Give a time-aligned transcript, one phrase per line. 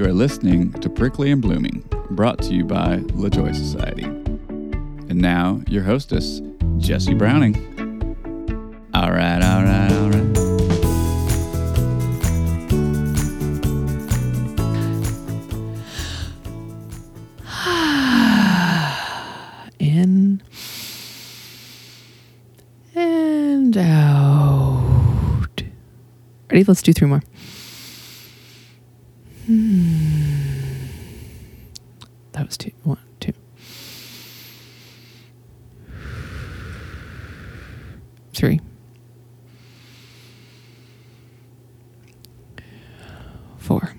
[0.00, 4.04] You are listening to Prickly and Blooming, brought to you by La Joy Society.
[4.04, 6.40] And now, your hostess,
[6.78, 7.54] Jesse Browning.
[8.94, 10.38] All right, all right, all right.
[19.78, 20.42] in
[22.94, 25.62] and out.
[26.50, 26.64] Ready?
[26.64, 27.22] Let's do three more.
[29.50, 29.90] Hmm.
[32.30, 32.70] That was two.
[32.84, 33.32] One, two.
[38.32, 38.60] Three.
[43.58, 43.92] Four.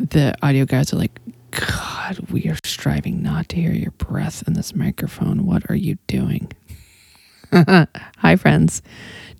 [0.00, 1.18] The audio guys are like,
[1.50, 5.46] God, we are striving not to hear your breath in this microphone.
[5.46, 6.52] What are you doing?
[7.52, 8.80] Hi, friends.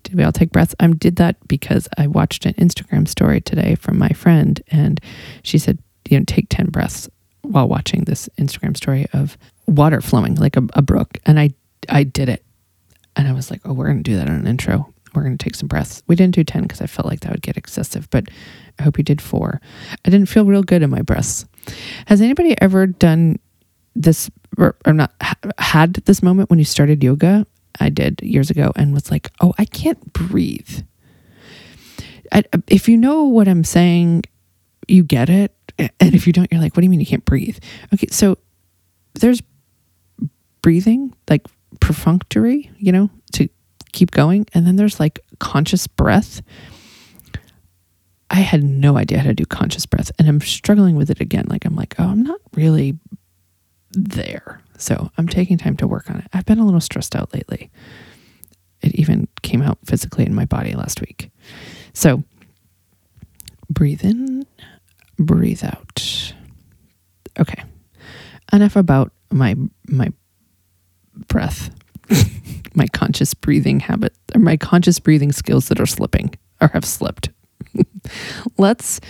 [0.02, 0.74] Did we all take breaths?
[0.80, 5.00] I did that because I watched an Instagram story today from my friend, and
[5.44, 5.78] she said,
[6.10, 7.08] you know, take 10 breaths
[7.42, 11.18] while watching this Instagram story of water flowing like a, a brook.
[11.26, 11.50] And I,
[11.88, 12.44] I did it.
[13.14, 14.92] And I was like, oh, we're going to do that on an intro.
[15.14, 16.02] We're going to take some breaths.
[16.06, 18.28] We didn't do 10 because I felt like that would get excessive, but
[18.78, 19.60] I hope you did four.
[20.04, 21.46] I didn't feel real good in my breaths.
[22.06, 23.38] Has anybody ever done
[23.94, 27.46] this or, or not ha- had this moment when you started yoga?
[27.80, 30.82] I did years ago and was like, oh, I can't breathe.
[32.32, 34.24] I, if you know what I'm saying,
[34.88, 35.54] you get it.
[35.78, 37.58] And if you don't, you're like, what do you mean you can't breathe?
[37.92, 38.38] Okay, so
[39.14, 39.42] there's
[40.62, 41.46] breathing, like
[41.80, 43.48] perfunctory, you know, to
[43.94, 44.46] keep going.
[44.52, 46.42] And then there's like conscious breath.
[48.30, 50.10] I had no idea how to do conscious breath.
[50.18, 51.46] And I'm struggling with it again.
[51.48, 52.98] Like, I'm like, oh, I'm not really
[53.92, 54.60] there.
[54.76, 56.26] So I'm taking time to work on it.
[56.32, 57.70] I've been a little stressed out lately.
[58.82, 61.30] It even came out physically in my body last week.
[61.92, 62.24] So
[63.70, 64.46] breathe in,
[65.16, 66.34] breathe out.
[67.38, 67.62] Okay.
[68.52, 69.54] Enough about my
[69.86, 70.12] my
[71.28, 71.70] breath.
[72.74, 77.30] my conscious breathing habit or my conscious breathing skills that are slipping or have slipped.
[78.58, 79.00] Let's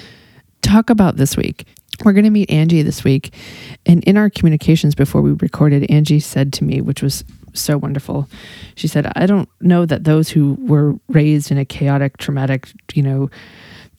[0.62, 1.66] talk about this week.
[2.04, 3.34] We're going to meet Angie this week.
[3.86, 8.28] And in our communications before we recorded, Angie said to me, which was so wonderful,
[8.74, 13.02] she said, I don't know that those who were raised in a chaotic, traumatic, you
[13.02, 13.30] know,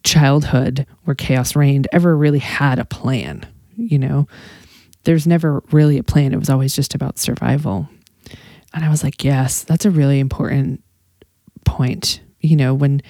[0.04, 3.46] childhood where chaos reigned ever really had a plan.
[3.76, 4.28] You know,
[5.04, 6.32] there's never really a plan.
[6.32, 7.88] It was always just about survival.
[8.74, 10.82] And I was like, yes, that's a really important
[11.64, 12.20] point.
[12.40, 13.02] You know, when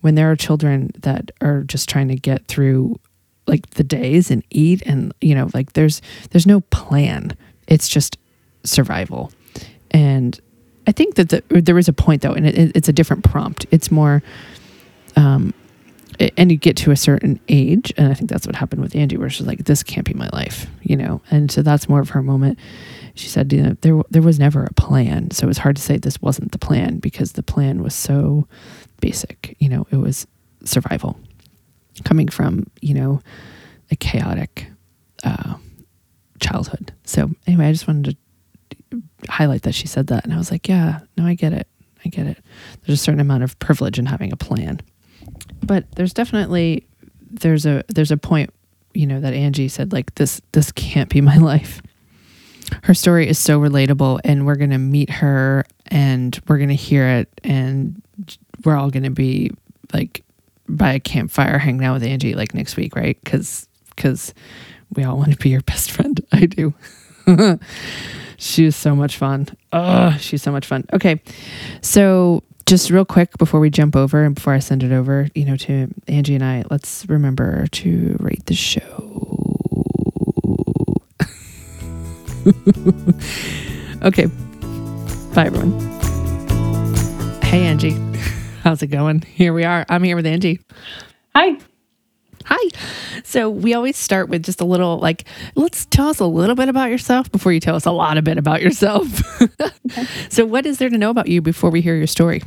[0.00, 2.96] when there are children that are just trying to get through
[3.46, 6.00] like the days and eat and you know like there's
[6.30, 7.36] there's no plan.
[7.66, 8.18] It's just
[8.64, 9.32] survival.
[9.90, 10.38] And
[10.86, 13.66] i think that the, there is a point though and it, it's a different prompt.
[13.70, 14.22] It's more
[15.16, 15.54] um
[16.36, 19.16] and you get to a certain age and i think that's what happened with angie
[19.16, 21.20] where she's like this can't be my life you know?
[21.30, 22.58] And so that's more of her moment.
[23.14, 25.30] She said you know there there was never a plan.
[25.30, 28.46] So it was hard to say this wasn't the plan because the plan was so
[29.00, 29.86] basic you know?
[29.90, 30.26] It was
[30.64, 31.18] survival.
[32.04, 33.20] Coming from you know
[33.90, 34.66] a chaotic
[35.24, 35.54] uh,
[36.40, 36.92] childhood.
[37.04, 38.16] So anyway, I just wanted
[38.90, 41.68] to highlight that she said that, and I was like, yeah, no, I get it,
[42.04, 42.38] I get it.
[42.82, 44.80] There's a certain amount of privilege in having a plan,
[45.66, 46.86] but there's definitely
[47.30, 48.50] there's a there's a point
[48.92, 51.82] you know that Angie said like this this can't be my life.
[52.82, 57.28] Her story is so relatable, and we're gonna meet her, and we're gonna hear it,
[57.44, 58.00] and
[58.64, 59.50] we're all gonna be
[59.92, 60.22] like
[60.68, 63.18] by a campfire hanging out with Angie like next week, right?
[63.22, 64.32] Because because
[64.94, 66.24] we all want to be your best friend.
[66.32, 66.74] I do.
[68.36, 69.48] she is so much fun.
[69.72, 70.84] Oh, she's so much fun.
[70.92, 71.20] Okay,
[71.80, 75.44] so just real quick before we jump over and before I send it over, you
[75.44, 78.80] know, to Angie and I, let's remember to rate the show.
[84.02, 84.26] okay,
[85.34, 85.80] bye everyone.
[87.42, 87.96] Hey Angie.
[88.62, 89.20] How's it going?
[89.22, 89.84] Here we are.
[89.88, 90.60] I'm here with Angie.
[91.34, 91.58] Hi.
[92.44, 92.70] Hi.
[93.24, 95.24] So we always start with just a little like,
[95.54, 98.24] let's tell us a little bit about yourself before you tell us a lot of
[98.24, 99.06] bit about yourself.
[99.40, 100.06] okay.
[100.28, 102.42] So what is there to know about you before we hear your story?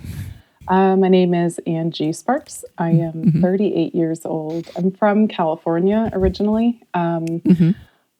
[0.67, 2.65] Uh, my name is Angie Sparks.
[2.77, 3.41] I am mm-hmm.
[3.41, 4.69] 38 years old.
[4.75, 6.81] I'm from California originally.
[6.93, 7.71] Um, mm-hmm.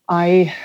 [0.08, 0.56] I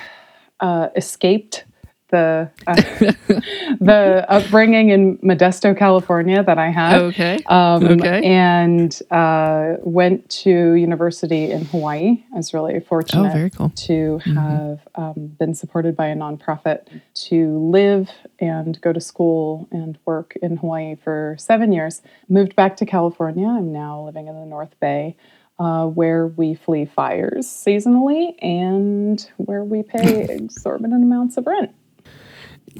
[0.61, 1.65] uh, escaped
[2.13, 2.75] the uh,
[3.81, 7.01] the upbringing in Modesto, California that I had.
[7.01, 7.43] Okay.
[7.47, 8.23] Um, okay.
[8.23, 12.23] And uh, went to university in Hawaii.
[12.31, 13.69] I was really fortunate oh, very cool.
[13.69, 14.37] to mm-hmm.
[14.37, 16.87] have um, been supported by a nonprofit
[17.29, 22.03] to live and go to school and work in Hawaii for seven years.
[22.29, 23.47] Moved back to California.
[23.47, 25.17] I'm now living in the North Bay.
[25.59, 31.71] uh, where we flee fires seasonally and where we pay exorbitant amounts of rent.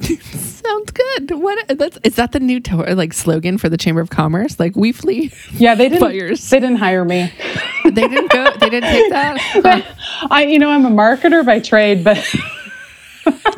[0.02, 1.30] Sounds good.
[1.30, 4.58] What that's is that the new to- like slogan for the Chamber of Commerce?
[4.58, 5.30] Like we flee.
[5.52, 6.00] Yeah, they didn't.
[6.00, 6.50] Fires.
[6.50, 7.32] They didn't hire me.
[7.84, 8.50] they didn't go.
[8.58, 9.38] They didn't take that.
[9.64, 10.26] Huh.
[10.30, 12.16] I, you know, I'm a marketer by trade, but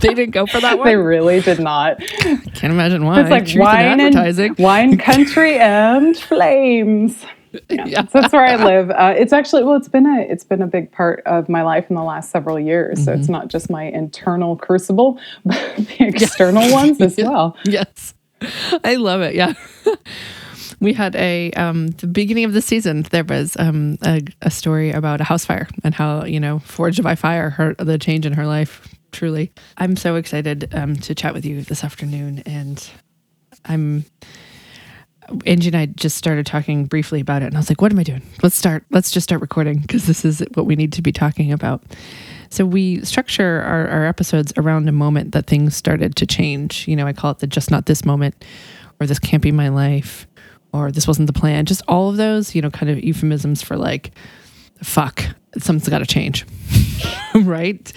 [0.00, 0.86] They didn't go for that one.
[0.86, 1.96] they really did not.
[2.00, 3.20] I Can't imagine why.
[3.20, 4.48] It's like Truth in wine advertising.
[4.50, 7.24] and wine country and flames.
[7.70, 8.02] Yeah.
[8.06, 8.90] So that's where I live.
[8.90, 11.86] Uh, it's actually well, it's been a it's been a big part of my life
[11.90, 13.04] in the last several years.
[13.04, 13.20] So Mm-hmm.
[13.20, 17.56] it's not just my internal crucible, but the external ones as well.
[17.64, 18.14] Yes.
[18.84, 19.34] I love it.
[19.34, 19.54] Yeah.
[20.80, 24.90] we had a um the beginning of the season there was um a, a story
[24.90, 28.34] about a house fire and how, you know, forged by fire her the change in
[28.34, 29.52] her life truly.
[29.78, 32.86] I'm so excited um to chat with you this afternoon and
[33.64, 34.04] I'm
[35.44, 37.98] Angie and I just started talking briefly about it, and I was like, "What am
[37.98, 38.22] I doing?
[38.42, 38.84] Let's start.
[38.90, 41.82] Let's just start recording because this is what we need to be talking about."
[42.48, 46.86] So we structure our, our episodes around a moment that things started to change.
[46.86, 48.44] You know, I call it the "just not this moment,"
[49.00, 50.26] or "this can't be my life,"
[50.72, 53.76] or "this wasn't the plan." Just all of those, you know, kind of euphemisms for
[53.76, 54.12] like,
[54.82, 55.24] "Fuck,
[55.58, 56.44] something's got to change."
[57.34, 57.92] right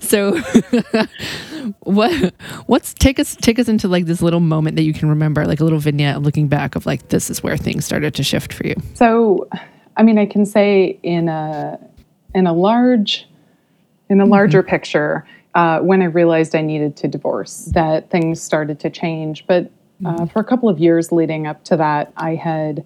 [0.00, 0.38] so
[1.80, 2.34] what
[2.66, 5.58] what's take us take us into like this little moment that you can remember like
[5.58, 8.66] a little vignette looking back of like this is where things started to shift for
[8.66, 9.48] you So,
[9.96, 11.78] I mean, I can say in a
[12.34, 13.26] in a large
[14.08, 18.80] in a larger picture, uh, when I realized I needed to divorce, that things started
[18.80, 19.46] to change.
[19.46, 19.70] But
[20.04, 22.84] uh, for a couple of years leading up to that, I had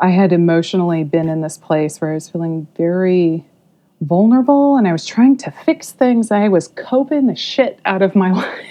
[0.00, 3.44] I had emotionally been in this place where I was feeling very
[4.02, 6.30] vulnerable and I was trying to fix things.
[6.30, 8.62] I was coping the shit out of my life.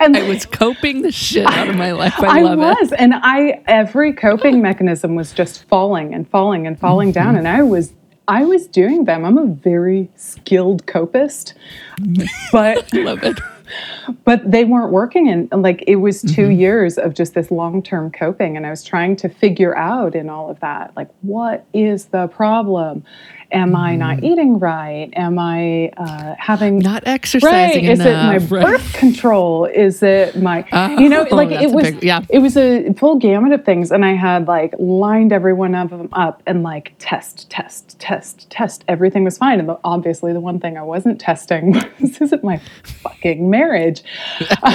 [0.00, 2.92] and i was coping the shit out of my life i, I love it was,
[2.92, 7.46] and I every coping mechanism was just falling and falling and falling down, mm-hmm.
[7.46, 7.92] and I was
[8.26, 9.24] I was doing them.
[9.24, 11.54] I'm a very skilled copist,
[12.50, 13.38] but I love it
[14.24, 16.52] but they weren't working, and like it was 2 mm-hmm.
[16.52, 20.28] years of just this long term coping, and I was trying to figure out in
[20.28, 23.04] all of that, like what is the problem?
[23.56, 25.08] Am I not eating right?
[25.14, 27.14] Am I uh, having not Right.
[27.14, 28.48] exercising Is it my right.
[28.48, 29.64] birth control?
[29.64, 30.58] Is it my,
[30.98, 32.20] you know, Oh, like it was, big- yeah.
[32.28, 33.90] it was a full gamut of things.
[33.90, 38.48] And I had like lined every one of them up and like test, test, test,
[38.50, 38.84] test.
[38.88, 39.58] Everything was fine.
[39.60, 42.60] And the, obviously the one thing I wasn't testing was, this isn't my
[43.02, 44.02] fucking marriage.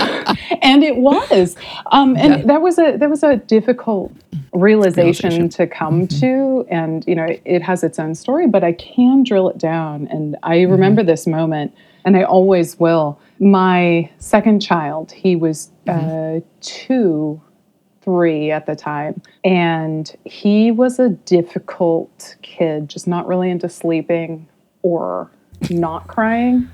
[0.61, 1.55] and it was.
[1.91, 2.45] Um, and Yeah.
[2.47, 4.11] that was a, that was a difficult
[4.53, 5.49] realization, Realization.
[5.49, 9.23] to come to and you know it, it has its own story but i can
[9.23, 11.73] drill it down and i remember this moment
[12.03, 13.19] and i always will.
[13.39, 17.41] My second child he was uh, two
[18.01, 24.47] three at the time and he was a difficult kid just not really into sleeping
[24.81, 25.29] or
[25.69, 26.67] not crying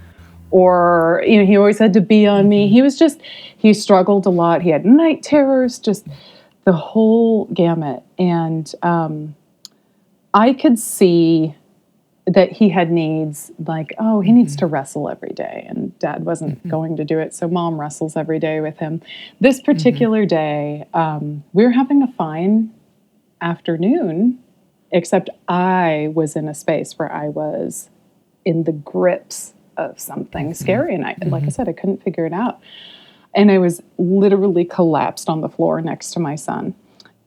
[0.51, 2.69] or you know he always had to be on me.
[2.69, 3.21] He was just
[3.57, 4.61] he struggled a lot.
[4.61, 6.07] He had night terrors just
[6.67, 9.33] the whole gamut and um,
[10.33, 11.55] i could see
[12.27, 14.73] that he had needs like oh he needs to mm-hmm.
[14.73, 16.69] wrestle every day and dad wasn't mm-hmm.
[16.69, 19.01] going to do it so mom wrestles every day with him.
[19.39, 20.35] This particular mm-hmm.
[20.35, 22.73] day um, we were having a fine
[23.41, 24.39] afternoon
[24.91, 27.89] except i was in a space where i was
[28.45, 32.33] in the grips of something scary and I, like i said i couldn't figure it
[32.33, 32.59] out.
[33.35, 36.73] And I was literally collapsed on the floor next to my son.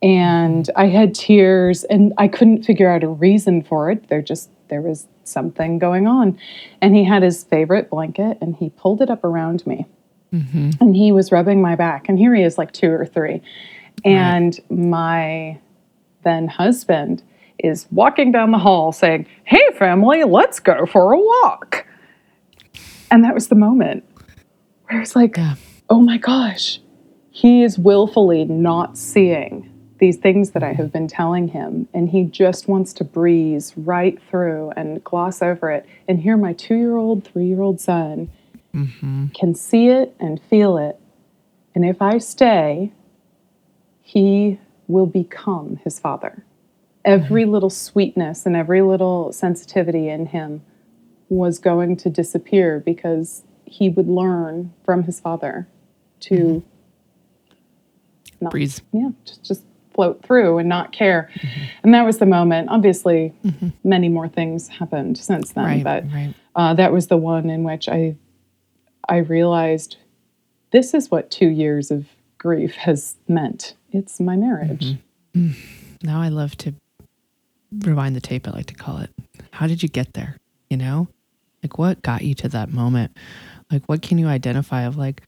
[0.02, 4.08] And I had tears and I couldn't figure out a reason for it.
[4.08, 6.38] they're just there was something going on.
[6.80, 9.86] And he had his favorite blanket and he pulled it up around me.
[10.32, 10.70] Mm-hmm.
[10.80, 12.08] And he was rubbing my back.
[12.08, 13.42] And here he is like 2 or 3.
[14.04, 15.58] And my
[16.22, 17.22] then husband
[17.58, 21.86] is walking down the hall saying, "Hey family, let's go for a walk."
[23.10, 24.04] And that was the moment
[24.84, 25.56] where I was like, Yeah.
[25.88, 26.80] oh my gosh,
[27.30, 29.70] he is willfully not seeing
[30.00, 30.82] these things that I mm-hmm.
[30.82, 31.88] have been telling him.
[31.94, 35.86] And he just wants to breeze right through and gloss over it.
[36.08, 38.30] And here, my two year old, three year old son
[38.74, 39.28] mm-hmm.
[39.28, 40.98] can see it and feel it.
[41.74, 42.92] And if I stay,
[44.02, 46.44] he will become his father.
[47.04, 47.52] Every mm-hmm.
[47.52, 50.62] little sweetness and every little sensitivity in him
[51.28, 55.68] was going to disappear because he would learn from his father
[56.18, 56.62] to
[58.40, 59.62] not, breeze yeah, just just
[60.00, 61.28] float through and not care.
[61.34, 61.64] Mm-hmm.
[61.82, 62.70] And that was the moment.
[62.70, 63.68] Obviously, mm-hmm.
[63.84, 67.64] many more things happened since then, right but right uh, that was the one in
[67.64, 68.16] which I
[69.10, 69.98] I realized
[70.70, 72.06] this is what two years of
[72.38, 73.74] grief has meant.
[73.92, 74.94] It's my marriage.
[75.34, 75.50] Mm-hmm.
[75.50, 75.56] Mm.
[76.02, 76.74] now i love to
[77.84, 79.10] rewind the tape, I like to call it.
[79.52, 80.36] How did you get there?
[80.68, 81.08] You know,
[81.62, 83.16] like what got you to that moment?
[83.70, 85.22] Like, what can you identify of like,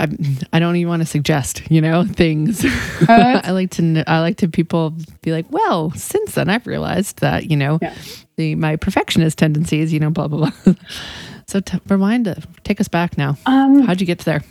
[0.00, 0.08] I,
[0.52, 2.64] I don't even want to suggest, you know, things.
[3.08, 7.50] I like to, I like to people be like, well, since then I've realized that,
[7.50, 7.94] you know, Yeah.
[8.36, 10.74] the, my perfectionist tendencies, you know, blah, blah, blah.
[11.46, 13.36] so t- remind us, take us back now.
[13.46, 14.42] Um, How'd you get there?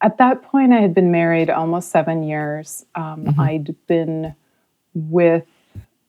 [0.00, 2.84] At that point, I had been married almost seven years.
[2.94, 4.34] Um, I'd been
[4.94, 5.46] with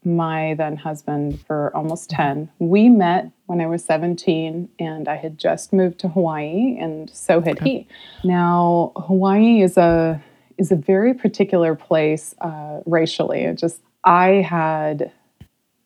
[0.04, 2.50] my then husband for almost 10.
[2.60, 7.40] We met when I was 17, and I had just moved to Hawaii, and so
[7.40, 7.88] had he.
[8.24, 10.22] Now, Hawaii is a
[10.58, 13.42] is a very particular place uh, racially.
[13.42, 15.12] It just I had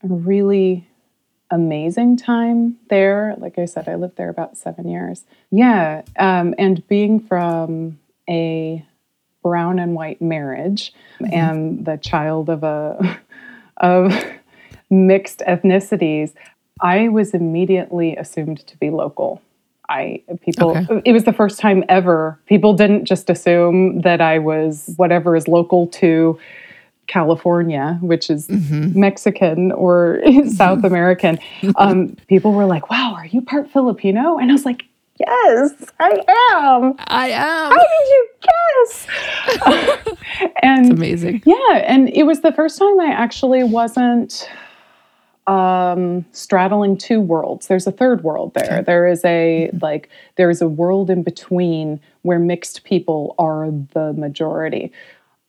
[0.01, 0.88] a really
[1.51, 3.36] amazing time there.
[3.38, 5.25] Like I said, I lived there about seven years.
[5.51, 6.03] Yeah.
[6.17, 8.86] Um, and being from a
[9.43, 10.93] brown and white marriage
[11.31, 13.19] and the child of a
[13.77, 14.13] of
[14.89, 16.33] mixed ethnicities,
[16.81, 19.41] I was immediately assumed to be local.
[19.89, 21.01] I people Okay.
[21.05, 25.48] it was the first time ever people didn't just assume that I was whatever is
[25.48, 26.38] local to
[27.07, 31.39] California, which is Mexican or South American,
[31.77, 34.84] um, people were like, "Wow, are you part Filipino?" And I was like,
[35.17, 37.72] "Yes, I am." I am.
[37.72, 39.07] How did you guess?
[40.62, 41.43] and Amazing.
[41.46, 44.50] yeah, and it was the first time I actually wasn't
[45.48, 47.68] um, straddling two worlds.
[47.68, 48.84] There's a third world there.
[48.86, 54.13] There is a like there is a world in between where mixed people are the
[54.13, 54.92] majority.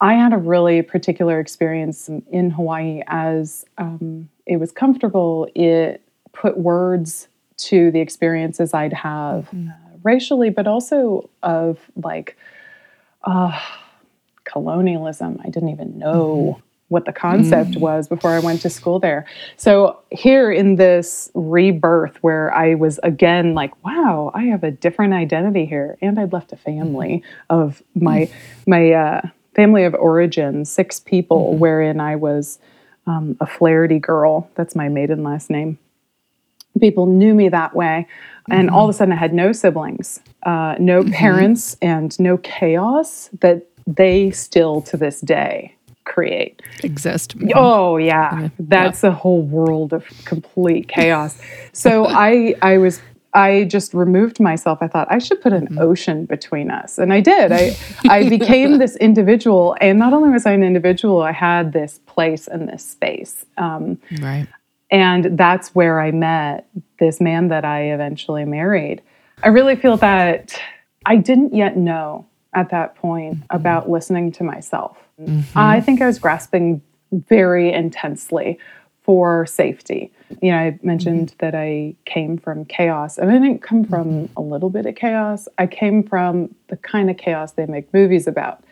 [0.01, 5.49] I had a really particular experience in- Hawaii as um, it was comfortable.
[5.57, 6.01] It
[6.33, 7.27] put words
[7.57, 9.73] to the experiences I'd have uh,
[10.05, 12.37] racially, but also of like
[13.25, 13.59] uh,
[14.45, 15.41] colonialism.
[15.45, 19.27] I didn't even know what the concept was before I went to school there.
[19.57, 25.15] So, here in this rebirth where I was again like, wow, I have a different
[25.15, 25.97] identity here.
[26.01, 28.31] And I'd left a family of my,
[28.67, 29.21] my, uh,
[29.55, 32.61] family of origin, six people, wherein I was
[33.07, 34.49] um, a Flaherty girl.
[34.55, 35.79] That's my maiden last name
[36.79, 38.07] people knew me that way.
[38.51, 43.29] And all of a sudden, I had no siblings, uh, no parents, and no chaos
[43.41, 45.75] that they still to this day
[46.09, 46.61] create.
[46.83, 47.37] Exist.
[47.55, 51.39] Oh yeah, that's a whole world of complete chaos.
[51.73, 53.01] So I I was
[53.35, 54.79] I just removed myself.
[54.81, 57.53] I thought I should put an ocean between us, and I did.
[57.53, 57.77] I
[58.09, 62.49] I became this individual, and not only was I an individual, I had this place
[62.49, 63.45] and this space.
[63.59, 64.49] Um, Right.
[64.91, 66.67] and that's where I met
[66.99, 69.03] this man that I eventually married.
[69.43, 70.59] I really feel that
[71.07, 74.97] I didn't yet know at that point about listening to myself.
[75.19, 75.85] I mm-hmm.
[75.85, 76.83] think I was grasping
[77.13, 78.59] very intensely
[79.03, 80.13] for safety.
[80.43, 81.47] You know, I mentioned mm-hmm.
[81.47, 84.37] that I came from chaos, and I didn't come from mm-hmm.
[84.37, 85.49] a little bit of chaos.
[85.57, 88.63] I came from the kind of chaos they make movies about.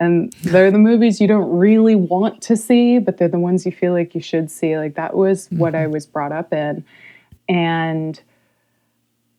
[0.00, 3.70] And they're the movies you don't really want to see, but they're the ones you
[3.70, 4.76] feel like you should see.
[4.76, 6.84] Like that was what I was brought up in.
[7.48, 8.20] And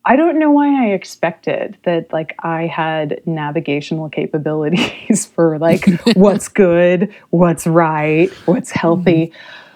[0.06, 6.48] I don't know why I expected that like I had navigational capabilities for like what's
[6.48, 9.32] good, what's right, what's healthy.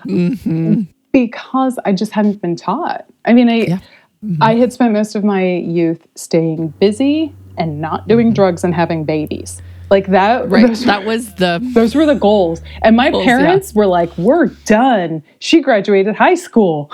[0.06, 0.28] Mm-hmm.
[0.28, 0.82] Mm-hmm.
[1.14, 3.06] Because I just hadn't been taught.
[3.26, 3.80] I mean, I Yeah.
[4.26, 4.42] Mm-hmm.
[4.42, 9.04] I had spent most of my youth staying busy and not doing drugs and having
[9.04, 9.62] babies.
[9.90, 10.76] Like that Right.
[10.76, 12.62] That was the those were the goals.
[12.82, 13.38] And my Goals, yeah.
[13.38, 15.24] parents were like, "We're done.
[15.40, 16.92] She graduated high school."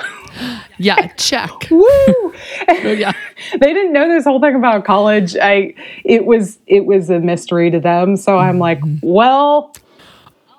[0.78, 1.50] yeah check.
[1.72, 2.34] Woo!
[2.68, 3.14] yeah.
[3.60, 5.36] they didn't know this whole thing about college.
[5.42, 5.74] I
[6.04, 8.16] it was it was a mystery to them.
[8.16, 9.08] So I'm like, mm-hmm.
[9.08, 9.74] well,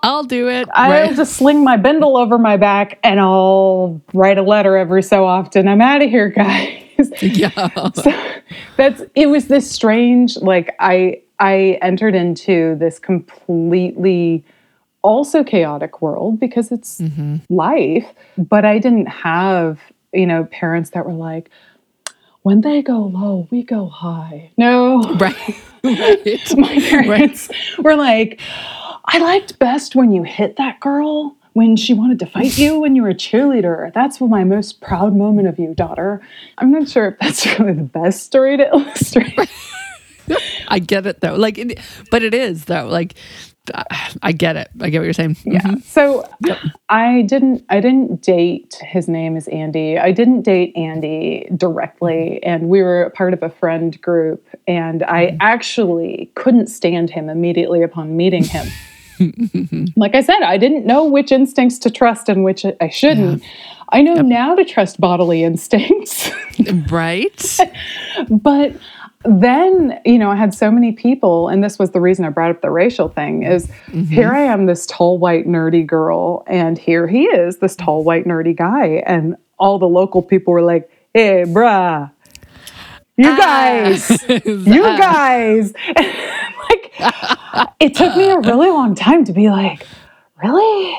[0.02, 0.68] I'll do it.
[0.74, 1.16] I'll right.
[1.16, 5.66] just sling my bindle over my back and I'll write a letter every so often.
[5.66, 6.82] I'm out of here, guys.
[7.22, 7.68] yeah.
[8.76, 14.46] That's it was this strange like I I entered into this completely
[15.02, 17.36] also chaotic world because it's mm-hmm.
[17.50, 19.78] life, but I didn't have,
[20.14, 21.50] you know, parents that were like
[22.44, 24.52] when they go low, we go high.
[24.56, 25.02] No.
[25.20, 25.62] Right.
[25.84, 26.56] right.
[26.56, 28.40] My parents were like,
[29.04, 32.96] I liked best when you hit that girl when she wanted to fight you when
[32.96, 33.92] you were a cheerleader.
[33.92, 36.22] That's my most proud moment of you, daughter.
[36.56, 39.38] I'm not sure if that's really the best story to illustrate.
[40.68, 41.34] I get it though.
[41.34, 41.78] Like, it,
[42.10, 42.86] but it is though.
[42.86, 43.14] Like,
[44.22, 44.68] I get it.
[44.80, 45.38] I get what you're saying.
[45.44, 45.62] Yeah.
[45.62, 45.80] Mm-hmm.
[45.80, 46.28] So
[46.90, 49.98] I didn't I didn't date his name is Andy.
[49.98, 55.28] I didn't date Andy directly and we were part of a friend group and I
[55.28, 55.36] mm-hmm.
[55.40, 58.66] actually couldn't stand him immediately upon meeting him.
[59.96, 63.42] like I said, I didn't know which instincts to trust and which I shouldn't.
[63.90, 66.30] I know now to trust bodily instincts.
[66.90, 67.60] right?
[68.28, 68.72] but
[69.24, 72.50] then, you know, I had so many people, and this was the reason I brought
[72.50, 74.04] up the racial thing is mm-hmm.
[74.04, 78.26] here I am, this tall, white, nerdy girl, and here he is, this tall, white,
[78.26, 79.02] nerdy guy.
[79.06, 82.10] And all the local people were like, hey, bruh,
[83.16, 83.36] you ah.
[83.36, 84.10] guys,
[84.44, 85.72] you guys.
[85.96, 86.92] like,
[87.80, 89.86] it took me a really long time to be like,
[90.42, 90.98] really?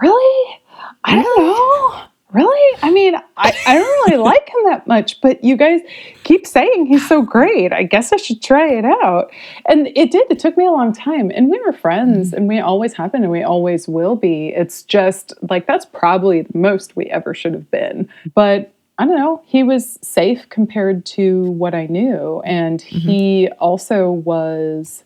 [0.00, 0.58] Really?
[1.04, 2.02] I don't know.
[2.32, 2.78] Really?
[2.82, 5.80] I mean, I, I don't really like him that much, but you guys
[6.24, 7.72] keep saying he's so great.
[7.72, 9.30] I guess I should try it out.
[9.66, 10.26] And it did.
[10.30, 11.30] It took me a long time.
[11.32, 14.48] And we were friends and we always have been and we always will be.
[14.48, 18.08] It's just like that's probably the most we ever should have been.
[18.34, 22.42] But I don't know, he was safe compared to what I knew.
[22.44, 22.98] And mm-hmm.
[22.98, 25.04] he also was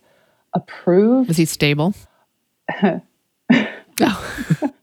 [0.55, 1.29] approved.
[1.29, 1.95] Was he stable?
[4.03, 4.71] Oh.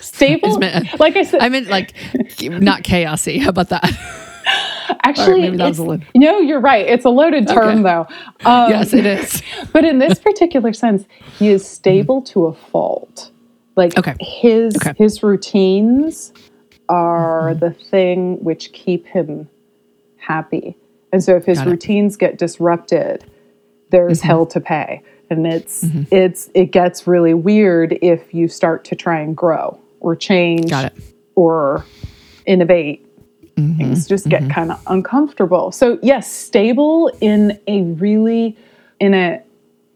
[0.00, 0.58] stable?
[0.58, 1.94] Meant- like I said, I meant like
[2.42, 3.40] not chaosy.
[3.40, 3.84] How about that?
[5.04, 6.86] actually, maybe that a little- no, you're right.
[6.86, 8.06] It's a loaded term, though.
[8.44, 9.42] Um, yes, it is.
[9.72, 11.04] but in this particular sense,
[11.38, 13.30] he is stable to a fault.
[13.76, 14.14] Like Okay.
[14.20, 14.92] his Okay.
[14.98, 16.32] his routines
[16.88, 19.48] are the thing which keep him
[20.18, 20.76] happy.
[21.12, 21.70] And so if his Got it.
[21.70, 23.24] routines get disrupted,
[23.90, 25.02] there's hell to pay.
[25.32, 26.02] And it's mm-hmm.
[26.10, 30.72] it's it gets really weird if you start to try and grow or change
[31.34, 31.84] or
[32.46, 33.06] innovate.
[33.56, 33.78] Mm-hmm.
[33.78, 34.50] Things just get mm-hmm.
[34.50, 35.72] kind of uncomfortable.
[35.72, 38.56] So yes, stable in a really
[39.00, 39.42] in a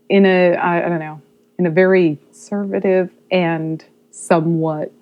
[0.08, 1.20] in a I, I don't know
[1.58, 4.92] in a very conservative and somewhat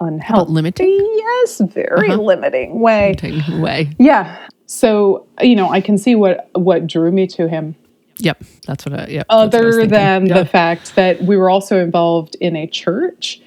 [0.00, 1.14] unhealthy limiting?
[1.16, 2.20] yes very uh-huh.
[2.20, 3.90] limiting way Take away.
[3.98, 7.74] yeah so you know i can see what what drew me to him
[8.18, 9.06] Yep, that's what I.
[9.08, 9.26] Yep.
[9.28, 10.38] that's what I other than Yeah.
[10.38, 13.40] the fact that we were also involved in a church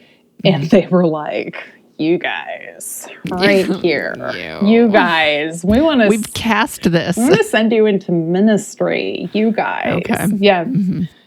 [0.45, 0.67] and Mm-hmm.
[0.69, 1.57] they were like
[1.97, 4.15] you guys right here
[4.61, 4.67] You.
[4.67, 7.17] you guys we want to we've cast this.
[7.17, 9.97] I'm going to send you into ministry, you guys.
[10.05, 10.27] Okay.
[10.37, 10.65] Yeah.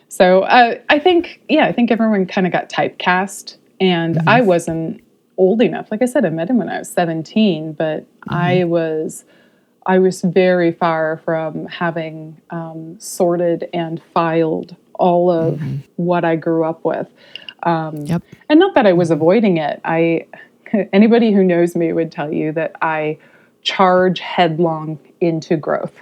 [0.08, 5.02] So uh, I think, yeah, I think everyone kind of got typecast, and I wasn't
[5.38, 5.90] old enough.
[5.90, 9.24] Like I said, I met him when I was 17, but I was.
[9.86, 15.60] I was very far from having um, sorted and filed all of
[15.96, 17.08] what I grew up with.
[17.64, 18.22] Um, Yep.
[18.48, 19.80] and not that I was avoiding it.
[19.84, 20.26] I
[20.92, 23.18] anybody who knows me would tell you that I
[23.62, 25.94] charge headlong into growth.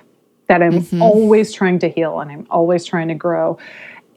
[0.48, 3.58] That I'm always trying to heal and I'm always trying to grow.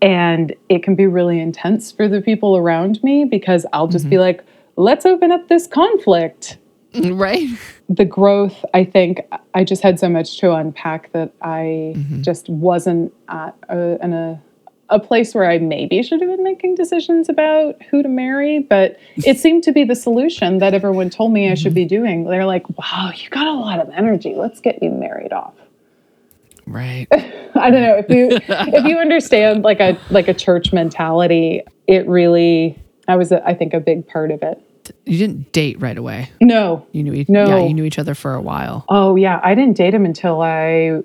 [0.01, 4.17] And it can be really intense for the people around me because I'll just be
[4.17, 4.43] like,
[4.75, 6.57] let's open up this conflict.
[7.11, 7.47] right.
[7.89, 9.21] The growth, I think
[9.53, 12.21] I just had so much to unpack that I mm-hmm.
[12.21, 14.41] just wasn't at a, in a,
[14.89, 18.99] a place where I maybe should have been making decisions about who to marry, but
[19.17, 21.75] it seemed to be the solution that everyone told me I should mm-hmm.
[21.75, 22.23] be doing.
[22.25, 24.35] They're like, wow, you got a lot of energy.
[24.35, 25.53] Let's get you married off.
[26.65, 27.07] Right.
[27.11, 32.07] I don't know if you if you understand like a like a church mentality, it
[32.07, 34.61] really I was a, I think a big part of it.
[35.05, 36.31] You didn't date right away.
[36.39, 36.85] No.
[36.91, 37.29] You knew each.
[37.29, 37.45] No.
[37.45, 38.85] Yeah, you knew each other for a while.
[38.89, 41.01] Oh yeah, I didn't date him until I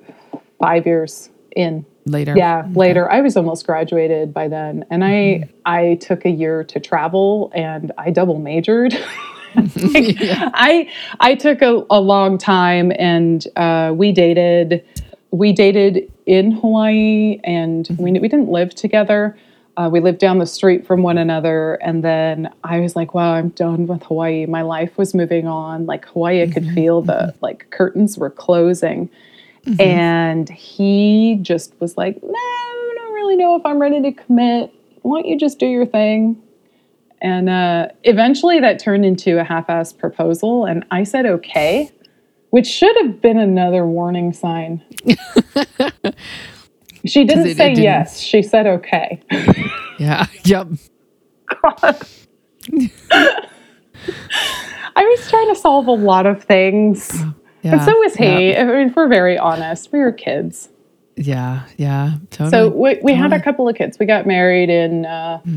[0.60, 1.84] 5 years in.
[2.06, 2.34] Later.
[2.36, 3.10] Yeah, later.
[3.10, 7.92] I was almost graduated by then and I I took a year to travel and
[7.98, 8.94] I double majored.
[9.56, 14.84] I I took a, a long time and uh, we dated
[15.30, 19.36] we dated in Hawaii and we we didn't live together.
[19.78, 23.34] Uh, we lived down the street from one another, and then I was like, "Wow,
[23.34, 24.44] I'm done with Hawaii.
[24.44, 25.86] My life was moving on.
[25.86, 29.08] Like Hawaii, I could feel the like curtains were closing."
[29.78, 34.74] And he just was like, "No, I don't really know if I'm ready to commit.
[35.02, 36.42] Why don't you just do your thing?"
[37.20, 40.64] And uh, eventually that turned into a half assed proposal.
[40.64, 41.90] And I said, okay,
[42.50, 44.82] which should have been another warning sign.
[47.06, 48.20] she didn't it- it say didn't- yes.
[48.20, 49.20] She said, okay.
[49.98, 50.26] Yeah.
[50.44, 50.68] Yep.
[51.62, 52.06] God.
[54.96, 57.12] I was trying to solve a lot of things.
[57.62, 57.72] Yeah.
[57.72, 58.50] And so was he.
[58.52, 58.60] Yeah.
[58.62, 60.68] I mean, if we're very honest, we were kids.
[61.16, 61.64] Yeah.
[61.76, 62.14] Yeah.
[62.30, 62.50] Totally.
[62.50, 63.98] So we, we had a couple of kids.
[63.98, 65.40] We got married in, uh,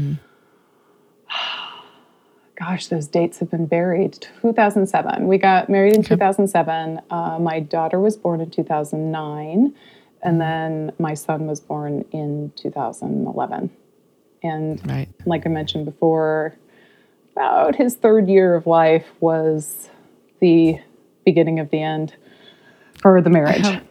[2.59, 4.27] gosh, those dates have been buried.
[4.41, 5.27] 2007.
[5.27, 6.99] We got married in 2007.
[7.11, 9.73] Uh, my daughter was born in 2009.
[10.23, 13.69] And then my son was born in 2011.
[14.43, 15.09] And right.
[15.25, 16.55] like I mentioned before,
[17.35, 19.89] about his third year of life was
[20.39, 20.79] the
[21.25, 22.13] beginning of the end
[23.01, 23.65] for the marriage.
[23.65, 23.81] I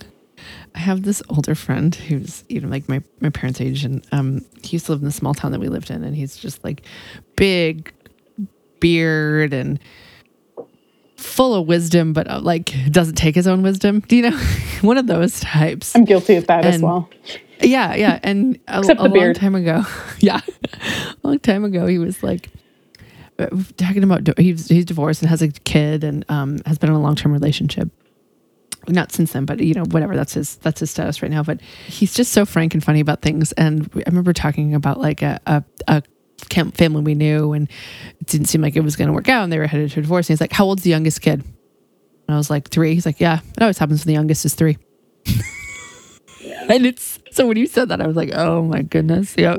[0.74, 4.44] I have this older friend who's you know like my my parents' age, and um,
[4.62, 6.62] he used to live in the small town that we lived in, and he's just
[6.62, 6.82] like
[7.36, 7.92] big
[8.78, 9.78] beard and
[11.20, 14.00] full of wisdom, but uh, like doesn't take his own wisdom.
[14.00, 14.38] Do you know
[14.80, 15.94] one of those types?
[15.94, 17.08] I'm guilty of that as well.
[17.60, 18.18] Yeah, yeah.
[18.22, 19.82] And a, a long time ago,
[20.18, 20.40] yeah,
[20.82, 22.50] a long time ago, he was like
[23.38, 26.96] uh, talking about he's he's divorced and has a kid and um, has been in
[26.96, 27.88] a long term relationship.
[28.88, 30.16] Not since then, but you know, whatever.
[30.16, 31.42] That's his that's his status right now.
[31.42, 33.52] But he's just so frank and funny about things.
[33.52, 36.02] And I remember talking about like a a, a
[36.44, 37.68] family we knew, and
[38.20, 40.00] it didn't seem like it was going to work out, and they were headed to
[40.00, 40.28] divorce.
[40.28, 41.44] And he's like, "How old's the youngest kid?"
[42.30, 42.94] And I was like, three.
[42.94, 44.78] He's like, yeah, it always happens when the youngest is three.
[46.70, 49.34] And it's so when you said that, I was like, oh my goodness.
[49.36, 49.56] Yeah.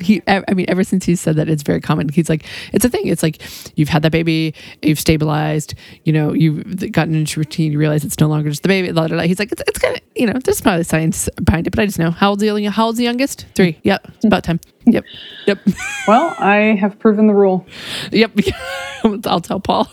[0.00, 2.08] He, I mean, ever since he said that, it's very common.
[2.10, 3.06] He's like, it's a thing.
[3.06, 3.40] It's like
[3.76, 8.20] you've had that baby, you've stabilized, you know, you've gotten into routine, you realize it's
[8.20, 8.92] no longer just the baby.
[8.92, 9.26] Blah, blah, blah.
[9.26, 11.86] He's like, it's, it's kind of, you know, there's probably science behind it, but I
[11.86, 12.10] just know.
[12.10, 13.46] How old's the, how old's the youngest?
[13.54, 13.78] Three.
[13.82, 14.06] Yep.
[14.16, 14.60] It's about time.
[14.84, 15.04] Yep.
[15.46, 15.58] Yep.
[16.06, 17.66] Well, I have proven the rule.
[18.12, 18.32] yep.
[19.24, 19.90] I'll tell Paul.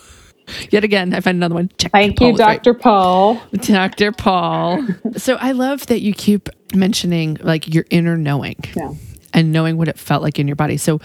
[0.70, 1.70] Yet again, I find another one.
[1.78, 1.92] Check.
[1.92, 2.64] Thank Paul you, was right.
[2.64, 2.74] Dr.
[2.74, 3.42] Paul.
[3.54, 4.12] Dr.
[4.12, 4.86] Paul.
[5.18, 8.94] so I love that you keep mentioning like your inner knowing Yeah.
[9.34, 10.78] and knowing what it felt like in your body.
[10.78, 11.00] So,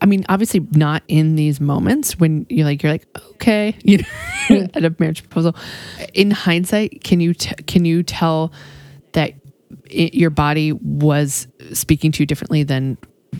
[0.00, 4.04] I mean, obviously not in these moments when you're like, you're like, okay, you know,
[4.48, 4.76] mm.
[4.76, 5.56] at a marriage proposal.
[6.14, 8.52] In hindsight, can you, t- can you tell
[9.12, 9.32] that
[9.90, 12.96] it, your body was speaking to you differently than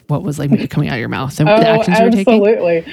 [0.08, 2.10] what was like maybe coming out of your mouth and the Oh, actions you were
[2.10, 2.34] taking?
[2.46, 2.92] absolutely.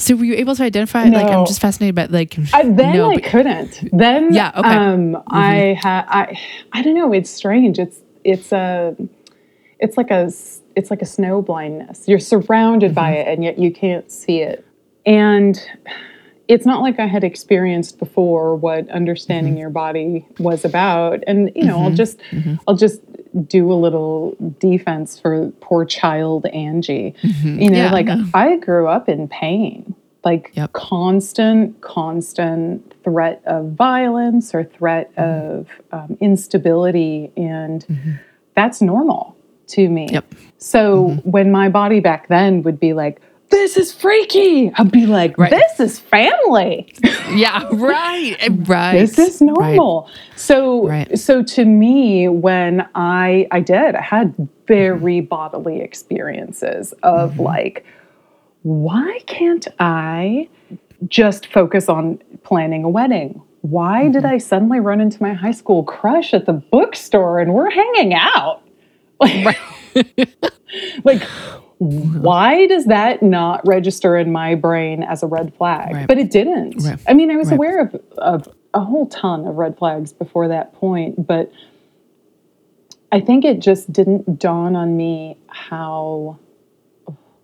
[0.00, 3.10] So were you able to identify, like, I'm just fascinated by like, I, then no,
[3.10, 3.88] I but- couldn't.
[3.92, 4.68] Then Yeah, okay.
[4.68, 5.14] Mm-hmm.
[5.16, 6.38] Um, I had I
[6.72, 7.12] I don't know.
[7.12, 7.78] It's strange.
[7.78, 8.96] It's it's a
[9.78, 10.30] it's like a
[10.76, 12.08] it's like a snow blindness.
[12.08, 13.28] You're surrounded by Mm-hmm.
[13.28, 14.64] it, and yet you can't see it.
[15.06, 15.60] And
[16.48, 19.60] it's not like I had experienced before what understanding Mm-hmm.
[19.60, 21.22] your body was about.
[21.26, 22.18] And you know, I'll just
[22.66, 23.00] I'll just
[23.46, 27.14] do a little defense for poor child Angie.
[27.22, 27.74] You know, Mm-hmm.
[27.74, 28.24] Yeah, like no.
[28.34, 29.94] I grew up in pain.
[30.24, 30.72] Like Yep.
[30.74, 35.58] constant, constant threat of violence or threat Mm-hmm.
[35.58, 37.32] of um, instability.
[37.36, 37.86] And
[38.54, 39.36] that's normal
[39.68, 40.08] to me.
[40.10, 40.34] Yep.
[40.58, 45.36] So when my body back then would be like, this is freaky, I'd be like,
[45.38, 45.50] Right.
[45.50, 46.92] this is family.
[47.32, 48.36] yeah, right,
[48.66, 48.92] right.
[48.98, 50.08] this is normal.
[50.36, 51.18] So Right.
[51.18, 54.34] so to me, when I I did, I had
[54.66, 57.42] very bodily experiences of Mm-hmm.
[57.42, 57.84] like,
[58.62, 60.48] why can't I
[61.08, 63.40] just focus on planning a wedding?
[63.62, 64.34] Why did Mm-hmm.
[64.34, 68.62] I suddenly run into my high school crush at the bookstore and we're hanging out?
[69.22, 69.58] Like,
[71.04, 71.22] like
[71.80, 72.20] Mm-hmm.
[72.20, 75.94] why does that not register in my brain as a red flag?
[75.94, 76.06] Right.
[76.06, 76.74] But it didn't.
[76.84, 76.98] Right.
[77.08, 77.54] I mean, I was Right.
[77.54, 81.50] aware of, of a whole ton of red flags before that point, but
[83.12, 86.38] I think it just didn't dawn on me how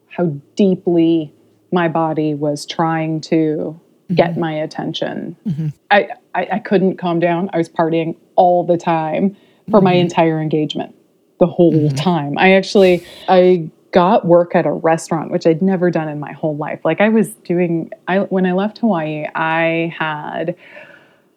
[0.08, 1.32] how deeply
[1.72, 3.78] my body was trying to
[4.14, 4.40] get mm-hmm.
[4.40, 5.36] my attention.
[5.46, 5.68] Mm-hmm.
[5.90, 7.50] I, I I couldn't calm down.
[7.52, 9.36] I was partying all the time
[9.70, 10.94] for my entire engagement,
[11.40, 12.38] the whole time.
[12.38, 16.54] I actually I got work at a restaurant, which I'd never done in my whole
[16.54, 16.84] life.
[16.84, 20.54] Like I was doing I when I left Hawaii, I had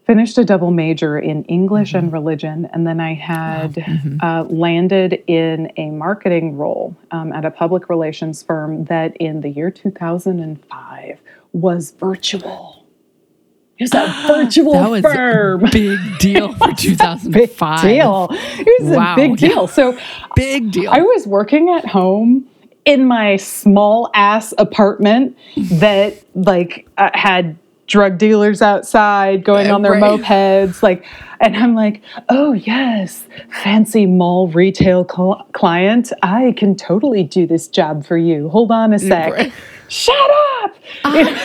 [0.05, 3.81] finished a double major in English and religion, and then I had
[4.21, 9.49] uh, landed in a marketing role um, at a public relations firm that in the
[9.49, 11.21] year 2005
[11.53, 12.78] was virtual.
[13.79, 15.61] It was a virtual that was firm.
[15.71, 17.81] big deal for 2005.
[17.81, 18.27] big deal.
[18.31, 19.47] It was Wow, a big yeah.
[19.49, 19.67] deal.
[19.67, 19.97] So
[20.35, 20.91] Big deal.
[20.91, 22.45] I was working at home
[22.85, 29.81] in my small ass apartment that like uh, had drug dealers outside going Uh, on
[29.81, 30.03] their right.
[30.19, 31.05] mopeds like
[31.41, 33.25] and I'm like, "Oh yes,
[33.63, 38.49] fancy mall retail cl- client, I can totally do this job for you.
[38.49, 39.53] Hold on a sec." right.
[39.87, 40.29] Shut
[40.63, 40.75] up.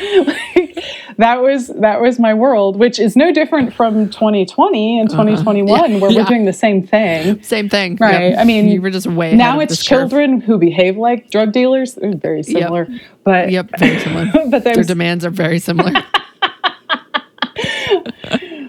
[0.00, 0.84] Like,
[1.18, 5.86] that was that was my world, which is no different from 2020 and 2021 Uh-huh.
[5.88, 5.98] Yeah.
[5.98, 6.18] where Yeah.
[6.20, 7.42] we're doing the same thing.
[7.42, 7.96] Same thing.
[8.00, 8.30] Right.
[8.30, 8.38] Yep.
[8.38, 10.10] I mean, you were just way ahead Now of it's this curve.
[10.10, 11.94] children who behave like drug dealers.
[11.94, 12.86] They're very similar,
[13.24, 14.32] but Yep, very similar.
[14.50, 15.92] but Their demands are very similar.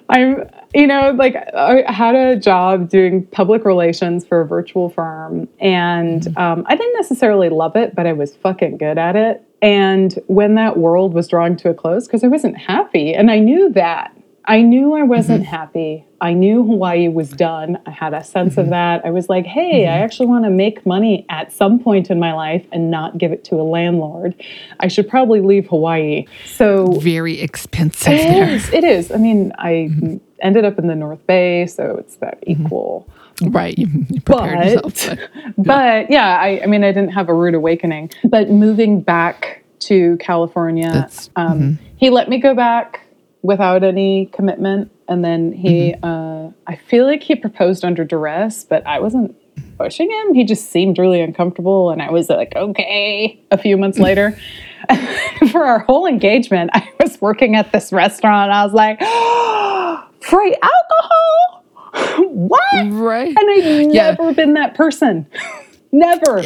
[0.10, 5.48] I'm, you know, like I had a job doing public relations for a virtual firm,
[5.60, 6.38] and Mm-hmm.
[6.38, 9.43] um, I didn't necessarily love it, but I was fucking good at it.
[9.62, 13.39] And when that world was drawing to a close, because I wasn't happy, and I
[13.39, 14.15] knew that.
[14.50, 15.50] I knew I wasn't Mm-hmm.
[15.56, 16.06] happy.
[16.22, 17.78] I knew Hawaii was done.
[17.86, 18.60] I had a sense Mm-hmm.
[18.62, 19.06] of that.
[19.06, 22.34] I was like, hey, I actually want to make money at some point in my
[22.34, 24.36] life and not give it to a landlord.
[24.80, 26.26] I should probably leave Hawaii.
[26.48, 28.50] So very expensive it there.
[28.50, 28.70] is.
[28.74, 29.12] It is.
[29.12, 33.08] I mean, I ended up in the North Bay, so it's that equal.
[33.42, 33.78] Right.
[33.78, 35.20] You, you prepared But, yourself.
[35.58, 38.12] but yeah, I, I mean, I didn't have a rude awakening.
[38.26, 41.08] But moving back to California,
[41.38, 43.06] um, he let me go back
[43.41, 44.91] without any commitment.
[45.08, 49.36] And then he, uh, I feel like he proposed under duress, but I wasn't
[49.78, 50.34] pushing him.
[50.34, 51.89] He just seemed really uncomfortable.
[51.89, 54.38] And I was like, okay, a few months later.
[55.52, 58.52] For our whole engagement, I was working at this restaurant.
[58.52, 58.99] I was like,
[60.21, 61.63] free alcohol?
[62.34, 62.62] what?
[62.91, 63.36] Right.
[63.36, 64.12] And I've Yeah.
[64.12, 65.25] never been that person.
[65.91, 66.43] never.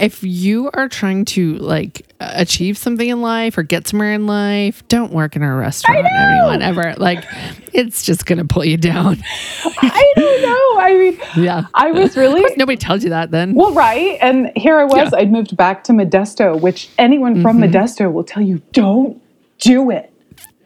[0.00, 4.86] if you are trying to like achieve something in life or get somewhere in life,
[4.88, 6.04] don't work in a restaurant.
[6.04, 7.24] Anyone ever like,
[7.72, 9.18] it's just gonna pull you down.
[9.64, 10.80] I don't know.
[10.80, 13.54] I mean, Yeah, I was really nobody tells you that then.
[13.54, 14.18] well, right.
[14.20, 14.96] And here I was.
[14.96, 15.04] Yeah.
[15.04, 15.14] Mm-hmm.
[15.16, 19.20] I'd moved back to Modesto, which anyone from Modesto will tell you don't
[19.58, 20.12] do it.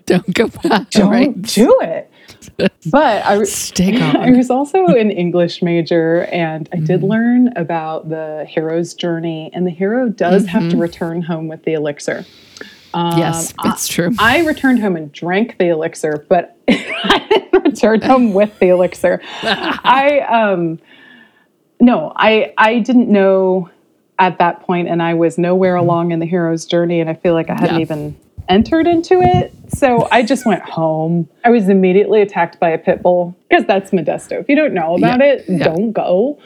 [0.06, 0.90] Don't go back.
[0.90, 1.42] Don't right?
[1.42, 2.10] do it.
[2.86, 6.84] But I, Stay I was also an English major, and I Mm-hmm.
[6.86, 9.50] did learn about the hero's journey.
[9.54, 10.70] And the hero does have Mm-hmm.
[10.70, 12.24] to return home with the elixir.
[12.94, 14.10] yes, it's true.
[14.18, 19.20] I returned home and drank the elixir, but I didn't return home with the elixir.
[19.42, 20.78] I um
[21.80, 23.70] no, I I didn't know
[24.18, 27.34] at that point and I was nowhere along in the hero's journey and I feel
[27.34, 27.80] like I hadn't Yeah.
[27.82, 28.16] even
[28.52, 29.52] entered into it.
[29.74, 31.28] So I just went home.
[31.44, 34.40] I was immediately attacked by a pit bull because that's Modesto.
[34.40, 35.64] If you don't know about Yeah, it, yeah.
[35.64, 36.38] don't go.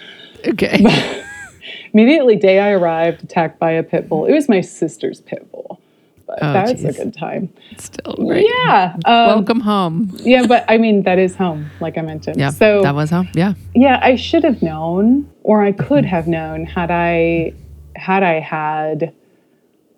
[0.46, 0.84] okay.
[1.92, 4.26] Immediately day I arrived, attacked by a pit bull.
[4.26, 5.80] It was my sister's pit bull.
[6.26, 7.52] But Oh, that was a good time.
[7.78, 8.44] Still right.
[8.46, 8.94] Yeah.
[9.04, 10.10] Um, Welcome home.
[10.20, 12.38] yeah, but I mean that is home, like I mentioned.
[12.38, 12.50] Yeah.
[12.50, 13.28] So that was home.
[13.34, 13.54] Yeah.
[13.74, 17.54] yeah, I should have known, or I could have known had I
[17.94, 19.14] had I had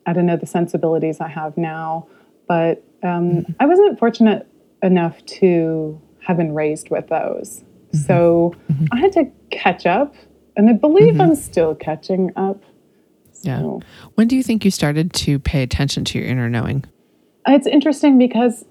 [0.08, 2.06] I don't know the sensibilities I have now,
[2.48, 4.46] but um, I wasn't fortunate
[4.82, 7.62] enough to have been raised with those.
[7.92, 7.98] Mm-hmm.
[7.98, 8.86] So mm-hmm.
[8.90, 10.14] I had to catch up,
[10.56, 11.20] and I believe mm-hmm.
[11.20, 12.62] I'm still catching up.
[13.42, 13.78] Yeah.
[14.14, 16.84] When do you think you started to pay attention to your inner knowing?
[17.46, 18.64] It's interesting because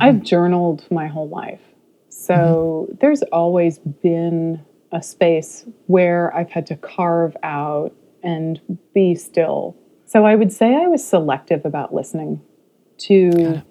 [0.00, 1.60] I've journaled my whole life.
[2.08, 8.58] So there's always been a space where I've had to carve out and
[8.94, 9.76] be still.
[10.10, 12.42] So I would say I was selective about listening
[12.98, 13.62] to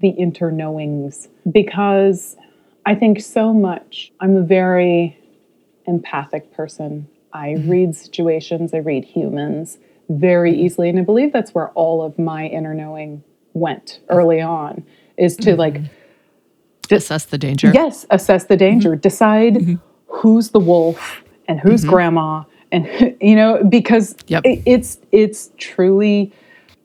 [0.00, 2.36] the inner knowings because
[2.84, 4.12] I think so much.
[4.20, 5.18] I'm a very
[5.86, 7.08] empathic person.
[7.32, 7.70] I mm-hmm.
[7.70, 9.78] read situations, I read humans
[10.10, 10.66] very mm-hmm.
[10.66, 10.90] easily.
[10.90, 14.84] And I believe that's where all of my inner knowing went early on
[15.16, 15.58] is to mm-hmm.
[15.58, 15.80] like,
[16.90, 17.70] Assess the danger.
[17.72, 19.78] yes, assess the danger, decide
[20.08, 22.44] who's the wolf and who's grandma.
[22.76, 24.42] And you know, because Yep.
[24.44, 26.32] it- it's it's truly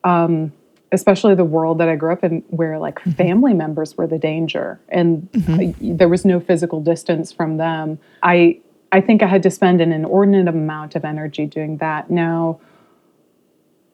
[0.04, 0.52] um,
[0.92, 3.12] especially the world that I grew up in, where like mm-hmm.
[3.12, 5.60] family members were the danger, and mm-hmm.
[5.60, 8.00] I- there was no physical distance from them.
[8.24, 8.60] I
[8.92, 12.10] I think I had to spend an inordinate amount of energy doing that.
[12.10, 12.60] Now,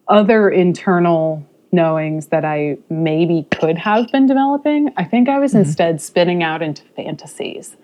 [0.07, 5.59] other internal knowings that I maybe could have been developing, I think I was mm-hmm.
[5.61, 7.75] instead spinning out into fantasies.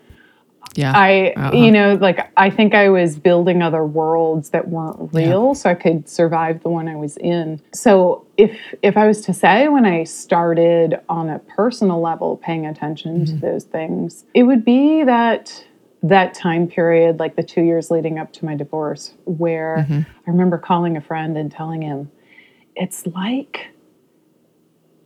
[0.76, 0.92] Yeah.
[0.96, 1.56] I, Uh-huh.
[1.56, 5.76] you know, like I think I was building other worlds that weren't real, so I
[5.76, 7.62] could survive the one I was in.
[7.74, 12.66] So if if I was to say when I started on a personal level paying
[12.66, 15.66] attention to those things, it would be that
[16.02, 19.86] that time period, like the two years leading up to my divorce, where
[20.28, 22.12] I remember calling a friend and telling him,
[22.76, 23.68] it's like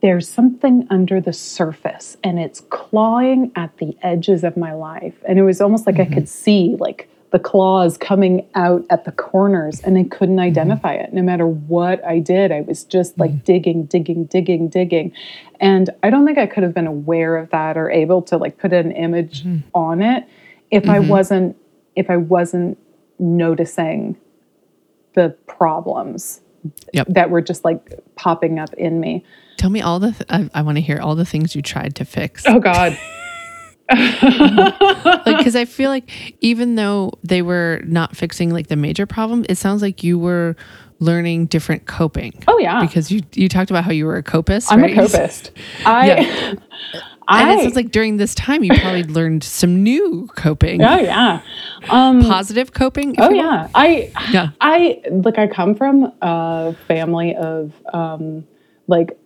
[0.01, 5.15] there's something under the surface and it's clawing at the edges of my life.
[5.27, 6.13] And it was almost like I mm-hmm.
[6.13, 10.45] could see like the claws coming out at the corners and I couldn't mm-hmm.
[10.45, 11.13] identify it.
[11.13, 13.39] No matter what I did, I was just like mm-hmm.
[13.39, 15.13] digging, digging, digging, digging.
[15.59, 18.57] And I don't think I could have been aware of that or able to like
[18.57, 20.25] put an image on it
[20.69, 21.57] if I wasn't
[21.95, 22.77] if I wasn't
[23.17, 24.15] noticing
[25.15, 26.41] the problems
[26.93, 27.07] Yep.
[27.09, 29.23] that were just like popping up in me.
[29.57, 30.11] Tell me all the.
[30.11, 32.43] Th- I, I want to hear all the things you tried to fix.
[32.45, 32.97] Oh God.
[33.89, 39.45] like because I feel like even though they were not fixing like the major problem,
[39.47, 40.57] it sounds like you were
[40.99, 42.43] learning different coping.
[42.47, 42.81] Oh yeah.
[42.81, 44.71] Because you you talked about how you were a copist.
[44.71, 44.91] I'm right?
[44.91, 45.51] a copist.
[45.85, 46.53] I Yeah.
[47.29, 50.99] I And it sounds like during this time you probably learned some new coping, Oh
[50.99, 51.41] yeah.
[51.89, 53.15] Um positive coping.
[53.19, 53.69] Oh yeah.
[53.73, 54.49] I Yeah.
[54.59, 58.45] I like I come from a family of um
[58.87, 59.17] like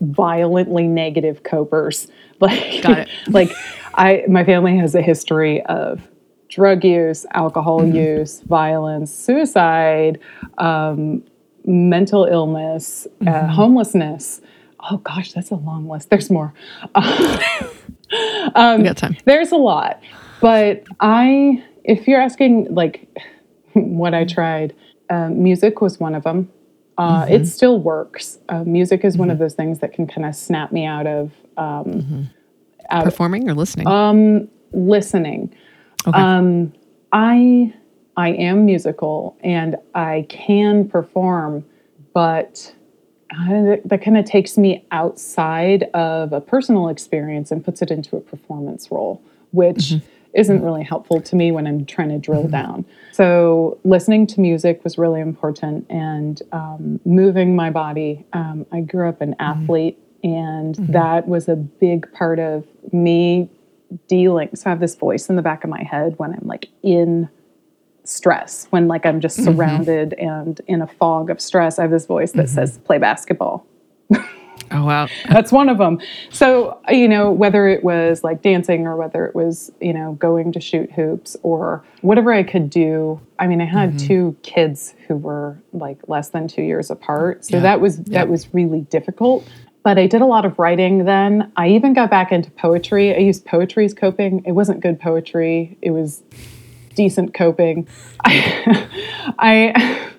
[0.00, 2.08] violently negative copers.
[2.40, 2.84] Like
[3.28, 3.52] like
[3.94, 6.00] I my family has a history of
[6.48, 7.96] drug use, alcohol Mm-hmm.
[7.96, 10.18] use, violence, suicide,
[10.56, 11.22] um,
[11.66, 13.48] mental illness, uh, Mm-hmm.
[13.52, 14.40] homelessness.
[14.90, 16.08] Oh gosh, that's a long list.
[16.08, 16.54] There's more.
[16.96, 17.02] we
[18.10, 19.16] got time.
[19.26, 20.00] There's a lot.
[20.40, 23.06] But I, if you're asking like
[23.74, 24.74] what I tried,
[25.10, 26.50] um, music was one of them.
[27.00, 28.38] Uh, It still works.
[28.48, 31.32] Uh, music is one of those things that can kind of snap me out of
[31.56, 32.28] um,
[32.90, 33.86] out Performing or listening?
[33.86, 35.52] um, listening.
[36.06, 36.20] Okay.
[36.20, 36.72] Um,
[37.12, 37.72] I
[38.16, 41.64] I am musical and I can perform,
[42.12, 42.74] but
[43.32, 48.16] uh, that kind of takes me outside of a personal experience and puts it into
[48.16, 49.94] a performance role, which
[50.34, 52.52] isn't really helpful to me when I'm trying to drill mm-hmm.
[52.52, 52.84] down.
[53.12, 58.24] So, listening to music was really important and um, moving my body.
[58.32, 59.62] Um, I grew up an mm-hmm.
[59.62, 60.92] athlete, and mm-hmm.
[60.92, 63.50] that was a big part of me
[64.08, 64.50] dealing.
[64.54, 67.28] So, I have this voice in the back of my head when I'm like in
[68.04, 71.78] stress, when like I'm just surrounded and in a fog of stress.
[71.78, 73.66] I have this voice that says, play basketball.
[74.70, 75.08] oh, wow.
[75.28, 76.00] That's one of them.
[76.30, 80.52] So, you know, whether it was like dancing or whether it was, you know, going
[80.52, 83.20] to shoot hoops or whatever I could do.
[83.38, 87.44] I mean, I had two kids who were like less than 2 years apart.
[87.44, 87.62] So Yeah.
[87.62, 89.48] that was that was really difficult.
[89.82, 91.50] But I did a lot of writing then.
[91.56, 93.14] I even got back into poetry.
[93.14, 94.42] I used poetry as coping.
[94.44, 95.78] It wasn't good poetry.
[95.80, 96.22] It was
[96.94, 97.88] decent coping.
[98.24, 98.84] I,
[99.38, 100.10] I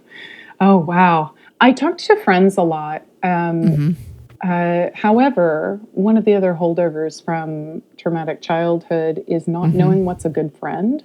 [0.60, 1.34] oh wow.
[1.60, 3.04] I talked to friends a lot.
[3.22, 3.96] Um,
[4.44, 10.30] uh, however, one of the other holdovers from traumatic childhood is not knowing what's a
[10.30, 11.04] good friend.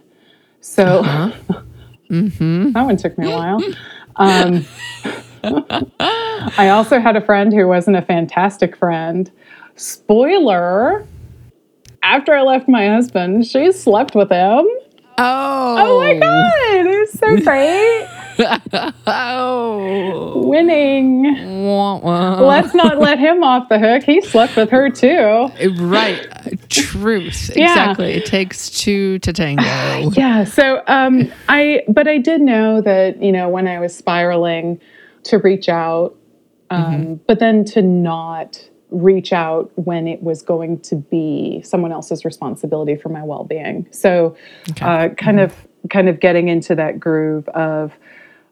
[0.61, 1.03] So
[2.11, 2.71] mm-hmm.
[2.73, 3.61] that one took me a while.
[4.17, 4.65] Um,
[6.59, 9.31] I also had a friend who wasn't a fantastic friend.
[9.77, 11.07] Spoiler
[12.03, 14.67] after I left my husband, she slept with him.
[15.19, 15.77] Oh.
[15.79, 18.07] Oh my God, it was so great.
[19.07, 20.43] Oh.
[20.47, 21.65] Winning.
[21.65, 22.41] Wah, wah.
[22.41, 24.03] Let's not let him off the hook.
[24.03, 25.49] He slept with her too.
[25.79, 26.27] Right.
[26.69, 27.53] Truth.
[27.57, 27.71] Yeah.
[27.71, 28.13] Exactly.
[28.13, 29.63] It takes two to tango.
[30.17, 30.45] Yeah.
[30.45, 34.81] So um, I, but I did know that you know when I was spiraling,
[35.27, 36.17] to reach out,
[36.71, 42.25] um, but then to not reach out when it was going to be someone else's
[42.25, 43.87] responsibility for my well-being.
[43.91, 44.37] So,
[44.81, 45.55] uh, kind of,
[45.91, 47.93] kind of getting into that groove of.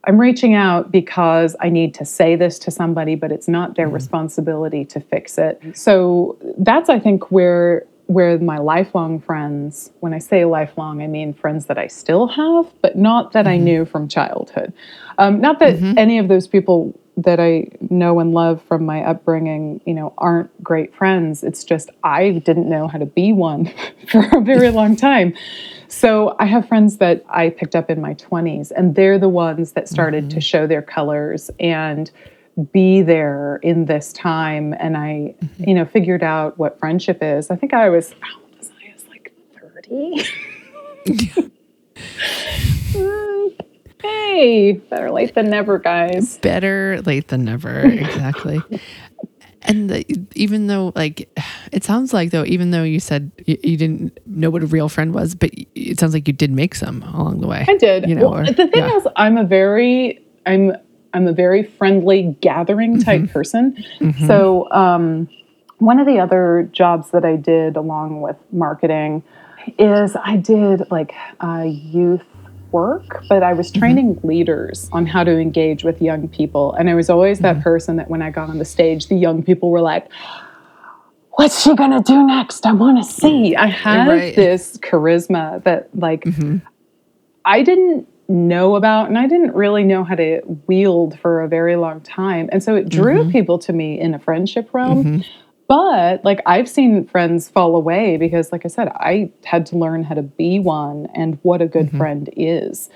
[0.07, 3.87] I'm reaching out because I need to say this to somebody, but it's not their
[3.87, 3.95] mm-hmm.
[3.95, 5.61] responsibility to fix it.
[5.75, 11.33] So that's I think where where my lifelong friends, when I say lifelong, I mean
[11.33, 13.65] friends that I still have, but not that I mm-hmm.
[13.65, 14.75] knew from childhood.
[15.17, 15.97] Um, not that mm-hmm.
[15.97, 20.51] any of those people that I know and love from my upbringing, you know, aren't
[20.63, 21.45] great friends.
[21.45, 23.73] It's just I didn't know how to be one
[24.09, 25.35] for a very long time.
[25.89, 29.73] So I have friends that I picked up in my 20s, and they're the ones
[29.73, 30.41] that started to mm-hmm.
[30.41, 32.11] show their colors and
[32.73, 34.75] be there in this time.
[34.79, 35.69] And I, mm-hmm.
[35.69, 37.51] you know, figured out what friendship is.
[37.51, 38.91] I think I was, how old was I?
[38.91, 39.33] I was like
[41.07, 41.51] 30.
[42.95, 43.24] Mm.
[44.05, 46.37] Hey, better late than never, guys.
[46.39, 47.85] Better late than never.
[48.05, 48.63] Exactly.
[49.63, 51.29] and the, even though, like,
[51.73, 54.89] it sounds like, though, even though you said you, you didn't know what a real
[54.91, 57.65] friend was, but it sounds like you did make some along the way.
[57.67, 58.07] I did.
[58.09, 58.97] You know, well, or- the thing yeah.
[58.97, 60.73] is, I'm a very, I'm,
[61.15, 63.33] I'm a very friendly gathering type Mm-hmm.
[63.33, 63.85] person.
[64.27, 65.29] So, um,
[65.79, 69.23] one of the other jobs that I did along with marketing
[69.79, 72.23] is I did like uh, youth
[72.75, 73.79] work, but I was mm-hmm.
[73.79, 76.75] training leaders on how to engage with young people.
[76.75, 77.63] And I was always that mm-hmm.
[77.63, 80.09] person that when I got on the stage, the young people were like,
[81.37, 82.67] What's she gonna do next?
[82.67, 83.55] I wanna see.
[83.55, 83.63] Mm-hmm.
[83.63, 84.37] I had Right.
[84.37, 86.25] this charisma that, like,
[87.45, 91.77] I didn't know about and I didn't really know how to wield for a very
[91.77, 92.49] long time.
[92.53, 95.25] And so it drew people to me in a friendship realm.
[95.67, 100.05] But like I've seen friends fall away because like I said, I had to learn
[100.05, 102.91] how to be one and what a good friend is.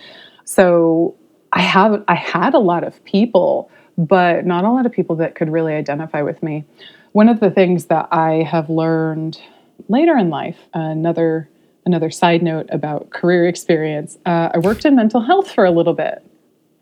[0.44, 1.16] So
[1.52, 5.34] I have I had a lot of people, but not a lot of people that
[5.34, 6.64] could really identify with me.
[7.12, 9.40] One of the things that I have learned
[9.88, 11.48] later in life, another
[11.86, 15.94] another side note about career experience, uh, I worked in mental health for a little
[15.94, 16.22] bit.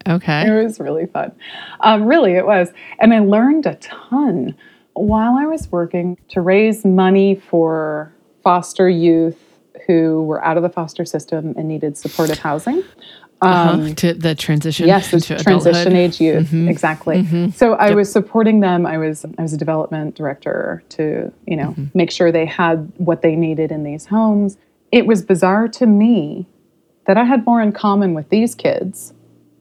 [0.09, 0.47] Okay.
[0.47, 1.33] It was really fun.
[1.81, 2.73] Um, really, it was.
[2.99, 4.57] And I learned a ton
[4.97, 9.39] while I was working to raise money for foster youth
[9.87, 12.83] who were out of the foster system and needed supportive housing.
[13.43, 13.73] Uh-huh.
[13.73, 15.93] Um, to the transition Yes, into transition adulthood.
[15.93, 16.47] age youth.
[16.47, 16.69] Mm-hmm.
[16.69, 17.17] Exactly.
[17.23, 17.51] Mm-hmm.
[17.51, 18.87] So I was supporting them.
[18.87, 21.87] I was I was a development director to, you know, mm-hmm.
[21.93, 24.57] make sure they had what they needed in these homes.
[24.91, 26.47] It was bizarre to me
[27.07, 29.13] that I had more in common with these kids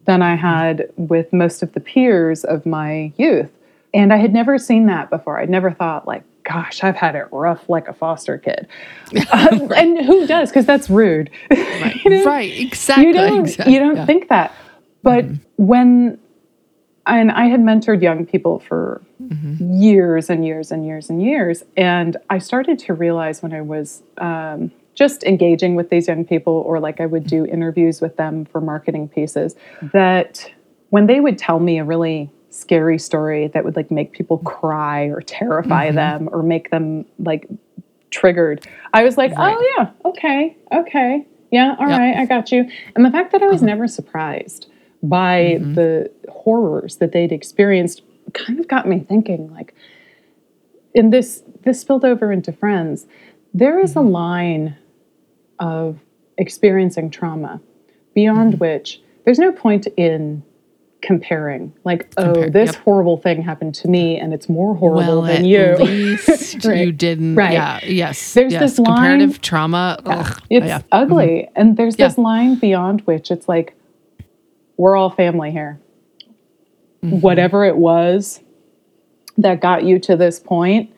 [0.06, 3.52] than I had with most of the peers of my youth.
[3.96, 5.39] And I had never seen that before.
[5.39, 8.68] I'd never thought like, gosh, I've had it rough like a foster kid.
[9.32, 10.50] Um, and who does?
[10.50, 11.32] Because that's rude.
[11.50, 12.24] Right, You know?
[12.26, 13.08] right exactly.
[13.08, 13.74] you don't exactly.
[13.74, 14.06] you don't Yeah.
[14.06, 14.54] think that
[15.02, 15.26] but
[15.58, 16.20] when
[17.08, 19.02] and i had mentored young people for
[19.60, 24.02] years and years and years and years and i started to realize when i was
[24.18, 28.46] um, just engaging with these young people or like i would do interviews with them
[28.46, 29.56] for marketing pieces
[29.93, 30.50] that
[30.89, 35.06] when they would tell me a really scary story that would like make people cry
[35.06, 35.95] or terrify mm-hmm.
[35.95, 37.47] them or make them like
[38.12, 38.68] triggered.
[38.93, 39.56] I was like oh, Right.
[39.58, 41.26] oh yeah okay okay.
[41.51, 41.99] Yeah all Yep.
[41.99, 42.70] right i got you.
[42.95, 43.68] And the fact that i was uh-huh.
[43.68, 44.68] never surprised
[45.03, 45.74] by mm-hmm.
[45.74, 48.01] the horrors that they'd experienced
[48.34, 49.74] kind of got me thinking like
[50.93, 53.06] in this this spilled over into friends
[53.53, 54.10] there is a mm-hmm.
[54.10, 54.78] line
[55.60, 55.99] of
[56.38, 57.62] experiencing trauma
[58.14, 60.43] beyond which there's no point in
[61.06, 62.84] comparing like oh this yep.
[62.84, 66.80] horrible thing happened to me and it's more horrible well, than you least Right.
[66.86, 67.36] you didn't.
[67.36, 67.53] Right.
[67.53, 67.80] Yeah.
[67.86, 68.34] Yes.
[68.34, 68.62] There's yes.
[68.62, 69.99] this comparative line- trauma.
[70.06, 70.82] Ugh, it's yeah.
[70.91, 72.08] ugly and there's Yeah.
[72.08, 73.76] this line beyond which it's like
[74.78, 75.80] we're all family here
[77.03, 77.20] Mm-hmm.
[77.20, 78.41] whatever it was
[79.38, 80.91] that got you to this point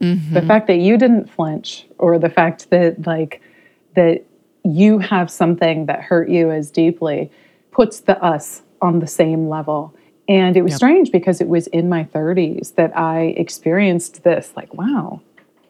[0.00, 0.34] Mm-hmm.
[0.34, 3.40] the fact that you didn't flinch or the fact that like
[3.94, 4.24] that
[4.64, 7.30] you have something that hurt you as deeply
[7.70, 9.94] puts the us on the same level
[10.28, 10.76] and it was Yep.
[10.78, 15.20] strange because it was in my 30s that i experienced this like wow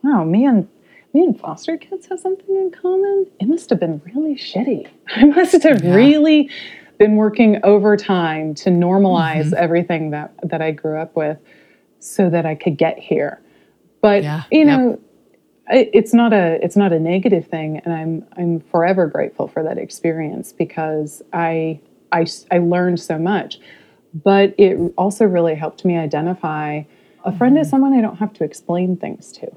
[0.03, 0.69] wow me and
[1.15, 5.25] me and foster kids have something in common it must have been really shitty i
[5.25, 5.95] must have Yeah.
[5.95, 6.51] really
[6.99, 9.65] been working overtime to normalize Mm-hmm.
[9.65, 11.39] everything that that i grew up with
[12.01, 13.41] so that i could get here
[14.03, 14.79] but Yeah, you yep.
[14.79, 15.01] know
[15.69, 19.63] I- it's not a it's not a negative thing and i'm i'm forever grateful for
[19.63, 21.81] that experience because i
[22.15, 23.59] i, I learned so much.
[24.15, 26.83] But it also really helped me identify
[27.25, 27.71] a friend is mm-hmm.
[27.71, 29.49] someone i don't have to explain things to.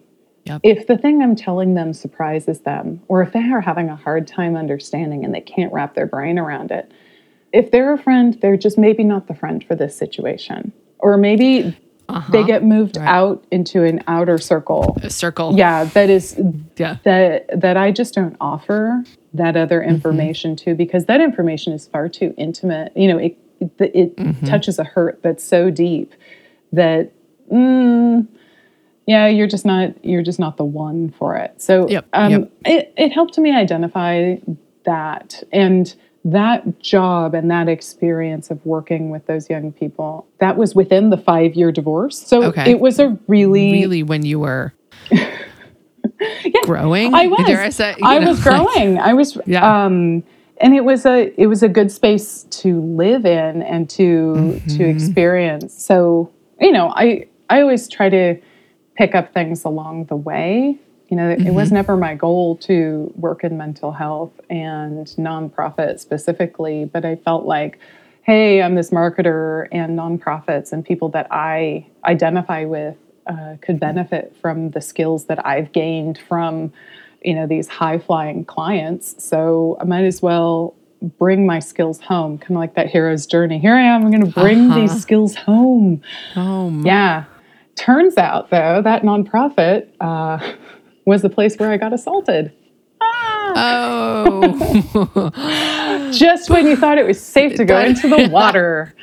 [0.45, 0.61] Yep.
[0.63, 4.25] if the thing i'm telling them surprises them or if they are having a hard
[4.27, 6.89] time understanding and they can't wrap their brain around it
[7.51, 10.71] if they're a friend they're just maybe not the friend for this situation.
[10.99, 11.77] Or maybe
[12.29, 13.07] they get moved Right.
[13.07, 15.53] out into an outer circle A circle.
[15.57, 16.39] yeah that is
[16.77, 16.97] Yeah.
[17.03, 19.03] that that i just don't offer
[19.33, 19.89] that other Mm-hmm.
[19.89, 24.45] information to because that information is far too intimate you know it it, it Mm-hmm.
[24.45, 26.13] touches a hurt that's so deep
[26.71, 27.11] that
[27.51, 28.25] mm,
[29.05, 32.51] yeah you're just not you're just not the one for it so Yep, um, yep.
[32.65, 34.35] It, it helped me identify
[34.85, 35.93] that and
[36.31, 41.17] that job and that experience of working with those young people that was within the
[41.17, 42.69] five year divorce so Okay.
[42.71, 44.73] it was a really Really, when you were
[46.63, 47.39] growing, I was.
[47.49, 47.95] I say?
[48.03, 48.99] I know, was like- growing.
[48.99, 49.37] I was.
[49.45, 49.85] Yeah.
[49.85, 50.23] Um,
[50.59, 54.77] and it was a it was a good space to live in and to Mm-hmm.
[54.77, 55.73] to experience.
[55.85, 58.35] So you know, I I always try to
[58.95, 60.77] pick up things along the way.
[61.09, 61.53] You know, it Mm-hmm.
[61.53, 67.45] was never my goal to work in mental health and nonprofit specifically, but I felt
[67.45, 67.79] like,
[68.23, 74.35] hey, I'm this marketer, and nonprofits and people that I identify with uh, could benefit
[74.41, 76.73] from the skills that I've gained from,
[77.23, 79.15] you know, these high flying clients.
[79.23, 80.75] So I might as well
[81.19, 83.59] bring my skills home, kind of like that hero's journey.
[83.59, 84.79] Here I am, I'm going to bring Uh-huh.
[84.81, 86.01] these skills home.
[86.35, 86.69] Oh.
[86.83, 87.25] Yeah.
[87.75, 90.39] Turns out, though, that nonprofit uh,
[91.07, 92.51] was the place where I got assaulted.
[93.59, 94.51] Oh,
[96.13, 98.93] Just when you thought it was safe to go into the water.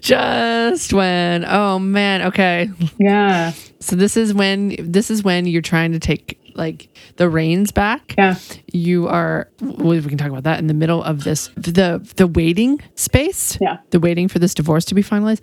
[0.00, 1.44] just when.
[1.46, 2.22] Oh man.
[2.22, 2.70] Okay.
[2.98, 3.52] Yeah.
[3.80, 8.14] So this is when this is when you're trying to take like the reins back.
[8.18, 8.36] Yeah.
[8.72, 9.48] You are.
[9.60, 11.48] We can talk about that in the middle of this.
[11.56, 13.56] The the waiting space.
[13.60, 13.78] Yeah.
[13.90, 15.40] The waiting for this divorce to be finalized.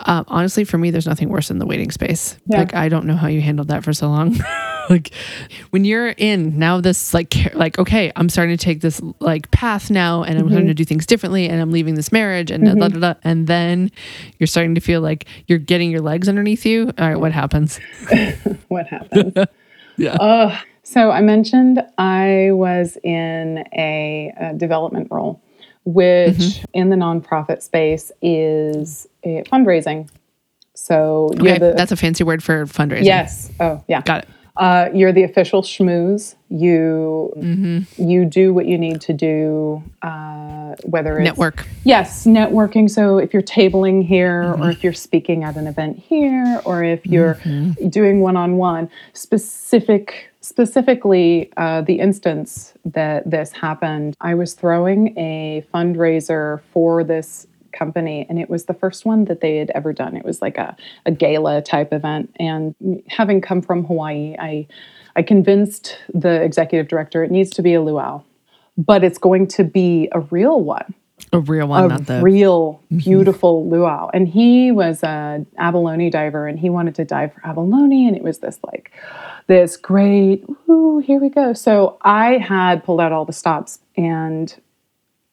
[0.00, 2.36] Um, honestly, for me, there's nothing worse than the waiting space.
[2.46, 2.58] Yeah.
[2.58, 4.36] Like I don't know how you handled that for so long.
[4.90, 5.12] like
[5.70, 9.90] when you're in now, this like like okay, I'm starting to take this like path
[9.90, 12.74] now, and I'm starting to do things differently, and I'm leaving this marriage, and da,
[12.74, 13.14] da, da, da.
[13.24, 13.90] and then
[14.38, 16.92] you're starting to feel like you're getting your legs underneath you.
[16.98, 17.80] All right, what happens?
[18.68, 19.46] What happened?
[19.96, 20.60] Yeah.
[20.82, 25.40] So I mentioned I was in a, uh development role,
[25.84, 26.64] which Mm-hmm.
[26.74, 30.08] in the nonprofit space is a fundraising.
[30.74, 33.04] So Okay, the that's a fancy word for fundraising.
[33.04, 33.50] yes.
[33.60, 34.02] Oh yeah.
[34.02, 34.28] Got it.
[34.56, 36.34] Uh, you're the official schmooze.
[36.48, 38.02] You Mm-hmm.
[38.10, 39.82] you do what you need to do.
[40.02, 41.66] Uh, whether it's Network.
[41.84, 42.90] Yes, networking.
[42.90, 44.62] So if you're tabling here, Mm-hmm.
[44.62, 47.88] or if you're speaking at an event here, or if you're Mm-hmm.
[47.88, 56.60] doing one-on-one, specific, specifically uh, the instance that this happened, I was throwing a fundraiser
[56.72, 57.46] for this
[57.76, 60.16] company, and it was the first one that they had ever done.
[60.16, 62.34] It was like a, a gala type event.
[62.40, 62.74] And
[63.08, 64.66] having come from Hawaii, I,
[65.14, 68.22] I convinced the executive director it needs to be a luau,
[68.76, 70.94] but it's going to be a real one
[71.32, 72.20] A real one, a not the.
[72.20, 72.98] real mm-hmm.
[72.98, 74.10] beautiful luau.
[74.12, 78.06] And he was a abalone diver and he wanted to dive for abalone.
[78.06, 78.92] And it was this like,
[79.46, 81.52] this great, ooh, here we go.
[81.54, 84.54] So I had pulled out all the stops and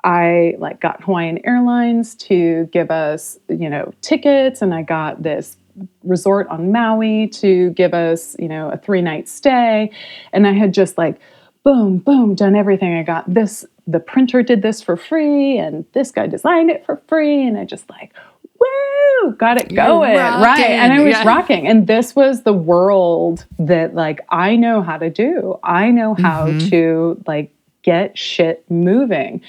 [0.04, 5.58] I like got Hawaiian Airlines to give us, you know, tickets and I got this
[6.04, 9.92] resort on Maui to give us, you know, a three night stay.
[10.34, 11.20] And I had just like,
[11.64, 12.94] boom, boom, done everything.
[12.96, 17.02] I got this, the printer did this for free, and this guy designed it for
[17.08, 17.48] free.
[17.48, 18.14] And I just like,
[18.60, 20.16] woo, got it going.
[20.16, 20.60] Right.
[20.60, 21.26] And I was yeah.
[21.26, 21.68] rocking.
[21.68, 25.58] And this was the world that like I know how to do.
[25.64, 26.70] I know how Mm-hmm.
[26.70, 29.42] to like get shit moving.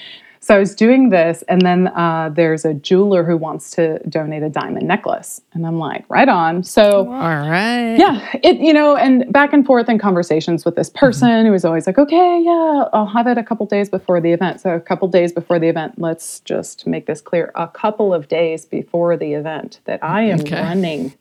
[0.45, 4.43] So I was doing this, and then uh, there's a jeweler who wants to donate
[4.43, 6.63] a diamond necklace, and I'm like, right on.
[6.63, 7.95] So All right.
[7.97, 11.65] yeah, it you know, and back and forth in conversations with this person who was
[11.65, 14.61] always like, okay, yeah, I'll have it a couple days before the event.
[14.61, 17.51] So a couple days before the event, let's just make this clear.
[17.55, 20.61] A couple of days before the event, that I am Okay.
[20.61, 21.11] running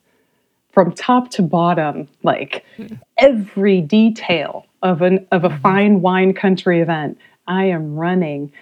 [0.70, 2.62] from top to bottom, like
[3.16, 7.16] every detail of an of a fine wine country event.
[7.46, 8.52] I am running.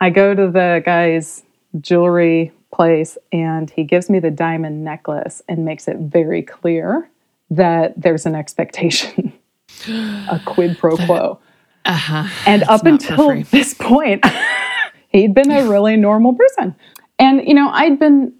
[0.00, 1.42] I go to the guy's
[1.80, 7.08] jewelry place and he gives me the diamond necklace and makes it very clear
[7.50, 9.32] that there's an expectation,
[9.88, 11.38] a quid pro quo.
[11.84, 12.28] Uh-huh.
[12.46, 14.24] And up until this point,
[15.08, 16.74] he'd been a really normal person.
[17.18, 18.34] And, you know, I'd been,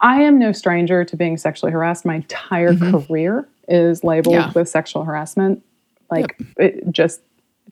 [0.00, 2.04] I am no stranger to being sexually harassed.
[2.04, 4.48] My entire career is labeled Mm-hmm.
[4.50, 4.52] Yeah.
[4.54, 5.64] with sexual harassment.
[6.10, 7.20] Like, it just,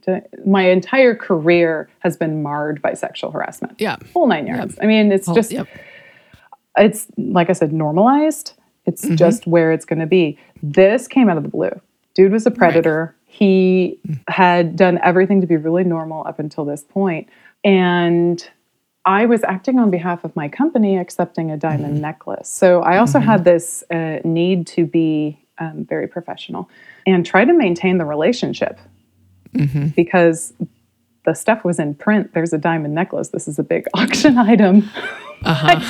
[0.07, 3.75] to, my entire career has been marred by sexual harassment.
[3.79, 3.97] Yeah.
[4.15, 4.77] Whole nine yards.
[4.81, 5.67] I mean, it's Oh, just, yep.
[6.77, 8.55] it's like I said, normalized.
[8.85, 9.17] It's Mm-hmm.
[9.17, 10.39] just where it's going to be.
[10.63, 11.81] This came out of the blue.
[12.15, 13.15] Dude was a predator.
[13.27, 13.99] He
[14.29, 17.29] had done everything to be really normal up until this point.
[17.65, 18.49] And
[19.05, 22.03] I was acting on behalf of my company, accepting a diamond Mm-hmm.
[22.03, 22.49] necklace.
[22.49, 26.69] So I also had this uh, need to be um, very professional
[27.07, 28.79] and try to maintain the relationship
[29.57, 29.87] Mm-hmm.
[29.89, 30.53] because
[31.25, 32.33] the stuff was in print.
[32.35, 33.29] There's a diamond necklace.
[33.31, 34.89] This is a big auction item.
[35.45, 35.81] Uh-huh.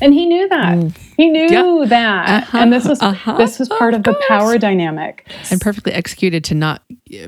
[0.00, 0.92] And he knew that.
[1.16, 2.42] He knew that.
[2.44, 2.58] Uh-huh.
[2.58, 3.36] And this was Uh-huh.
[3.36, 5.26] this was part of, the power dynamic.
[5.50, 6.82] and perfectly executed to not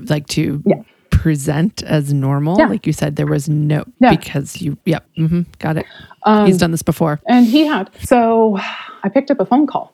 [0.09, 0.83] like to Yeah.
[1.11, 2.57] present as normal.
[2.59, 2.67] Yeah.
[2.67, 4.11] Like you said, there was no Yeah.
[4.11, 4.77] because you.
[4.85, 5.07] Yep.
[5.19, 5.87] Mm-hmm, got it.
[6.25, 7.21] Um, He's done this before.
[7.29, 7.89] And he had.
[8.03, 8.59] So
[9.05, 9.93] I picked up a phone call.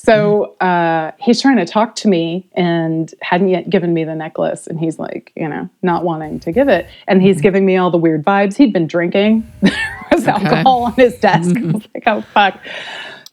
[0.00, 4.68] So uh, he's trying to talk to me and hadn't yet given me the necklace.
[4.68, 6.86] And he's like, you know, not wanting to give it.
[7.08, 7.42] And he's mm-hmm.
[7.42, 8.56] giving me all the weird vibes.
[8.56, 9.44] He'd been drinking.
[9.60, 9.74] there
[10.12, 11.50] was alcohol on his desk.
[11.50, 11.70] Mm-hmm.
[11.70, 12.60] I was like, oh, fuck.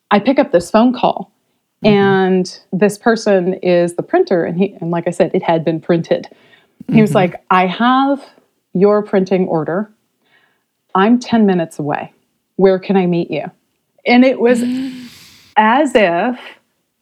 [0.09, 1.31] I pick up this phone call.
[1.83, 1.93] Mm-hmm.
[1.93, 4.43] And this person is the printer.
[4.43, 6.27] And he, and like I said, it had been printed.
[6.91, 8.25] He was like, I have
[8.73, 9.93] your printing order.
[10.95, 12.11] I'm 10 minutes away.
[12.55, 13.51] Where can I meet you?
[14.03, 14.63] And it was
[15.57, 16.39] as if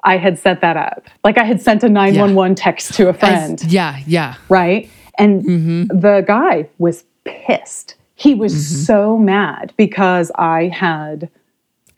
[0.04, 1.08] I had set that up.
[1.24, 4.00] Like I had sent a 911 text to a As- friend, yeah.
[4.06, 4.36] Yeah.
[4.50, 4.90] right?
[5.18, 6.00] And Mm-hmm.
[6.00, 7.96] the guy was pissed.
[8.16, 11.30] He was so mad because I had,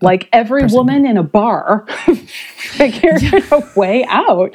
[0.02, 1.86] like every woman in a bar,
[2.58, 4.52] figured a way out.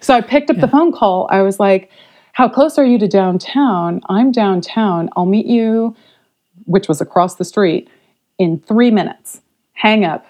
[0.00, 1.28] So I picked up the phone call.
[1.30, 1.90] I was like,
[2.32, 4.00] How close are you to downtown?
[4.08, 5.08] I'm downtown.
[5.16, 5.94] I'll meet you,
[6.66, 7.88] which was across the street,
[8.38, 9.40] in three minutes.
[9.72, 10.26] Hang up.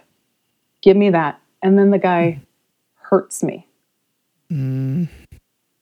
[0.83, 1.41] Give me that.
[1.63, 2.41] And then the guy
[2.95, 3.67] hurts me.
[4.51, 5.09] Mm.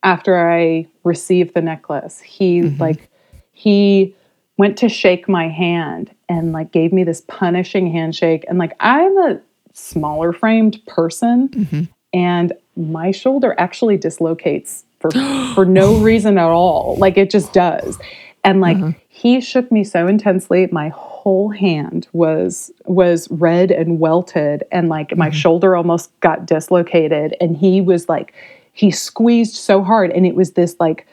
[0.02, 2.80] After I received the necklace, he mm-hmm.
[2.80, 3.08] like,
[3.52, 4.14] he
[4.56, 8.44] went to shake my hand and like gave me this punishing handshake.
[8.48, 9.40] And like, I'm a
[9.72, 11.82] smaller framed person mm-hmm.
[12.12, 15.10] and my shoulder actually dislocates for
[15.54, 16.96] for no reason at all.
[16.98, 17.98] Like it just does.
[18.44, 18.92] And like uh-huh.
[19.08, 21.15] he shook me so intensely, my whole
[21.50, 25.34] hand was was red and welted and like my mm-hmm.
[25.34, 28.32] shoulder almost got dislocated and he was like
[28.72, 31.06] he squeezed so hard and it was this like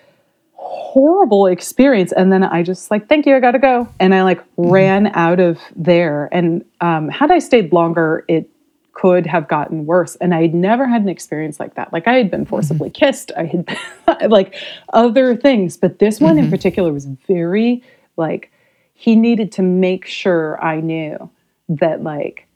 [0.55, 2.11] horrible experience.
[2.11, 3.87] And then i just like thank you i gotta go.
[3.99, 4.69] And i like mm-hmm.
[4.69, 6.29] ran out of there.
[6.31, 8.47] And um, had i stayed longer it
[8.91, 10.15] could have gotten worse.
[10.17, 11.91] And i'd never had an experience like that.
[11.91, 12.49] Like i had been mm-hmm.
[12.49, 13.31] forcibly kissed.
[13.35, 14.53] I had like
[14.93, 15.75] other things.
[15.75, 17.81] But this one in particular was very
[18.15, 18.51] like
[18.93, 21.29] he needed to make sure i knew
[21.69, 22.47] that like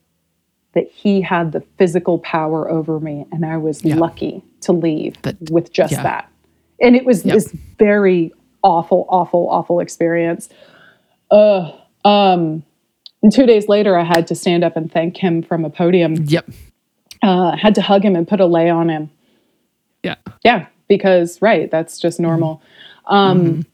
[0.74, 5.38] that he had the physical power over me and i was lucky to leave That-
[5.52, 6.04] with just yeah.
[6.04, 6.32] that
[6.82, 7.34] and it was Yep.
[7.34, 8.32] this very
[8.64, 10.50] awful awful awful experience
[11.32, 11.72] uh
[12.06, 12.64] um
[13.24, 16.14] And two days later, I had to stand up and thank him from a podium.
[16.28, 16.50] Yep.
[17.24, 19.10] Uh, had to hug him and put a lei on him.
[20.04, 20.16] Yeah.
[20.44, 22.62] Yeah, because right, that's just normal.
[23.08, 23.66] Um,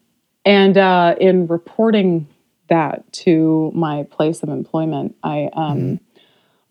[0.46, 2.26] And uh, in reporting
[2.74, 6.00] that to my place of employment, I um,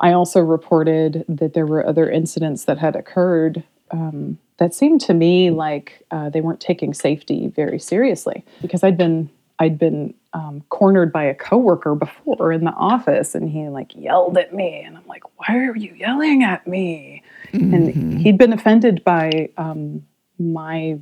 [0.01, 5.15] I also reported that there were other incidents that had occurred um, that seemed to
[5.15, 9.31] me like uh, they weren't taking safety very seriously because I'd been
[9.61, 14.37] I'd been um, cornered by a coworker before in the office, and he like yelled
[14.37, 17.23] at me, and I'm like, "Why are you yelling at me?"
[17.53, 20.05] And he'd been offended by um,
[20.39, 20.99] my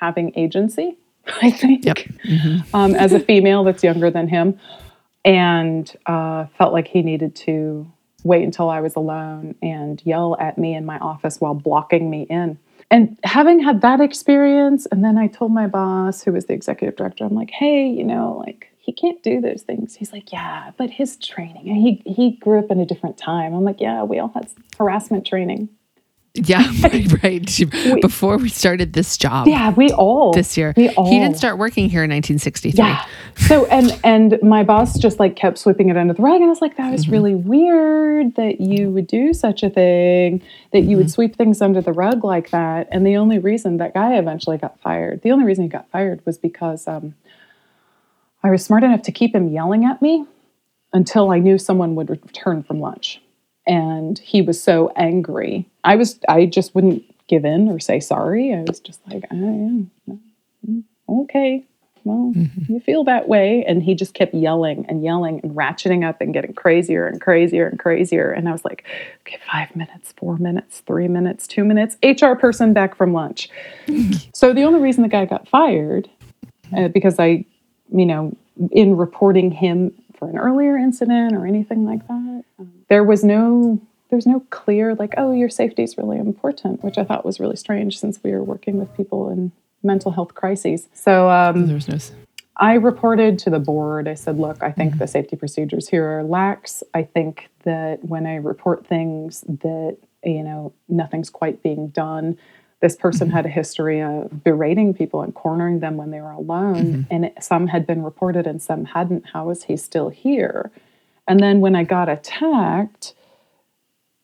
[0.00, 0.96] having agency,
[1.42, 1.98] I think, Yep.
[2.74, 4.58] um, as a female that's younger than him,
[5.24, 7.90] and uh, felt like he needed to
[8.24, 12.22] wait until I was alone and yell at me in my office while blocking me
[12.28, 12.58] in.
[12.90, 16.96] And having had that experience, and then I told my boss, who was the executive
[16.96, 19.94] director, I'm like, hey, you know, like he can't do those things.
[19.94, 23.54] He's like, yeah, but his training, and he he grew up in a different time.
[23.54, 25.68] I'm like, yeah, we all had harassment training.
[26.34, 26.70] Yeah.
[26.80, 27.22] Right.
[27.22, 28.00] right.
[28.00, 31.58] Before we started this job Yeah, we all this year, We all he didn't start
[31.58, 32.78] working here in 1963.
[32.78, 33.04] Yeah.
[33.36, 36.48] So and and my boss just like kept sweeping it under the rug, and I
[36.48, 40.96] was like, that was really weird that you would do such a thing, that you
[40.96, 42.88] would sweep things under the rug like that.
[42.90, 46.24] And the only reason that guy eventually got fired, the only reason he got fired
[46.24, 47.14] was because um,
[48.42, 50.26] I was smart enough to keep him yelling at me
[50.92, 53.20] until I knew someone would return from lunch.
[53.66, 55.68] And he was so angry.
[55.84, 58.52] I was I just wouldn't give in or say sorry.
[58.54, 59.90] I was just like, I am
[61.08, 61.64] okay.
[62.04, 62.32] Well,
[62.68, 63.64] you feel that way.
[63.66, 67.66] And he just kept yelling and yelling and ratcheting up and getting crazier and crazier
[67.66, 68.30] and crazier.
[68.30, 68.84] And I was like,
[69.20, 73.50] okay, five minutes, four minutes, three minutes, two minutes, HR person back from lunch.
[74.34, 76.08] so the only reason the guy got fired,
[76.74, 77.44] uh, because I,
[77.92, 78.34] you know,
[78.72, 83.80] in reporting him for an earlier incident or anything like that, um, there was no.
[84.10, 87.54] There's no clear, like, oh, your safety is really important, which I thought was really
[87.54, 89.52] strange since we were working with people in
[89.84, 90.88] mental health crises.
[90.94, 91.96] So, um, There was no.
[92.56, 94.08] I reported to the board.
[94.08, 96.82] I said, look, I think the safety procedures here are lax.
[96.92, 102.36] I think that when I report things that, you know, nothing's quite being done.
[102.80, 103.36] This person mm-hmm.
[103.36, 106.74] had a history of berating people and cornering them when they were alone.
[106.74, 107.14] Mm-hmm.
[107.14, 109.26] And it, some had been reported and some hadn't.
[109.32, 110.70] How is he still here?
[111.28, 113.14] And then when I got attacked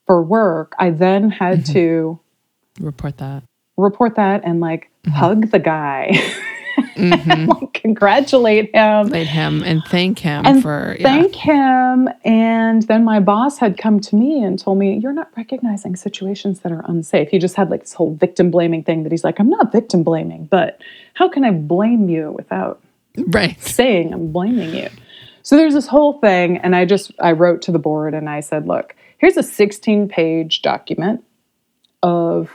[0.06, 1.72] for work, I then had mm-hmm.
[1.74, 2.20] to
[2.80, 3.42] Report that.
[3.76, 6.12] report that and like hug the guy.
[6.96, 11.06] and, like congratulate him Played him and thank him and for yeah.
[11.06, 12.08] thank him.
[12.24, 16.60] And then my boss had come to me and told me, You're not recognizing situations
[16.60, 17.28] that are unsafe.
[17.28, 20.02] He just had like this whole victim blaming thing that he's like, I'm not victim
[20.02, 20.80] blaming, but
[21.14, 22.82] how can I blame you without
[23.28, 23.60] right.
[23.62, 24.88] saying I'm blaming you?
[25.42, 26.56] So there's this whole thing.
[26.58, 30.08] And I just, I wrote to the board and I said, Look, here's a 16
[30.08, 31.22] page document
[32.02, 32.50] of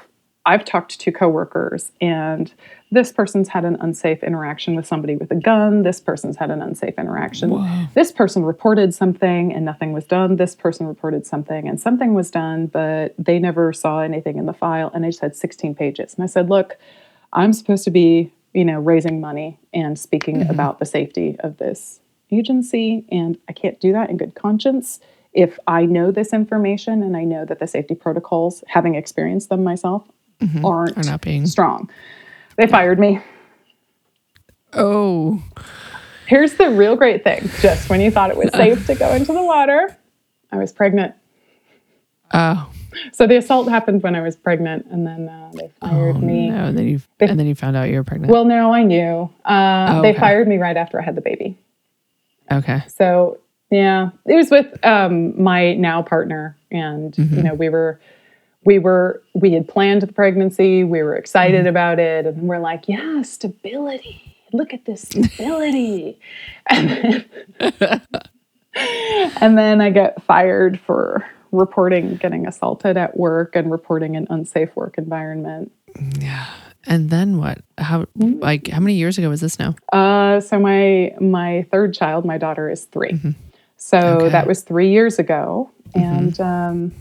[0.45, 2.51] I've talked to coworkers and
[2.91, 5.83] this person's had an unsafe interaction with somebody with a gun.
[5.83, 7.51] This person's had an unsafe interaction.
[7.93, 10.37] This person reported something and nothing was done.
[10.37, 14.53] This person reported something and something was done, but they never saw anything in the
[14.53, 14.91] file.
[14.93, 16.15] And I just had 16 pages.
[16.15, 16.77] And I said, look,
[17.33, 20.49] I'm supposed to be, you know, raising money and speaking mm-hmm.
[20.49, 23.05] about the safety of this agency.
[23.09, 24.99] And I can't do that in good conscience
[25.33, 29.63] if I know this information and I know that the safety protocols, having experienced them
[29.63, 30.05] myself,
[30.63, 31.45] aren't Are not being.
[31.45, 31.89] strong.
[32.57, 33.19] They fired me.
[34.73, 35.41] Oh.
[36.27, 39.33] Here's the real great thing just when you thought it was safe to go into
[39.33, 39.95] the water,
[40.51, 41.13] I was pregnant.
[42.33, 42.71] Oh.
[43.13, 46.49] So the assault happened when I was pregnant, and then uh, they fired me.
[46.49, 48.31] No, and then you and then you found out you were pregnant.
[48.31, 49.29] Well, no, I knew.
[49.45, 51.57] Uh, Oh, They fired me right after I had the baby.
[52.51, 52.81] okay.
[52.87, 53.39] So
[53.69, 57.99] yeah, it was with um, my now partner, and you know we were
[58.63, 60.83] we were we had planned the pregnancy.
[60.83, 64.35] We were excited about it, and we're like, yeah, stability.
[64.53, 66.19] Look at this stability.
[66.69, 66.89] and,
[67.79, 68.01] then,
[69.41, 74.75] and then I get fired for reporting getting assaulted at work and reporting an unsafe
[74.75, 75.71] work environment.
[76.19, 76.47] Yeah.
[76.85, 77.59] And then what?
[77.77, 78.39] How Mm-hmm.
[78.39, 79.75] like how many years ago was this now?
[79.93, 83.19] Uh, so my my third child, my daughter is 3
[83.77, 84.07] So Okay.
[84.25, 84.31] Mm-hmm.
[84.31, 86.91] that was three years ago, and um,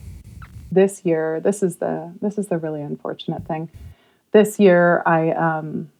[0.71, 3.71] this year, this is the this is the really unfortunate thing.
[4.33, 5.91] This year, I um,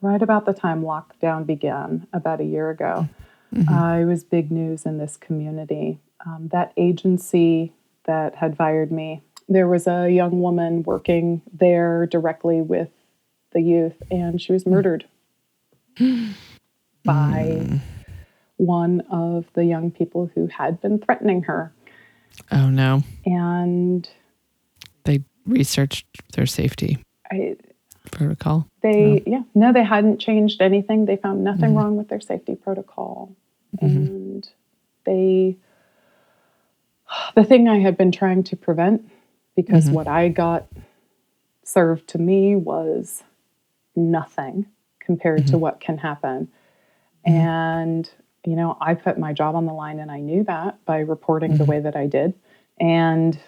[0.00, 3.08] right about the time lockdown began, about a year ago,
[3.54, 3.74] Mm-hmm.
[3.74, 5.98] uh, it was big news in this community.
[6.24, 7.72] Um, that agency
[8.04, 12.90] that had fired me, there was a young woman working there directly with
[13.52, 15.06] the youth, and she was murdered
[17.04, 17.80] by
[18.56, 21.72] one of the young people who had been threatening her.
[22.50, 23.02] Oh no.
[23.24, 24.08] And
[25.04, 27.56] They researched their safety I,
[28.10, 28.66] protocol.
[28.82, 31.06] they, yeah, no, they hadn't changed anything.
[31.06, 31.76] They found nothing mm-hmm.
[31.76, 33.34] wrong with their safety protocol.
[33.76, 33.86] Mm-hmm.
[33.86, 34.48] And
[35.04, 35.56] they,
[37.34, 39.10] the thing I had been trying to prevent,
[39.56, 39.94] because mm-hmm.
[39.94, 40.66] what I got
[41.64, 43.22] served to me was
[43.94, 44.66] nothing
[44.98, 46.48] compared to what can happen.
[47.24, 48.10] And,
[48.44, 51.56] you know, I put my job on the line and I knew that by reporting
[51.56, 52.34] the way that I did.
[52.78, 53.38] And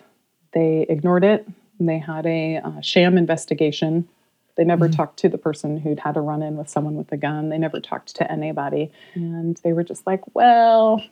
[0.52, 1.46] they ignored it.
[1.80, 4.08] They had a uh, sham investigation.
[4.56, 7.16] They never talked to the person who'd had a run in with someone with a
[7.16, 7.48] gun.
[7.48, 8.92] They never talked to anybody.
[9.14, 11.02] And they were just like, well,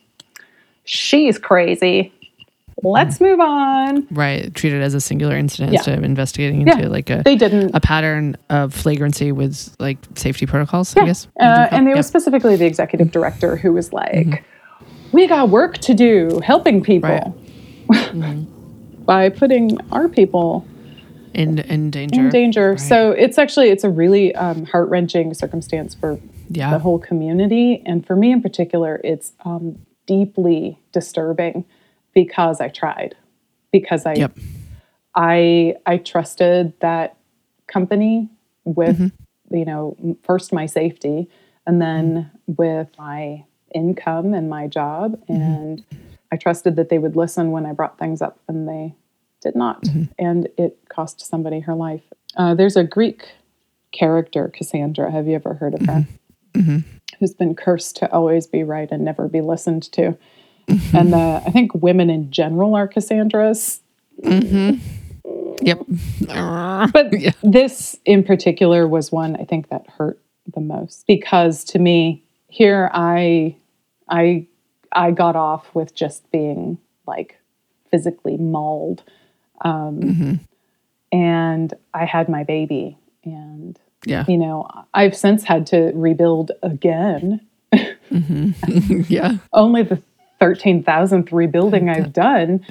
[0.85, 2.13] she's crazy.
[2.83, 4.07] Let's move on.
[4.11, 4.55] Right.
[4.55, 5.79] Treated as a singular incident Yeah.
[5.81, 6.77] instead of investigating Yeah.
[6.77, 7.75] into like a They didn't.
[7.75, 11.27] a pattern of flagrancy with like safety protocols, I guess.
[11.41, 14.45] Uh, and it was specifically the executive director who was like,
[15.13, 17.35] we got work to do helping people
[17.89, 18.47] Right.
[19.05, 20.65] by putting our people
[21.35, 22.21] in in danger.
[22.21, 22.71] in danger.
[22.71, 22.81] Right.
[22.81, 26.19] So it's actually it's a really um, heart wrenching circumstance for
[26.49, 26.71] Yeah.
[26.71, 31.65] the whole community, and for me in particular, it's um, deeply disturbing
[32.15, 33.17] because I tried,
[33.73, 34.39] because I Yep.
[35.15, 37.17] I I trusted that
[37.67, 38.29] company
[38.65, 39.57] with Mm-hmm.
[39.57, 41.29] you know first my safety
[41.67, 43.45] and then with my
[43.75, 45.33] income and my job Mm-hmm.
[45.43, 45.85] and
[46.33, 48.95] I trusted that they would listen when I brought things up and they
[49.41, 50.05] did not Mm-hmm.
[50.19, 52.03] and it cost somebody her life.
[52.37, 53.25] Uh, there's a Greek
[53.93, 55.11] character Cassandra.
[55.11, 56.07] Have you ever heard of her?
[56.55, 56.79] Mm-hmm.
[57.19, 60.17] Who's been cursed to always be right and never be listened to.
[60.71, 60.97] Mm-hmm.
[60.97, 63.81] And uh, I think women in general are Cassandras.
[65.63, 65.81] Yep.
[66.93, 67.13] But
[67.43, 70.19] this in particular was one I think that hurt
[70.55, 73.57] the most because to me here I
[74.09, 74.47] I
[74.93, 77.39] I got off with just being like
[77.91, 79.03] physically mauled
[79.63, 80.41] um,
[81.13, 84.25] and I had my baby and yeah.
[84.27, 87.47] you know I've since had to rebuild again
[88.11, 89.37] yeah.
[89.53, 90.03] only the
[90.41, 92.65] 13,000th rebuilding I've done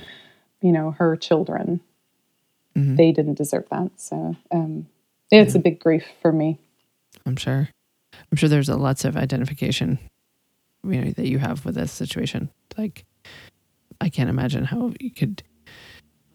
[0.61, 1.81] you know her children
[2.75, 4.87] they didn't deserve that so um,
[5.31, 6.57] it's a big grief for me
[7.25, 7.69] I'm sure.
[8.31, 9.99] I'm sure there's a lots of identification,
[10.83, 12.49] you know, that you have with this situation.
[12.77, 13.05] Like,
[14.01, 15.43] I can't imagine how you could,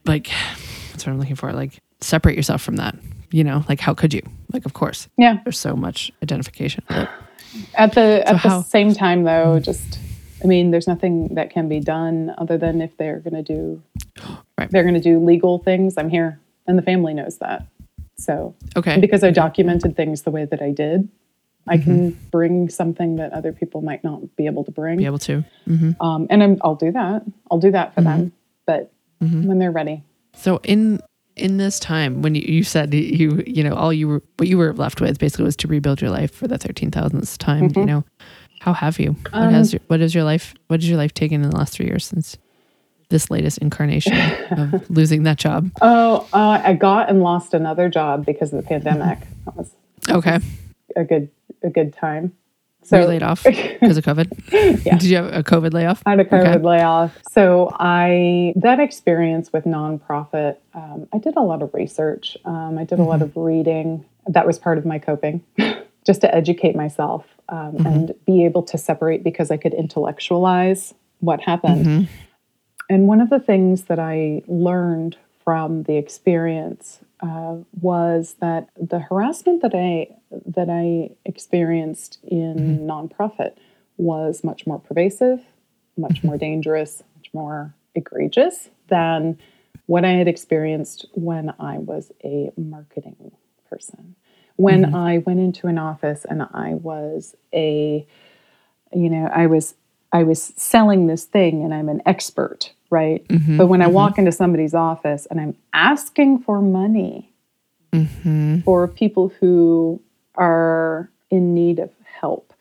[0.05, 0.30] like,
[0.91, 1.53] that's what I'm looking for.
[1.53, 2.97] Like, separate yourself from that.
[3.30, 4.22] You know, like, how could you?
[4.53, 6.85] Like, of course, yeah there's so much identification.
[7.74, 9.99] At the at the same time, though, just
[10.45, 13.82] I mean, there's nothing that can be done other than if they're going to do
[14.59, 14.70] Right.
[14.70, 15.95] they're going to do legal things.
[15.99, 17.66] I'm here, and the family knows that.
[18.16, 19.01] So Okay.
[19.01, 21.09] because I documented things the way that I did,
[21.66, 24.99] I can bring something that other people might not be able to bring.
[24.99, 25.45] Be able to.
[25.66, 27.22] hmm Um, and I'm, I'll do that.
[27.51, 28.32] I'll do that for them.
[28.66, 30.03] But when they're ready,
[30.34, 31.01] So in
[31.36, 34.57] in this time when you, you said you you know all you were what you
[34.57, 37.72] were left with basically was to rebuild your life for the thirteen thousandth time.
[37.74, 38.05] You know,
[38.64, 39.12] how have you?
[39.30, 40.54] What has your, what is your life?
[40.68, 42.38] What has your life taken in the last three years since
[43.10, 44.14] this latest incarnation
[44.50, 45.70] of losing that job?
[45.82, 49.18] oh, uh, I got and lost another job because of the pandemic.
[49.44, 49.70] That was
[50.10, 50.38] Okay,
[50.96, 51.28] a good
[51.62, 52.32] a good time.
[52.82, 54.82] so you laid off because of COVID.
[54.84, 54.96] Yeah.
[54.98, 56.02] Did you have a COVID layoff?
[56.06, 56.64] I had a COVID Okay.
[56.64, 57.18] layoff.
[57.32, 62.36] So I that experience with nonprofit, um, I did a lot of research.
[62.46, 64.04] Um, I did a lot of reading.
[64.26, 65.42] That was part of my coping,
[66.06, 71.40] just to educate myself um, and be able to separate because I could intellectualize what
[71.40, 72.09] happened.
[72.90, 78.99] And one of the things that I learned from the experience uh, was that the
[78.99, 80.09] harassment that I
[80.47, 83.55] that I experienced in nonprofit
[83.97, 85.40] was much more pervasive,
[85.97, 89.38] much more dangerous, much more egregious than
[89.86, 93.32] what I had experienced when I was a marketing
[93.68, 94.16] person.
[94.57, 94.94] When mm-hmm.
[94.94, 98.07] I went into an office and I was a
[98.92, 99.74] you know, I was
[100.12, 103.26] I was selling this thing and I'm an expert, right?
[103.28, 103.57] Mm-hmm.
[103.57, 103.94] but when I mm-hmm.
[103.94, 107.30] walk into somebody's office and I'm asking for money
[108.64, 110.02] for people who
[110.34, 112.52] are in need of help,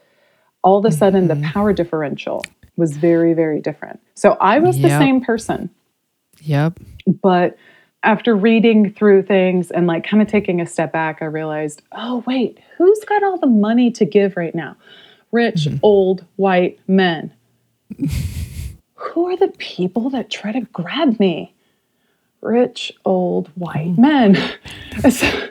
[0.63, 2.43] all of a sudden the power differential
[2.75, 3.99] was very, very different.
[4.15, 5.69] So I was the same person,
[6.41, 6.79] Yep.
[7.21, 7.57] but
[8.03, 12.23] after reading through things and like kind of taking a step back, I realized, oh,
[12.27, 14.75] wait, who's got all the money to give right now?
[15.31, 15.77] Rich, mm-hmm.
[15.81, 17.33] old, white men.
[18.95, 21.53] Who are the people that try to grab me?
[22.41, 23.99] Rich, old, white mm.
[23.99, 24.37] men.
[25.09, 25.49] So-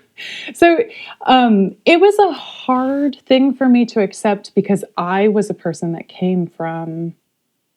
[0.54, 0.78] so
[1.26, 5.92] um, it was a hard thing for me to accept because I was a person
[5.92, 7.14] that came from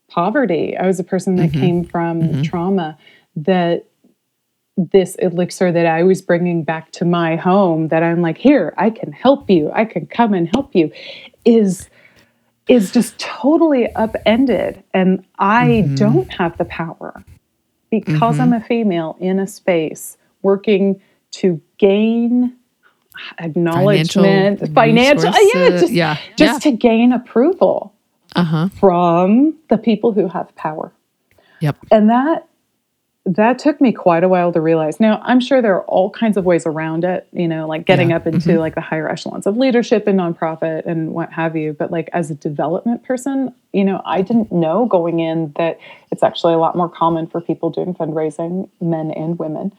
[0.09, 0.77] poverty.
[0.77, 1.59] I was a person that mm-hmm.
[1.59, 2.41] came from mm-hmm.
[2.43, 2.97] trauma
[3.35, 3.85] that
[4.77, 8.89] this elixir that I was bringing back to my home that I'm like, here, I
[8.89, 9.71] can help you.
[9.73, 10.91] I can come and help you
[11.45, 11.89] is
[12.67, 17.23] is just totally upended and I don't have the power
[17.91, 20.99] because I'm a female in a space working
[21.33, 22.55] to gain
[23.37, 27.93] acknowledgement, financial, yeah, just, Yeah, just to gain approval
[28.35, 28.69] Uh huh.
[28.69, 30.91] from the people who have power.
[31.61, 31.77] Yep.
[31.91, 32.47] And that
[33.25, 34.99] that took me quite a while to realize.
[34.99, 38.11] Now, I'm sure there are all kinds of ways around it, you know, like getting
[38.11, 38.17] Yeah.
[38.17, 38.59] up into mm-hmm.
[38.59, 41.73] like the higher echelons of leadership and nonprofit and what have you.
[41.73, 45.79] But like as a development person, you know, I didn't know going in that
[46.11, 49.73] it's actually a lot more common for people doing fundraising, men and women.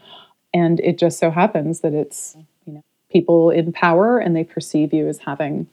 [0.52, 2.36] And it just so happens that it's,
[2.66, 2.82] you know,
[3.12, 5.68] people in power and they perceive you as having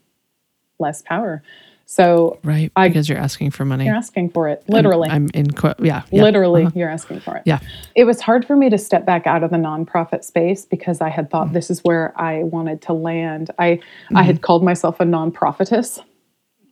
[0.78, 1.41] less power.
[1.86, 2.71] So Right.
[2.75, 3.86] I- because you're asking for money.
[3.86, 5.09] you're asking for it, literally.
[5.09, 5.51] I'm, I'm in.
[5.51, 6.03] Quote, yeah.
[6.11, 6.23] yeah.
[6.23, 6.71] Literally, Uh-huh.
[6.75, 7.43] you're asking for it.
[7.45, 7.59] Yeah.
[7.95, 11.09] It was hard for me to step back out of the nonprofit space because I
[11.09, 11.31] had Mm.
[11.31, 13.51] thought this is where I wanted to land.
[13.59, 14.15] I I Mm-hmm.
[14.17, 15.99] had called myself a nonprofitess.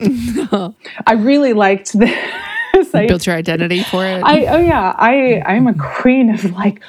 [0.00, 2.14] I really liked this.
[2.94, 4.22] I, Built your identity for it.
[4.24, 6.82] I oh yeah, I I'm a queen of like,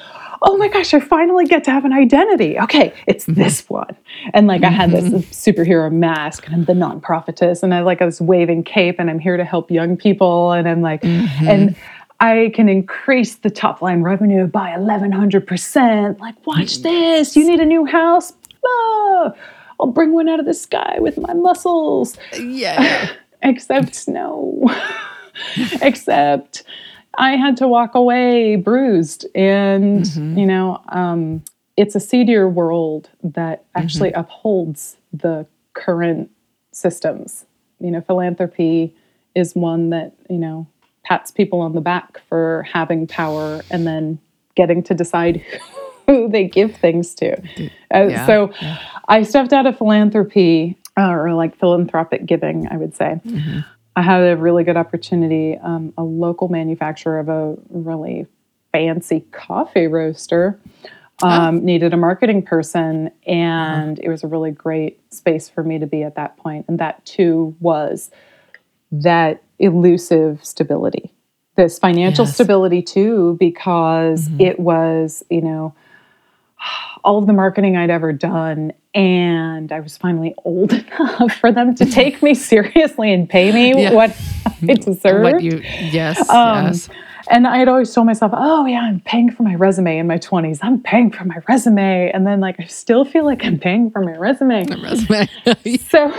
[0.46, 2.60] oh my gosh, I finally get to have an identity.
[2.60, 3.42] Okay, it's Mm-hmm.
[3.42, 3.96] this one.
[4.34, 8.20] And like I had this superhero mask and I'm the nonprofitess and I like this
[8.20, 11.48] waving cape and I'm here to help young people and I'm like Mm-hmm.
[11.48, 11.76] and
[12.20, 16.20] I can increase the top line revenue by 1100%.
[16.20, 17.36] Like watch this.
[17.36, 18.34] You need a new house?
[18.66, 19.34] Oh,
[19.80, 23.10] I'll bring one out of the sky with my muscles yeah.
[23.42, 24.70] except no
[25.82, 26.64] except
[27.18, 30.08] i had to walk away bruised and
[30.38, 31.44] you know um,
[31.78, 36.30] it's a seedier world that actually upholds the current
[36.72, 37.46] systems.
[37.80, 38.96] You know philanthropy
[39.36, 40.68] is one that you know
[41.04, 44.20] pats people on the back for having power and then
[44.56, 45.44] getting to decide
[46.08, 47.34] who they give things to.
[47.94, 48.54] Uh, Yeah, so
[49.08, 53.20] i stepped out of philanthropy uh, or like philanthropic giving i would say
[53.96, 55.58] I had a really good opportunity.
[55.58, 58.26] Um, a local manufacturer of a really
[58.72, 60.60] fancy coffee roaster
[61.22, 65.86] um, needed a marketing person, and it was a really great space for me to
[65.86, 66.66] be at that point.
[66.68, 68.10] And that too was
[68.92, 71.14] that elusive stability,
[71.56, 72.34] this financial Yes.
[72.34, 75.74] stability too, because it was, you know,
[77.04, 78.74] all of the marketing I'd ever done.
[78.94, 83.82] And I was finally old enough for them to take me seriously and pay me
[83.82, 83.94] Yeah.
[83.94, 84.16] what
[84.68, 85.24] I deserve.
[85.34, 85.58] What you?
[85.92, 86.30] Yes.
[86.30, 86.90] Um, yes.
[87.30, 90.18] And I had always told myself, oh, yeah, I'm paying for my resume in my
[90.18, 90.60] 20s.
[90.62, 92.12] I'm paying for my resume.
[92.14, 94.66] And then, like, I still feel like I'm paying for my resume.
[94.66, 95.28] Resume.
[95.90, 96.14] so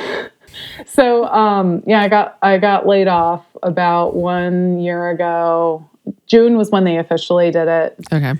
[0.86, 5.84] so um yeah i got i got laid off about one year ago
[6.28, 8.34] june was when they officially did it okay.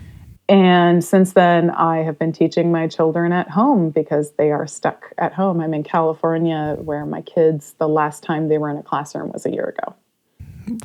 [0.49, 5.13] And since then i have been teaching my children at home because they are stuck
[5.19, 8.83] at home i'm in california where my kids the last time they were in a
[8.83, 9.95] classroom was a year ago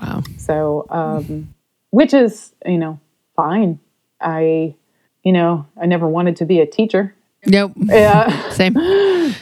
[0.01, 0.23] Wow.
[0.37, 1.53] so um
[1.91, 2.99] which is you know
[3.35, 3.79] fine
[4.21, 4.73] i
[5.23, 7.13] you know i never wanted to be a teacher
[7.45, 7.71] Nope.
[7.85, 8.75] yeah Same.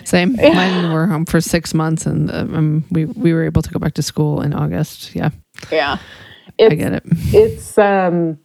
[0.03, 0.35] Same.
[0.35, 3.95] Mine were home for six months, and um, we we were able to go back
[3.95, 5.15] to school in August.
[5.15, 5.31] Yeah,
[5.71, 5.97] yeah
[6.61, 7.03] I get it.
[7.33, 8.37] it's um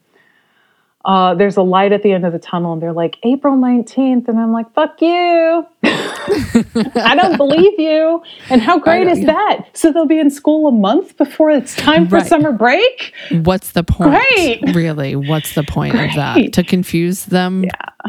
[1.05, 4.29] uh there's a light at the end of the tunnel and they're like April 19th
[4.29, 9.93] and I'm like fuck you I don't believe you and how great is that so
[9.93, 12.27] they'll be in school a month before it's time for Right.
[12.27, 14.11] summer break What's the point?
[14.13, 14.75] Great.
[14.75, 16.53] Really, what's the point of that?
[16.53, 17.65] To confuse them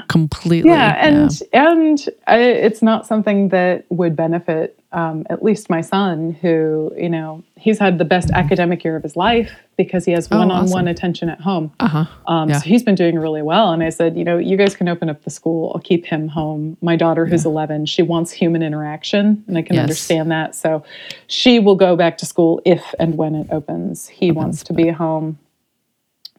[0.07, 0.69] completely.
[0.71, 6.34] yeah and and I, it's not something that would benefit um, at least my son
[6.41, 10.30] who you know he's had the best academic year of his life because he has
[10.30, 12.05] one on one attention at home Uh huh.
[12.28, 12.59] Um, Yeah.
[12.59, 13.71] So he's been doing really well.
[13.71, 15.71] And I said, you know, you guys can open up the school.
[15.74, 16.78] I'll keep him home.
[16.82, 19.84] My daughter, who's 11, she wants human interaction, and I can Yes.
[19.84, 20.55] understand that.
[20.55, 20.84] So
[21.28, 24.07] she will go back to school if and when it opens.
[24.07, 25.38] He wants to be home.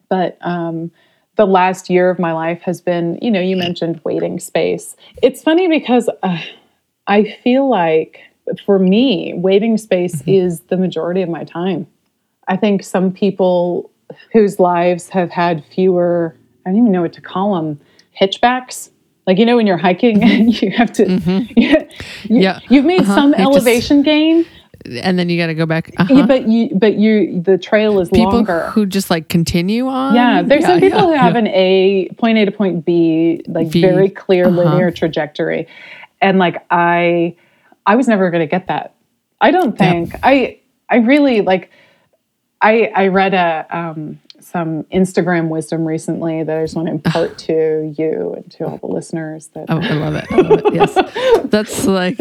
[0.08, 0.90] But um,
[1.36, 4.96] the last year of my life has been, you know, you mentioned waiting space.
[5.22, 6.38] It's funny because uh,
[7.06, 8.20] I feel like
[8.64, 11.86] for me, waiting space is the majority of my time.
[12.46, 13.90] I think some people
[14.32, 17.80] whose lives have had fewer, I don't even know what to call them,
[18.20, 18.90] hitchbacks.
[19.26, 21.04] Like, you know, when you're hiking and you have to,
[21.56, 21.76] you,
[22.24, 22.60] Yeah.
[22.68, 23.14] you've made Uh-huh.
[23.14, 24.44] some You just- elevation gain,
[25.02, 25.92] and then you got to go back.
[25.96, 26.12] Uh-huh.
[26.14, 28.70] Yeah, but you, but you, the trail is longer people longer.
[28.70, 30.14] who just like continue on.
[30.14, 31.38] yeah, there's some people yeah, who have yeah.
[31.38, 34.56] an A point A to point B, like very clear uh-huh.
[34.62, 35.68] linear trajectory,
[36.20, 37.34] and like I,
[37.86, 38.94] I was never going to get that.
[39.40, 40.60] I don't think I.
[40.90, 41.70] I really like.
[42.60, 47.38] I I read a um, some Instagram wisdom recently that I just want to impart
[47.38, 49.48] to you and to all the listeners.
[49.54, 50.24] that Oh, I love it.
[50.30, 50.74] I love it.
[50.74, 50.94] Yes,
[51.50, 52.18] that's like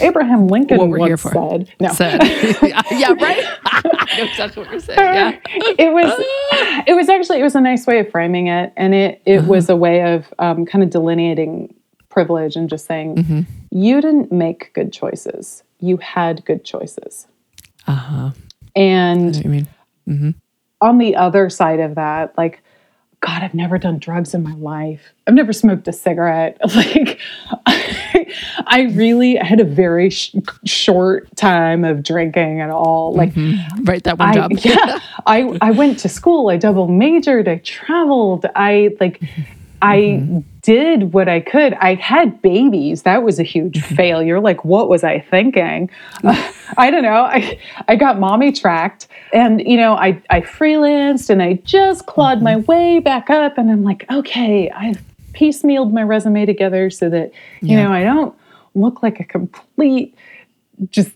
[0.00, 1.32] Abraham Lincoln What we're once here for.
[1.32, 1.70] said.
[1.80, 2.22] No, said.
[2.92, 3.44] yeah, right.
[3.64, 4.98] I know exactly what you're saying.
[4.98, 5.38] Yeah.
[5.78, 6.12] it was
[6.86, 9.48] it was actually it was a nice way of framing it and it it Uh-huh.
[9.48, 11.74] was a way of um, kind of delineating
[12.10, 13.40] privilege and just saying Mm-hmm.
[13.70, 17.26] you didn't make good choices you had good choices
[17.88, 18.30] Uh huh.
[18.76, 20.34] and I mean,
[20.84, 22.62] on the other side of that like
[23.20, 27.18] god i've never done drugs in my life i've never smoked a cigarette like
[27.66, 28.26] i,
[28.66, 33.84] I really had a very sh- short time of drinking at all like mm-hmm.
[33.84, 34.02] right.
[34.04, 34.52] That one I, job.
[34.52, 36.50] yeah, I I went to school.
[36.50, 37.48] I double majored.
[37.48, 38.46] I traveled.
[38.54, 39.22] I like,
[39.84, 41.74] I did what I could.
[41.74, 43.02] I had babies.
[43.02, 44.40] That was a huge failure.
[44.40, 45.90] Like, what was I thinking?
[46.24, 47.24] I don't know.
[47.24, 52.42] I I got mommy tracked, and you know, I I freelanced, and I just clawed
[52.42, 53.58] my way back up.
[53.58, 55.02] And I'm like, okay, I've
[55.34, 58.34] piecemealed my resume together so that you know I don't
[58.74, 60.16] look like a complete
[60.88, 61.10] just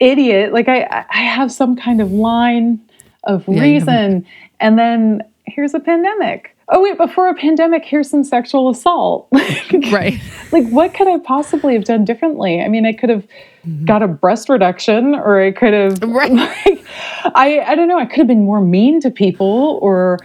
[0.00, 0.54] idiot.
[0.54, 2.80] Like I, I have some kind of line
[3.24, 4.26] of reason,
[4.58, 6.55] and then here's a pandemic.
[6.68, 9.28] Oh wait, before a pandemic, here's some sexual assault.
[9.32, 10.20] like, Right.
[10.50, 12.60] like what could I possibly have done differently?
[12.60, 13.24] I mean, I could have
[13.64, 13.84] mm-hmm.
[13.84, 16.32] got a breast reduction, or I could have, Right.
[16.66, 16.84] like,
[17.36, 20.18] I, I don't know, I could have been more mean to people, or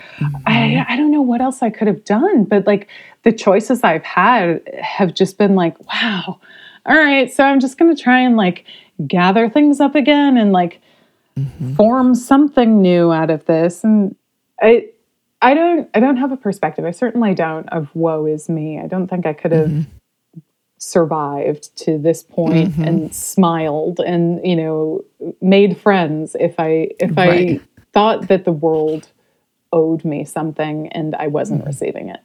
[0.48, 0.92] I, mm-hmm.
[0.92, 2.46] I don't know what else I could have done.
[2.46, 2.88] But like
[3.22, 6.40] the choices I've had have just been like, wow,
[6.88, 8.66] all right, so I'm just gonna try and like
[9.06, 10.82] gather things up again and like
[11.38, 11.76] mm-hmm.
[11.76, 13.84] form something new out of this.
[13.84, 14.16] And
[14.60, 14.88] I,
[15.42, 16.86] I don't, I don't have a perspective.
[16.86, 18.80] I certainly don't of woe is me.
[18.80, 20.40] I don't think I could have mm-hmm.
[20.78, 22.84] survived to this point mm-hmm.
[22.84, 25.04] and smiled and you know
[25.42, 27.60] made friends if I if Right.
[27.60, 29.10] I thought that the world
[29.74, 31.70] owed me something and I wasn't mm-hmm.
[31.70, 32.20] receiving it.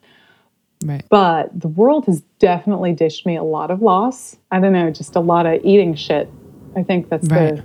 [0.84, 1.04] Right.
[1.08, 4.36] But the world has definitely dished me a lot of loss.
[4.50, 6.30] I don't know, just a lot of eating shit.
[6.76, 7.56] I think that's Right.
[7.56, 7.64] the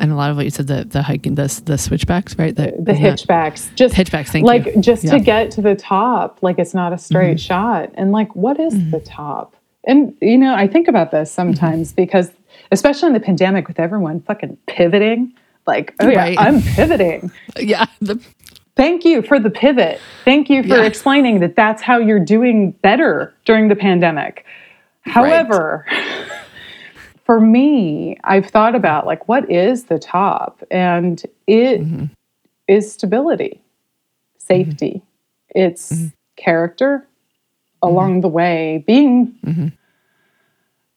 [0.00, 2.54] And a lot of what you said, the the hiking, the the switchbacks, right?
[2.56, 3.74] The, the isn't that- hitchbacks.
[3.76, 4.80] Just Hitchbacks, thank like you.
[4.80, 5.10] just Yeah.
[5.10, 5.18] Mm-hmm.
[5.18, 7.90] to get to the top, like it's not a straight shot.
[7.94, 9.54] And like, what is the top?
[9.86, 11.34] And you know, I think about this Mm-hmm.
[11.52, 12.30] sometimes because,
[12.72, 15.32] especially in the pandemic, with everyone fucking pivoting.
[15.66, 16.38] Like, oh yeah, Right.
[16.40, 17.30] I'm pivoting.
[17.58, 17.84] Yeah.
[18.00, 18.18] The,
[18.76, 20.00] Thank you for the pivot.
[20.24, 20.84] Thank you for Yeah.
[20.84, 24.46] explaining that that's how you're doing better during the pandemic.
[25.02, 25.84] However,
[27.30, 30.64] for me, I've thought about like what is the top?
[30.68, 32.06] And it mm-hmm.
[32.66, 33.62] is stability,
[34.38, 34.94] safety.
[34.96, 35.60] Mm-hmm.
[35.60, 36.06] It's mm-hmm.
[36.34, 37.06] character
[37.82, 39.32] along the way, being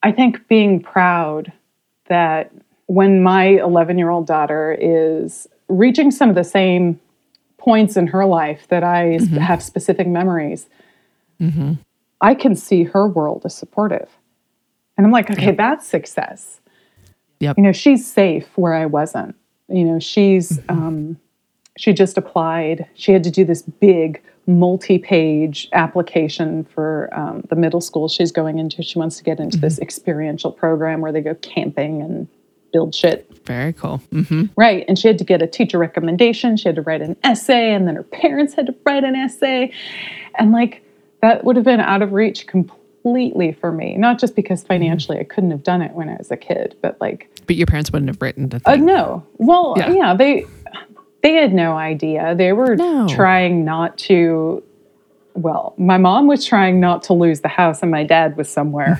[0.01, 1.53] I think being proud
[2.07, 2.51] that
[2.87, 6.99] when my 11 year old daughter is reaching some of the same
[7.59, 10.65] points in her life that I s- have specific memories,
[12.21, 14.09] I can see her world as supportive.
[14.97, 16.59] And I'm like, okay, that's success.
[17.39, 17.57] Yep.
[17.57, 19.35] You know, she's safe where I wasn't.
[19.67, 21.17] You know, she's, um,
[21.77, 22.87] she just applied.
[22.93, 28.31] She had to do this big multi page application for um, the middle school she's
[28.31, 28.83] going into.
[28.83, 32.27] She wants to get into this experiential program where they go camping and
[32.71, 33.29] build shit.
[33.45, 33.97] very cool.
[34.11, 34.83] hmm Right.
[34.87, 36.57] And she had to get a teacher recommendation.
[36.57, 39.71] She had to write an essay, and then her parents had to write an essay.
[40.37, 40.83] And like
[41.21, 42.82] that would have been out of reach completely
[43.59, 43.95] for me.
[43.97, 46.99] Not just because financially I couldn't have done it when I was a kid, but
[47.01, 48.85] like, But your parents wouldn't have written the uh, thing.
[48.85, 49.25] no.
[49.37, 49.91] Well, Yeah.
[49.91, 50.13] yeah.
[50.15, 50.45] they
[51.21, 52.35] they had no idea.
[52.35, 53.07] They were No.
[53.07, 54.63] trying not to.
[55.35, 58.97] Well, my mom was trying not to lose the house, and my dad was somewhere.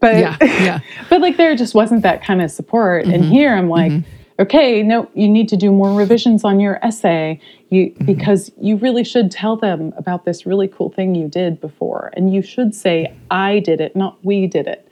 [0.00, 0.44] But Mm-hmm.
[0.44, 0.64] Yeah.
[0.64, 0.80] Yeah.
[1.10, 3.32] but like there just wasn't that kind of support and Mm-hmm.
[3.32, 3.92] here i'm like
[4.40, 7.38] okay no you need to do more revisions on your essay
[7.68, 8.04] you Mm-hmm.
[8.06, 12.32] because you really should tell them about this really cool thing you did before and
[12.34, 14.88] you should say i did it not we did it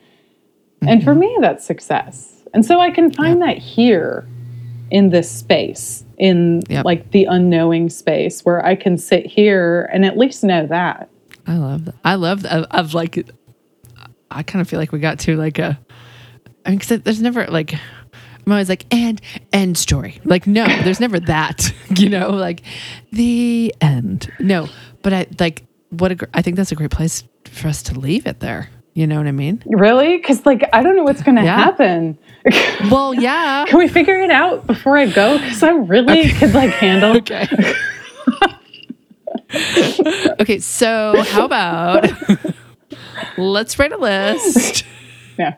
[0.82, 4.28] and for me that's success and so i can find that here
[4.90, 6.84] in this space in Yep.
[6.84, 11.08] like the unknowing space where i can sit here and at least know that
[11.46, 11.94] I love that.
[12.04, 12.66] I love that.
[12.70, 13.26] I've like,
[14.30, 15.78] I kind of feel like we got to like a,
[16.66, 17.72] I mean, because there's never like,
[18.48, 19.20] I'm always like, and
[19.52, 20.22] end story.
[20.24, 22.62] Like, no, there's never that, you know, like
[23.12, 24.32] the end.
[24.40, 24.70] No,
[25.02, 28.26] but I like, what a, I think that's a great place for us to leave
[28.26, 29.62] it there, You know what I mean?
[29.66, 30.16] Really?
[30.16, 31.56] Because like I don't know what's going to Yeah.
[31.58, 32.16] happen.
[32.90, 33.66] Well, yeah.
[33.68, 35.36] Can we figure it out before I go?
[35.36, 37.16] Because I really could like handle.
[37.18, 37.46] Okay.
[40.40, 42.06] okay, so how about
[43.36, 44.84] let's write a list.
[45.40, 45.54] Yeah,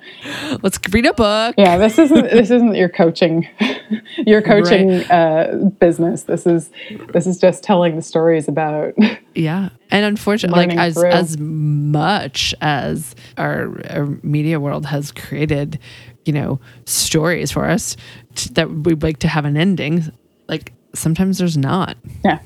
[0.62, 1.54] Let's read a book.
[1.56, 1.78] yeah.
[1.78, 3.48] This isn't this isn't your coaching,
[4.26, 6.24] your coaching uh, business.
[6.24, 6.70] This is
[7.14, 8.94] this is just telling the stories about.
[9.34, 9.68] Yeah.
[9.92, 11.08] And unfortunately, like as through.
[11.10, 15.78] as much as our, our media world has created,
[16.24, 17.96] you know, stories for us
[18.34, 20.12] t- that we'd like to have an ending,
[20.48, 21.96] like sometimes there's not.
[22.24, 22.40] Yeah.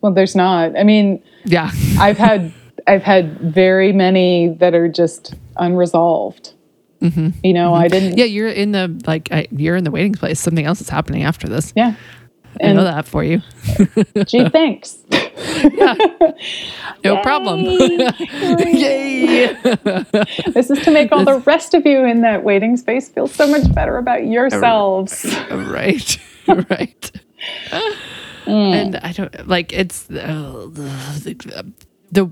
[0.00, 0.76] Well, there's not.
[0.76, 1.70] I mean, Yeah.
[1.98, 2.52] I've had
[2.88, 6.54] I've had very many that are just unresolved.
[7.42, 8.10] You know, I didn't.
[8.10, 8.18] Mm-hmm.
[8.18, 10.38] Yeah, you're in the like I, you're in the waiting place.
[10.38, 11.72] Something else is happening after this.
[11.74, 11.96] Yeah.
[12.62, 13.40] I know that for you.
[14.26, 14.98] gee, thanks.
[17.04, 17.60] No problem.
[17.62, 19.52] Yay!
[20.52, 23.48] This is to make all the rest of you in that waiting space feel so
[23.48, 25.24] much better about yourselves.
[25.50, 27.10] right, right.
[28.46, 31.72] And I don't like it's uh, the, the
[32.12, 32.30] the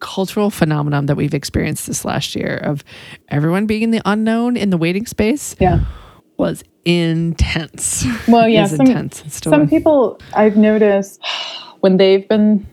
[0.00, 2.82] cultural phenomenon that we've experienced this last year of
[3.28, 5.80] everyone being in the unknown in the waiting space Yeah.
[6.36, 8.04] was intense.
[8.28, 8.66] Well, yeah.
[8.66, 9.22] Some, intense.
[9.42, 11.20] Some people I've noticed
[11.80, 12.66] when they've been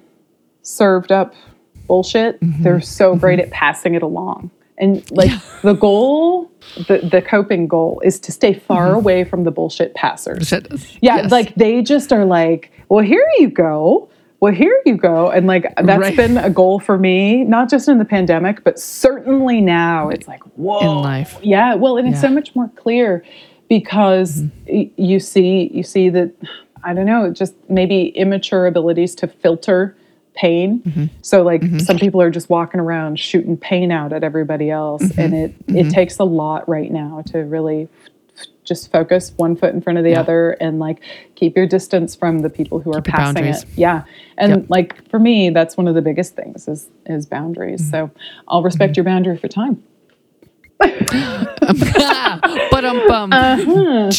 [0.61, 1.34] served up
[1.88, 2.63] bullshit, Mm-hmm.
[2.63, 4.51] they're so great at passing it along.
[4.80, 5.32] And like
[5.63, 6.51] the goal,
[6.88, 10.51] the, the coping goal is to stay far away from the bullshit passers.
[10.51, 10.97] Yeah, Mm-hmm.
[11.01, 11.32] Yes.
[11.32, 14.09] like they just are like, well, here you go.
[14.39, 15.31] Well, here you go.
[15.31, 16.15] And like that's Right.
[16.15, 20.09] been a goal for me, not just in the pandemic, but certainly now.
[20.09, 20.79] It's like, whoa.
[20.79, 21.39] In life.
[21.41, 21.73] Yeah.
[21.75, 23.23] Well, and it's so much more clear
[23.67, 24.75] because mm-hmm.
[24.75, 26.31] y- you see you see that
[26.83, 29.95] I don't know, just maybe immature abilities to filter
[30.35, 30.81] pain.
[30.81, 31.05] Mm-hmm.
[31.23, 31.79] So like mm-hmm.
[31.79, 35.89] some people are just walking around shooting pain out at everybody else and it it
[35.89, 37.89] takes a lot right now to really
[38.68, 40.20] just focus one foot in front of the Yeah.
[40.20, 41.01] other and like
[41.36, 43.65] keep your distance from the people who are Keep your passing it.
[43.76, 44.03] Yeah.
[44.38, 44.65] And Yep.
[44.70, 47.89] like for me that's one of the biggest things is is boundaries.
[47.89, 48.11] So
[48.47, 49.82] I'll respect your boundary for time.
[50.80, 53.34] but um bum.
[53.34, 54.11] Uh-huh.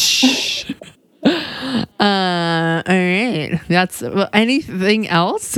[1.99, 3.59] Uh, all right.
[3.67, 5.57] That's well, anything else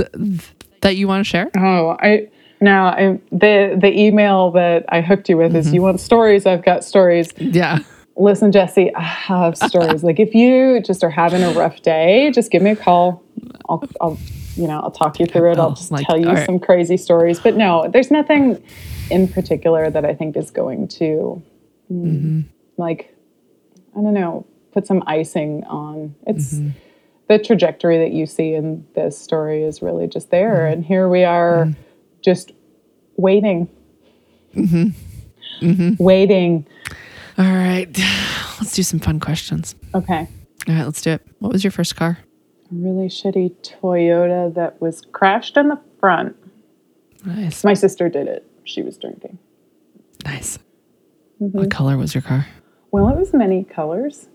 [0.81, 1.49] that you want to share?
[1.57, 2.29] Oh, I
[2.61, 6.63] now I the the email that I hooked you with is you want stories, I've
[6.63, 7.33] got stories.
[7.37, 7.79] Yeah.
[8.21, 10.03] Listen, Jesse, I have stories.
[10.03, 13.23] like if you just are having a rough day, just give me a call.
[13.67, 14.17] I'll, I'll
[14.55, 15.57] you know, I'll talk you through it.
[15.59, 16.45] I'll Oh, just like, tell you right.
[16.45, 17.39] some crazy stories.
[17.39, 18.61] But no, there's nothing
[19.09, 21.41] in particular that I think is going to
[21.91, 22.39] mm, Mm-hmm.
[22.77, 23.15] like
[23.97, 26.13] I don't know, put some icing on.
[26.27, 26.69] It's Mm-hmm.
[27.27, 30.57] the trajectory that you see in this story is really just there.
[30.65, 30.73] Mm-hmm.
[30.73, 31.69] And here we are
[32.21, 32.51] just
[33.17, 33.67] waiting.
[34.55, 35.95] Mm-hmm.
[35.97, 36.67] Waiting.
[37.41, 37.87] All right.
[38.59, 39.73] Let's do some fun questions.
[39.95, 40.27] Okay.
[40.67, 41.25] All right, let's do it.
[41.39, 42.19] What was your first car?
[42.71, 46.35] A really shitty Toyota that was crashed in the front.
[47.25, 47.63] Nice.
[47.63, 48.45] My sister did it.
[48.63, 49.39] She was drinking.
[50.23, 50.59] Nice.
[51.41, 51.57] Mm-hmm.
[51.57, 52.45] What color was your car?
[52.91, 54.27] Well, it was many colors.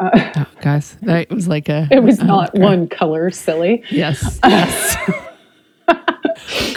[0.00, 1.86] Oh, guys, that was like a.
[1.92, 3.84] It was not one color, silly.
[3.88, 4.40] Yes.
[4.44, 4.96] Yes.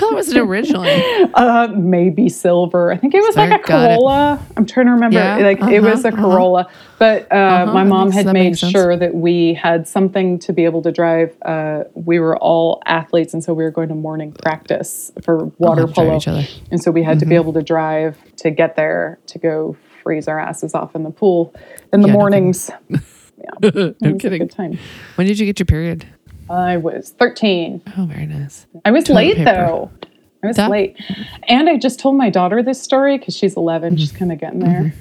[0.06, 1.04] Color was it originally?
[1.36, 2.92] Uh, maybe silver.
[2.94, 3.96] I think it was like a Sorry, got it.
[3.98, 4.46] Corolla.
[4.56, 5.18] I'm trying to remember.
[5.18, 6.28] Yeah, Like it was a uh-huh, uh-huh.
[6.30, 10.64] Corolla, but uh, my mom makes- had made sure that we had something to be
[10.66, 11.36] able to drive.
[11.42, 15.82] Uh, we were all athletes, and so we were going to morning practice for water
[15.82, 16.18] to drive polo.
[16.18, 16.42] each other.
[16.42, 16.66] Mm-hmm.
[16.72, 20.28] And so we had to be able to drive to get there to go freeze
[20.28, 21.54] our asses off in the pool
[21.92, 22.70] in the Yeah, no mornings.
[22.90, 23.00] yeah,
[23.62, 23.70] no
[24.02, 24.40] was a kidding.
[24.40, 24.78] good time.
[25.16, 26.06] When did you get your period?
[26.50, 27.82] I was 13.
[27.98, 28.66] Oh, very nice.
[28.86, 29.52] I was Toilet late paper.
[29.52, 29.92] though.
[30.44, 30.96] I was late.
[31.48, 33.98] And I just told my daughter this story because she's 11.
[33.98, 34.18] She's Mm-hmm.
[34.20, 34.94] kind of getting there.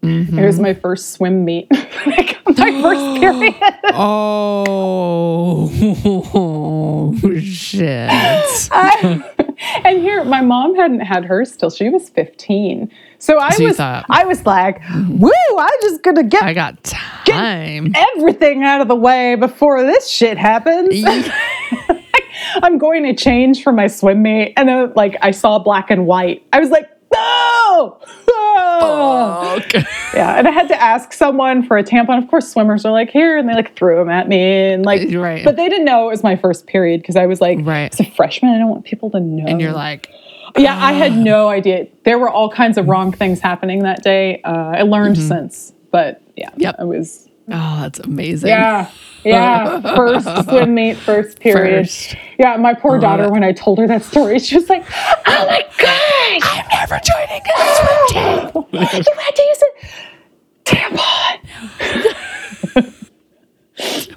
[0.00, 1.68] It was my first swim meet.
[1.72, 3.54] my first period.
[4.00, 5.68] Oh,
[7.40, 8.10] shit.
[8.72, 12.90] and here, my mom hadn't had hers till she was 15.
[13.18, 16.82] So I So was, thought- I was like, woo, I'm just to get I got
[17.26, 17.92] time.
[18.16, 20.94] everything out of the way before this shit happens.
[22.62, 24.54] I'm going to change for my swim meet.
[24.56, 26.46] And then, like, I saw black and white.
[26.52, 27.98] I was like, no!
[28.30, 29.54] Oh.
[29.58, 29.82] Okay.
[30.14, 32.22] Yeah, and I had to ask someone for a tampon.
[32.22, 35.08] Of course, swimmers are like here, and they like threw them at me, and like,
[35.14, 35.44] Right.
[35.44, 37.92] but they didn't know it was my first period because I was like, Right.
[37.92, 39.44] as a freshman, I don't want people to know.
[39.46, 40.10] And you're like,
[40.56, 41.86] yeah, I had no idea.
[42.04, 44.40] There were all kinds of wrong things happening that day.
[44.42, 46.60] Uh, I learned since, but yeah, Mm-hmm.
[46.62, 46.76] Yep.
[46.78, 48.50] I was Oh, that's amazing.
[48.50, 48.90] Yeah.
[49.24, 49.80] Yeah.
[49.96, 51.86] First swim meet, first period.
[51.86, 52.14] First.
[52.38, 52.56] Yeah.
[52.58, 56.40] My poor daughter, when I told her that story, she was like, oh my God,
[56.42, 58.64] I'm never joining a swim team.
[58.72, 60.74] you had to use a
[62.74, 62.94] tampon.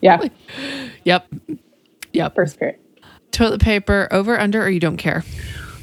[0.01, 0.27] yeah.
[1.05, 1.33] Yep.
[2.13, 2.35] Yep.
[2.35, 2.79] First period.
[3.31, 5.23] Toilet paper over, under, or you don't care?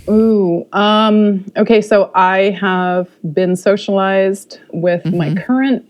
[0.09, 1.81] Ooh, um, okay.
[1.83, 5.85] So I have been socialized with my current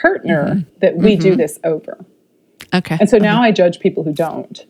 [0.00, 2.04] partner that we do this over.
[2.74, 2.96] Okay.
[3.00, 4.64] And so now I judge people who don't.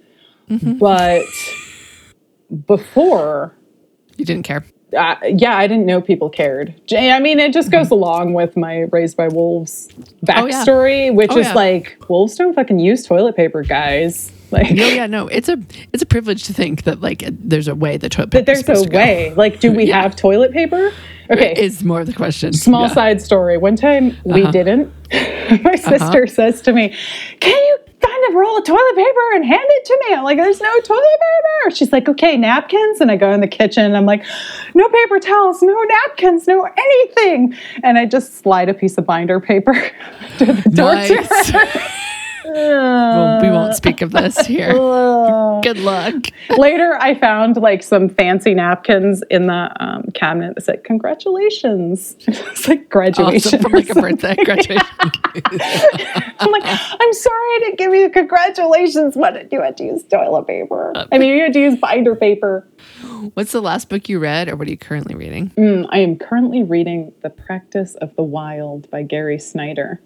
[0.48, 1.24] But
[2.66, 3.55] before,
[4.16, 4.64] you didn't care.
[4.97, 6.74] uh, yeah, I didn't know people cared.
[6.97, 10.43] I mean, it just goes along with my Raised by Wolves Oh, yeah.
[10.64, 11.55] backstory, which Oh, is yeah.
[11.55, 14.31] like, wolves don't fucking use toilet paper, guys.
[14.52, 15.27] Like, No, yeah, no.
[15.28, 15.59] It's a
[15.93, 18.86] it's a privilege to think that like there's a way the toilet paper that there's
[18.86, 19.35] a way.
[19.35, 20.02] Like, do we Yeah.
[20.02, 20.93] have toilet paper?
[21.31, 21.55] Okay.
[21.56, 22.52] Is more of the question.
[22.52, 22.86] Small Yeah.
[22.86, 22.94] Uh-huh.
[22.94, 23.59] side story.
[23.59, 24.93] One time we didn't.
[25.64, 26.94] My sister says to me,
[27.40, 30.14] Can you find a roll of toilet paper and hand it to me?
[30.14, 31.74] I'm like, There's no toilet paper.
[31.74, 33.01] She's like, Okay, napkins.
[33.01, 34.24] And I go in the kitchen and I'm like,
[34.74, 37.56] No paper towels, no napkins, no anything.
[37.82, 39.74] And I just slide a piece of binder paper
[40.39, 41.82] to the door to Nice.
[42.55, 44.73] We won't speak of this here.
[45.62, 46.14] Good luck.
[46.56, 52.68] Later, I found like some fancy napkins in the um, cabinet that said "Congratulations." it's
[52.68, 53.62] like graduation Awesome.
[53.62, 54.86] From or like a birthday graduation.
[56.39, 59.16] I'm like, I'm sorry I didn't give you congratulations.
[59.16, 60.93] but you had to use toilet paper?
[60.94, 62.66] Uh, I mean, you had to use binder paper.
[63.35, 65.51] What's the last book you read, or what are you currently reading?
[65.56, 70.01] Mm, I am currently reading The Practice of the Wild by Gary Snyder.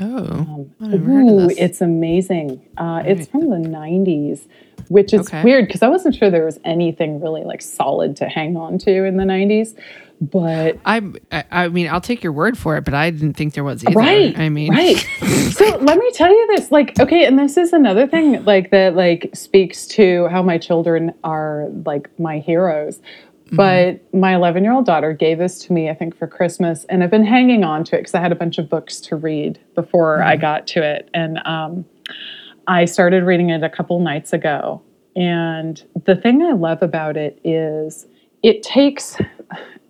[0.00, 2.60] Oh, I never heard of Ooh, it's amazing.
[2.76, 4.46] Uh, It's from the 90s,
[4.88, 5.42] which is Okay.
[5.42, 9.04] weird because I wasn't sure there was anything really like solid to hang on to
[9.04, 9.74] in the 90s.
[10.18, 13.52] But I, I I mean, I'll take your word for it, but I didn't think
[13.52, 13.94] there was either.
[13.94, 14.96] right I mean, right
[15.52, 18.96] so let me tell you this like okay and this is another thing like that
[18.96, 22.98] like speaks to how my children are like my heroes
[23.46, 23.56] Mm-hmm.
[23.56, 27.04] but my 11 year old daughter gave this to me i think for christmas and
[27.04, 29.60] i've been hanging on to it because i had a bunch of books to read
[29.76, 30.40] before i mm-hmm.
[30.40, 31.08] got to it.
[31.14, 31.84] And um,
[32.66, 34.82] i started reading it a couple nights ago.
[35.14, 38.06] And the thing i love about it is
[38.42, 39.16] it takes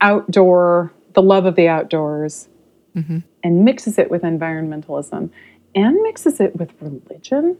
[0.03, 2.49] outdoor the love of the outdoors
[2.95, 3.21] mm-hmm.
[3.43, 5.31] and mixes it with environmentalism
[5.75, 7.57] and mixes it with religion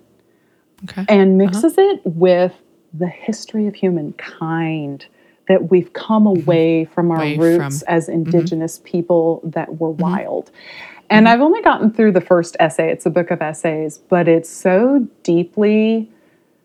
[0.85, 1.07] okay.
[1.09, 1.53] and uh-huh.
[1.53, 2.53] mixes it with
[2.93, 5.07] the history of humankind
[5.49, 6.43] that we've come mm-hmm.
[6.43, 8.13] away from our Away roots from- as mm-hmm.
[8.15, 10.03] indigenous people that were mm-hmm.
[10.03, 10.51] wild.
[11.09, 12.91] And I've only gotten through the first essay.
[12.91, 16.11] It's a book of essays, but it's so deeply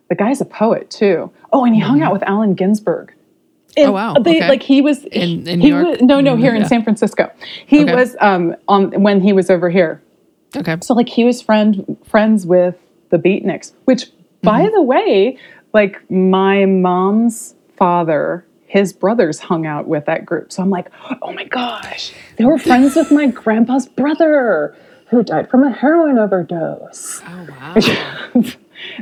[0.09, 1.31] the guy's a poet too.
[1.53, 3.13] Oh, and he hung out with Allen Ginsberg.
[3.77, 4.15] And Oh, wow.
[4.15, 4.49] They, Okay.
[4.49, 5.85] Like he was In- in New York?
[5.85, 7.31] was- no, no, here in San Francisco.
[7.67, 7.93] He Okay.
[7.95, 10.01] was um on when he was over here.
[10.57, 10.75] Okay.
[10.81, 12.75] So like he was friend friends with
[13.11, 14.73] the Beatniks, which by Mm-hmm.
[14.73, 15.37] the way,
[15.73, 20.49] like my mom's father, his brothers hung out with that group.
[20.49, 20.89] So I'm like,
[21.21, 24.73] oh my gosh, they were friends with my grandpa's brother
[25.09, 27.21] who died from a heroin overdose.
[27.27, 27.73] Oh wow.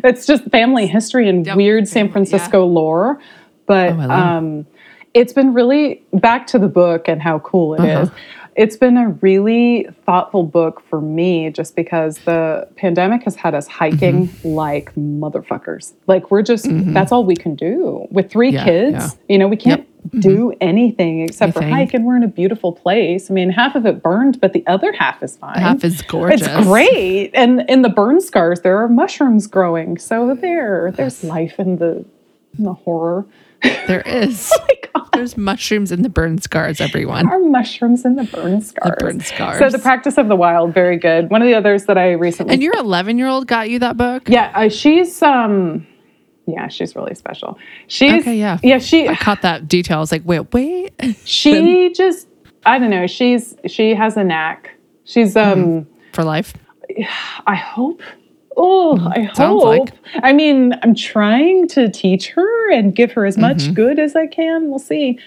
[0.04, 3.22] it's just family history and Yep, weird San Francisco lore.
[3.68, 4.12] But Oh, I love it.
[4.12, 4.66] um,
[5.14, 8.10] it's been really back to the book and how cool it is.
[8.60, 13.68] It's been a really thoughtful book for me just because the pandemic has had us
[13.68, 14.48] hiking Mm-hmm.
[14.50, 15.94] like motherfuckers.
[16.08, 18.06] Like we're just that's all we can do.
[18.12, 19.10] With three Yeah, kids, yeah.
[19.30, 19.86] you know, we can't
[20.20, 23.32] do anything except for hike and we're in a beautiful place.
[23.32, 25.58] I mean, half of it burned, but the other half is fine.
[25.60, 26.42] Half is gorgeous.
[26.46, 27.32] It's great.
[27.34, 29.98] And in the burn scars, there are mushrooms growing.
[29.98, 32.04] So there, there's life in the
[32.58, 33.26] in the horror.
[33.62, 34.52] There is.
[34.54, 35.10] Oh my God.
[35.14, 37.28] There's mushrooms in the burn scars, everyone.
[37.30, 38.96] Are mushrooms in the burn scars?
[38.98, 39.60] The burn scars.
[39.60, 41.30] So the practice of the wild, very good.
[41.30, 43.98] One of the others that I recently And your 11 year old got you that
[43.98, 44.30] book?
[44.30, 45.86] yeah, uh, she's um,
[46.48, 47.58] yeah, she's really special.
[47.88, 48.60] She's Okay, yeah.
[48.64, 48.80] yeah.
[48.80, 49.98] She I caught that detail.
[49.98, 50.94] I was like, wait, wait.
[51.26, 52.28] she just
[52.66, 53.08] I don't know.
[53.08, 54.72] She's she has a knack.
[55.04, 55.86] She's um.
[56.14, 56.54] For life.
[57.46, 58.02] I hope.
[58.62, 59.36] Oh, I Mm-hmm.
[59.36, 59.90] Sounds hope.
[59.90, 60.24] like.
[60.24, 63.74] I mean, I'm trying to teach her and give her as much Mm-hmm.
[63.74, 64.70] good as I can.
[64.70, 65.18] We'll see.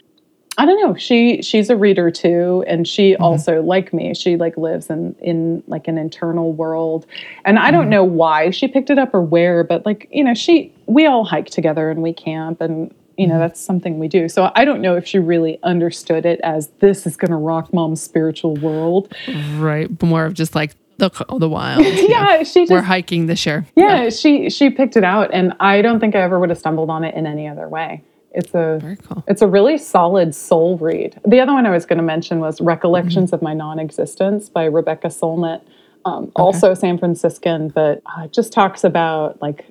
[0.59, 0.95] I don't know.
[0.97, 3.23] She she's a reader too, and she Mm-hmm.
[3.23, 7.07] also, like me, she like lives in in like an internal world.
[7.47, 7.73] And I Mm-hmm.
[7.77, 11.07] don't know why she picked it up or where, but like you know, she we
[11.07, 12.95] all hike together and we camp and.
[13.19, 13.35] You Mm-hmm.
[13.35, 14.27] know, that's something we do.
[14.27, 17.71] So I don't know if she really understood it as this is going to rock
[17.73, 19.15] mom's spiritual world.
[19.59, 20.03] Right.
[20.03, 21.85] More of just like the, the wild.
[21.86, 23.66] Yeah, she just We're hiking this year.
[23.77, 26.90] yeah, she she picked it out, and I don't think I ever would have stumbled
[26.90, 28.02] on it in any other way.
[28.35, 29.23] It's a Very cool.
[29.28, 31.20] it's a really solid soul read.
[31.27, 33.35] The other one I was going to mention was Recollections Mm-hmm.
[33.35, 35.60] of My Non-Existence by Rebecca Solnit.
[36.06, 39.66] um, also San Franciscan, but uh, just talks about like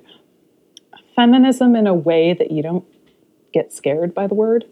[1.16, 2.84] feminism in a way that you don't
[3.52, 4.64] get scared by the word.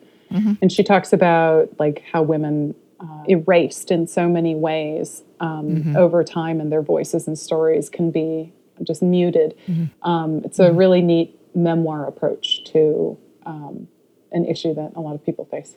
[0.62, 6.22] And she talks about like how women uh, erased in so many ways um, over
[6.22, 8.52] time, and their voices and stories can be
[8.84, 9.54] just muted.
[10.02, 13.88] Um, it's a really neat memoir approach to um,
[14.32, 15.76] an issue that a lot of people face.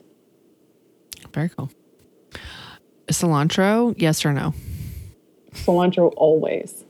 [1.34, 1.72] Very cool.
[3.08, 4.54] Cilantro, yes or no?
[5.54, 6.84] cilantro always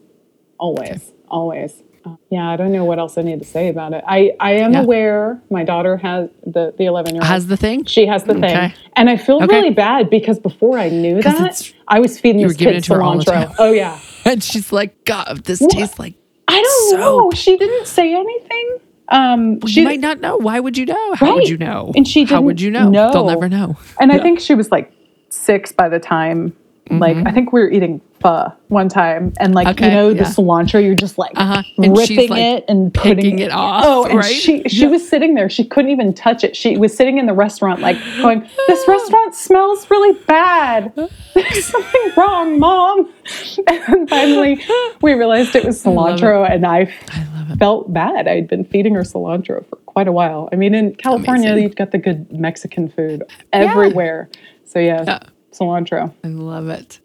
[0.58, 1.93] always always Uh,
[2.30, 4.74] yeah i don't know what else i need to say about it i i am
[4.74, 4.82] Yeah.
[4.82, 7.86] aware my daughter has the the 11 year old Has the thing?
[7.86, 8.74] she has the thing Okay.
[8.96, 9.48] and i feel Okay.
[9.48, 12.84] really bad because before i knew that i was feeding you this were kid it
[12.86, 16.14] to her all the cilantro oh yeah And she's like, God, this tastes like.
[16.48, 17.00] i don't Soap.
[17.00, 18.78] know she didn't say anything
[19.10, 20.38] um Well, she you might not know.
[20.38, 21.14] Why would you know?
[21.16, 21.92] How would you know?
[21.94, 23.12] And she How would you didn't know?
[23.12, 23.76] They'll never know.
[24.00, 24.94] And I think she was like
[25.30, 26.56] six by the time.
[26.90, 27.28] Like Mm-hmm.
[27.28, 30.84] I think we were eating pho one time, and like Okay, you know the cilantro,
[30.84, 31.64] you're just like Uh-huh.
[31.78, 34.26] Ripping like, it and putting it off, Oh, and right?
[34.26, 34.88] she she Yeah.
[34.90, 35.50] was sitting there.
[35.50, 36.56] She couldn't even touch it.
[36.58, 40.92] She was sitting in the restaurant, like going, "This restaurant smells really bad.
[41.34, 43.10] There's something wrong, mom."
[43.68, 44.62] And finally,
[45.02, 46.22] we realized it was love it.
[46.22, 46.80] cilantro, and I
[47.10, 47.60] I love it.
[47.60, 48.28] felt bad.
[48.28, 50.50] I'd been feeding her cilantro for quite a while.
[50.52, 51.64] I mean, in California, Amazing.
[51.64, 53.24] you've got the good Mexican food
[53.54, 54.30] everywhere.
[54.66, 55.20] So yeah, Yeah.
[55.54, 56.14] Cilantro.
[56.24, 57.00] I love it.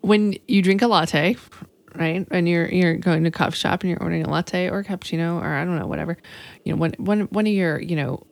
[0.00, 1.36] When you drink a latte,
[1.94, 2.26] right?
[2.30, 4.84] And you're you're going to a coffee shop and you're ordering a latte or a
[4.84, 6.16] cappuccino or I don't know, whatever.
[6.64, 8.26] You know, when when when of your, you know,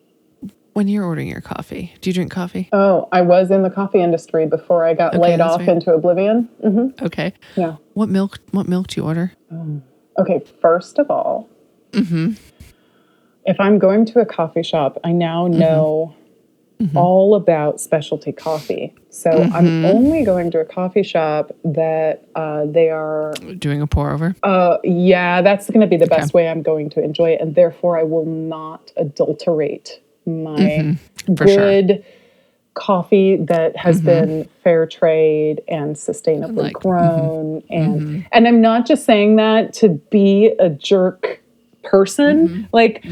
[0.75, 2.69] when you're ordering your coffee, do you drink coffee?
[2.73, 5.69] Oh, I was in the coffee industry before I got Okay, laid off right.
[5.69, 6.49] into oblivion.
[6.63, 7.33] hmm Okay.
[7.57, 7.77] Yeah.
[7.95, 9.33] What milk what milk do you order?
[10.19, 11.49] Okay, first of all,
[11.93, 12.33] mm-hmm.
[13.45, 16.15] if I'm going to a coffee shop, I now know
[16.83, 16.97] Mm-hmm.
[16.97, 18.93] all about specialty coffee.
[19.11, 19.85] So I'm mm-hmm.
[19.85, 24.35] only going to a coffee shop that uh, they are Doing a pour over?
[24.43, 27.55] Uh, yeah, that's going to be the best way I'm going to enjoy it, and
[27.55, 31.35] therefore I will not adulterate my mm-hmm.
[31.37, 31.47] sure.
[31.47, 32.05] good
[32.75, 37.63] coffee that has been fair trade and sustainably Like, grown.
[37.71, 41.41] And and I'm not just saying that to be a jerk
[41.85, 42.69] person.
[42.73, 43.05] Like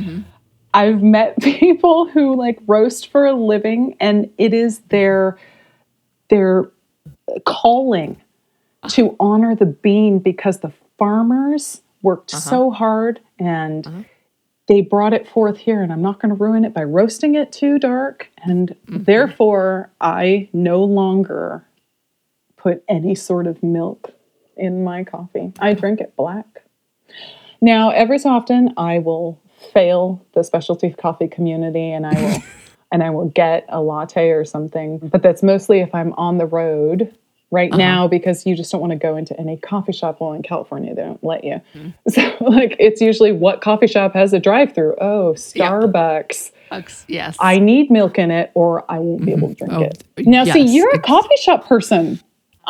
[0.73, 5.39] I've met people who like roast for a living, and it is their
[6.29, 6.71] their
[7.45, 8.21] calling
[8.89, 12.41] to honor the bean because the farmers worked uh-huh.
[12.41, 14.03] so hard and uh-huh.
[14.69, 17.53] they brought it forth here and I'm not going to ruin it by roasting it
[17.53, 19.05] too dark and mm-hmm.
[19.05, 21.65] therefore I no longer
[22.57, 24.11] put any sort of milk
[24.57, 25.53] in my coffee.
[25.59, 26.63] I drink it black.
[27.61, 29.41] Now, every so often I will
[29.73, 32.43] fail the specialty coffee community and I will
[32.93, 36.47] and I will get a latte or something, but that's mostly if I'm on the
[36.47, 37.15] road
[37.53, 37.79] right uh-huh.
[37.79, 40.95] now because you just don't want to go into any coffee shop well in California
[40.95, 41.61] they don't let you.
[41.75, 41.91] Mm-hmm.
[42.11, 44.97] So like it's usually what coffee shop has a drive-through?
[45.01, 46.53] Oh, Starbucks.
[47.09, 47.37] Yes.
[47.41, 49.79] I need milk in it or I won't be able to mm-hmm.
[49.79, 50.27] drink Oh, it.
[50.27, 52.21] Now see, you're a coffee shop person.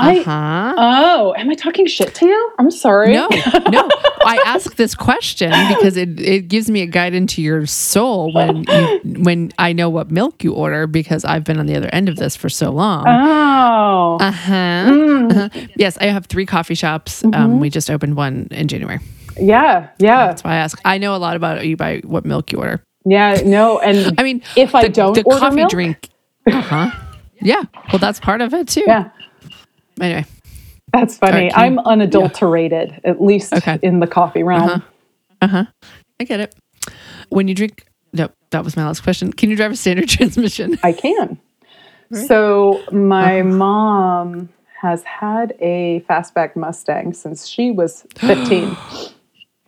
[0.00, 0.74] I huh?
[0.76, 2.52] Oh, am I talking shit to you?
[2.58, 3.12] I'm sorry.
[3.12, 3.88] No, no.
[4.24, 8.64] I ask this question because it, it gives me a guide into your soul when
[8.64, 12.08] you, when I know what milk you order because I've been on the other end
[12.08, 13.04] of this for so long.
[13.06, 14.18] Oh.
[14.20, 14.52] Uh-huh.
[14.52, 15.32] Mm.
[15.32, 15.66] uh-huh.
[15.76, 17.22] Yes, I have three coffee shops.
[17.22, 17.34] Mm-hmm.
[17.40, 19.00] Um, we just opened one in January.
[19.40, 20.26] yeah, yeah.
[20.26, 20.80] That's why I ask.
[20.84, 22.82] I know a lot about you by what milk you order.
[23.06, 26.08] Yeah, no, and I mean, if I don't the order coffee milk, drink.
[26.46, 26.90] Uh huh.
[27.42, 27.62] Yeah.
[27.92, 28.82] Well, that's part of it too.
[28.86, 29.10] yeah,
[30.00, 30.24] Anyway.
[30.92, 31.52] that's funny.
[31.52, 33.78] I'm unadulterated, at least Okay.
[33.82, 34.82] in the coffee realm.
[35.40, 35.64] Uh huh.
[36.20, 36.54] I get it.
[37.30, 39.32] When you drink, no, that was my last question.
[39.32, 40.78] Can you drive a standard transmission?
[40.82, 41.38] I can.
[42.12, 43.48] So my Uh-huh.
[43.48, 44.48] mom
[44.80, 48.76] has had a fastback Mustang since she was 15.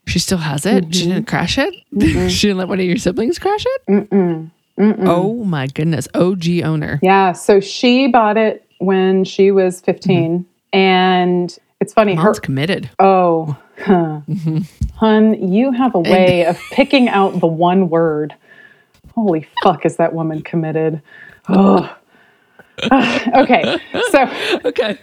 [0.08, 0.92] She still has it.
[0.94, 1.10] She Mm-hmm.
[1.14, 1.72] didn't crash it.
[2.30, 3.82] she didn't let one of your siblings crash it.
[3.88, 4.50] Mm-mm.
[5.06, 6.08] Oh my goodness!
[6.14, 6.98] OG owner.
[7.02, 12.14] yeah, so she bought it when she was 15, and it's funny.
[12.14, 12.90] Her Mom's committed.
[12.98, 14.20] Oh, huh.
[14.96, 18.34] hun, you have a way of picking out the one word.
[19.14, 21.02] Holy fuck, is that woman committed?
[23.34, 23.78] Okay,
[24.10, 24.28] so
[24.64, 24.98] Okay.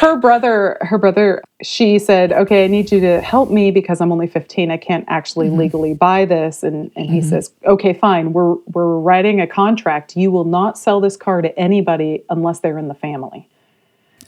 [0.00, 4.12] her brother, her brother, she said, "Okay, I need you to help me because I'm
[4.12, 4.70] only 15.
[4.70, 5.58] I can't actually mm-hmm.
[5.58, 7.28] legally buy this." And and he mm-hmm.
[7.28, 8.32] says, "Okay, fine.
[8.32, 10.16] We're we're writing a contract.
[10.16, 13.48] You will not sell this car to anybody unless they're in the family."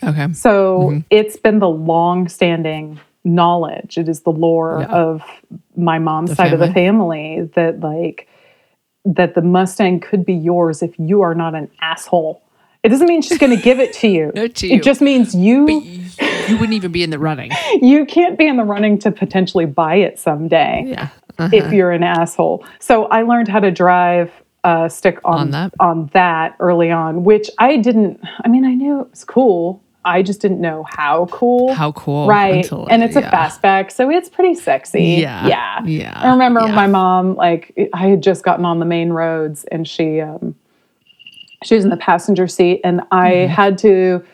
[0.03, 0.33] Okay.
[0.33, 0.99] So mm-hmm.
[1.11, 3.99] it's been the long standing knowledge.
[3.99, 4.87] It is the lore Yeah.
[4.87, 5.23] of
[5.77, 7.37] my mom's The side of the family.
[7.37, 8.29] family that like
[9.05, 12.43] that the Mustang could be yours if you are not an asshole.
[12.82, 14.32] It doesn't mean she's going to give it to you.
[14.35, 14.77] No, to you.
[14.77, 17.51] It just means you you wouldn't even be in the running.
[17.81, 21.09] you can't be in the running to potentially buy it someday Yeah.
[21.52, 22.65] if you're an asshole.
[22.78, 24.32] So I learned how to drive
[24.65, 25.73] uh, stick on, On that?
[25.81, 28.20] on that early on, which I didn't.
[28.44, 29.82] I mean, I knew it was cool.
[30.05, 31.73] I just didn't know how cool.
[31.74, 32.27] How cool.
[32.27, 32.57] right?
[32.57, 33.31] until- and it's a yeah.
[33.31, 35.02] fastback, so it's pretty sexy.
[35.20, 35.47] Yeah.
[35.47, 36.12] yeah, Yeah.
[36.15, 36.74] I remember Yeah.
[36.74, 40.55] my mom, like, I had just gotten on the main roads, and she, um,
[41.62, 43.53] she was in the passenger seat, and I Mm-hmm.
[43.53, 44.24] had to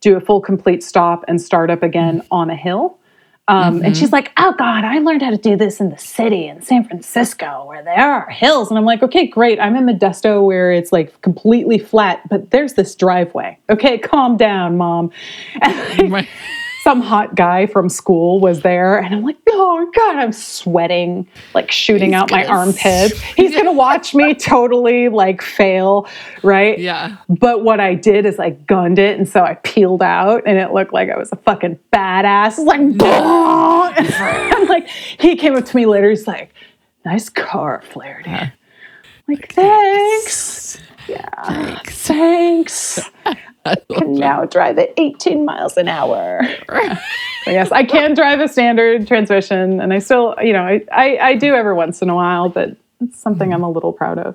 [0.00, 2.26] do a full complete stop and start up again Mm-hmm.
[2.34, 2.98] on a hill.
[3.48, 6.48] Um, And she's like, "Oh God, I learned how to do this in the city
[6.48, 9.60] in San Francisco, where there are hills." And I'm like, "Okay, great.
[9.60, 13.56] I'm in Modesto, where it's like completely flat, but there's this driveway.
[13.70, 15.10] Okay, calm down, mom."
[15.62, 16.28] And like, Right.
[16.86, 21.72] Some hot guy from school was there and I'm like, oh God, I'm sweating, like
[21.72, 23.20] shooting He's out my armpits.
[23.36, 26.08] He's gonna watch me totally like fail,
[26.44, 26.78] right?
[26.78, 27.16] Yeah.
[27.28, 30.72] But what I did is I gunned it and so I peeled out and it
[30.72, 32.64] looked like I was a fucking badass.
[32.64, 32.78] Like!
[33.02, 36.54] I'm like, he came up to me later, he's like,
[37.04, 38.30] nice car, Flaherty.
[38.30, 38.52] I'm
[39.26, 40.78] Like, thanks.
[41.08, 41.46] Yeah.
[41.46, 42.06] Thanks.
[42.06, 43.00] Thanks.
[43.92, 46.42] can now drive at 18 miles an hour.
[47.44, 51.18] So yes, I can drive a standard transmission, and I still, you know, I, I,
[51.18, 54.34] I do every once in a while, but it's something I'm a little proud of.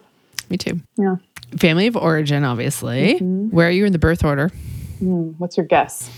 [0.49, 0.79] Me too.
[0.95, 1.17] Yeah.
[1.57, 3.15] Family of origin, obviously.
[3.15, 3.49] Mm-hmm.
[3.49, 4.49] Where are you in the birth order?
[5.01, 6.09] What's your guess?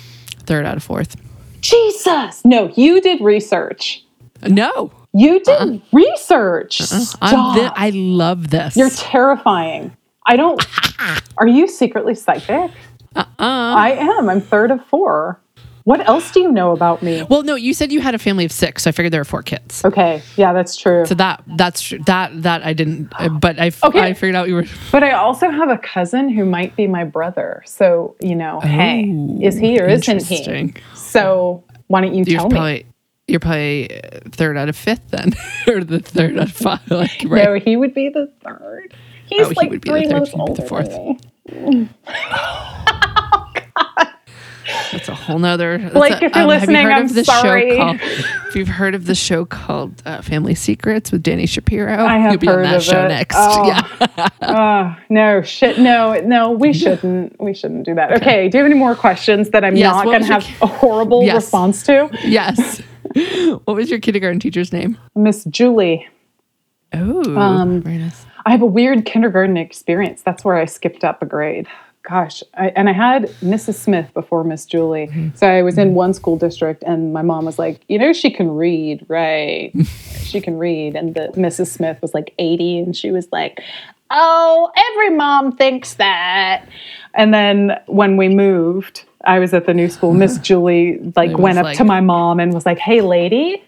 [0.45, 1.15] Third out of fourth.
[1.61, 2.45] Jesus!
[2.45, 4.05] No, you did research.
[4.43, 4.91] No.
[5.13, 6.81] You did research.
[6.81, 7.73] I'm Stop.
[7.75, 8.75] I love this.
[8.75, 9.95] You're terrifying.
[10.25, 10.63] I don't.
[11.37, 12.71] Are you secretly psychic?
[13.15, 13.25] Uh-uh.
[13.39, 14.29] I am.
[14.29, 15.39] I'm third of four.
[15.85, 17.23] What else do you know about me?
[17.23, 19.25] Well, no, you said you had a family of six, so I figured there were
[19.25, 19.83] four kids.
[19.83, 21.05] Okay, yeah, that's true.
[21.05, 21.99] So that that's true.
[22.05, 23.11] That that I didn't,
[23.41, 23.99] but I Okay.
[23.99, 24.65] I figured out you were.
[24.93, 27.63] But I also have a cousin who might be my brother.
[27.65, 29.03] So, you know, hey,
[29.41, 30.73] is he or isn't he?
[30.93, 32.85] So, why don't you You're tell me?
[33.27, 35.33] you're probably uh, third out of fifth then,
[35.67, 36.89] or the third out of five.
[36.89, 37.43] Like right.
[37.43, 38.93] No, he would be the third.
[39.27, 40.93] He's Oh, he like would be the three third, months older the fourth.
[41.45, 41.89] Than me.
[44.91, 45.77] That's a whole nother.
[45.93, 47.71] Like, a- if you're um, you listening, heard I'm sorry.
[47.71, 52.05] Show called, if you've heard of the show called uh, Family Secrets with Dani Shapiro,
[52.05, 53.07] I have you'll be heard on that of show it.
[53.09, 53.35] next.
[53.37, 53.67] Oh.
[53.67, 54.29] Yeah.
[54.45, 55.79] Oh, no, shit.
[55.79, 57.39] No, no, we shouldn't.
[57.41, 58.11] We shouldn't do that.
[58.21, 58.49] Okay.
[58.49, 60.67] Do you have any more questions that I'm Yes, not going to have your a
[60.67, 61.35] horrible Yes.
[61.43, 62.09] response to?
[62.23, 62.79] yes.
[63.65, 64.97] what was your kindergarten teacher's name?
[65.15, 66.07] Miss Julie.
[66.93, 68.25] Oh, Um, very nice.
[68.45, 70.21] I have a weird kindergarten experience.
[70.21, 71.67] That's where I skipped up a grade.
[72.07, 73.75] Gosh, I, and I had Mrs.
[73.75, 75.07] Smith before Miss Julie.
[75.07, 75.37] Mm-hmm.
[75.37, 78.29] So I was in one school district, and my mom was like, "You know, she
[78.29, 79.71] can read, right?
[80.19, 81.67] she can read." And the Mrs.
[81.67, 83.61] Smith was like 80, and she was like,
[84.11, 86.67] "Oh, every mom thinks that."
[87.13, 90.13] And then when we moved, I was at the new school.
[90.13, 93.63] Miss Julie like It went up like- to my mom and was like, "Hey, lady."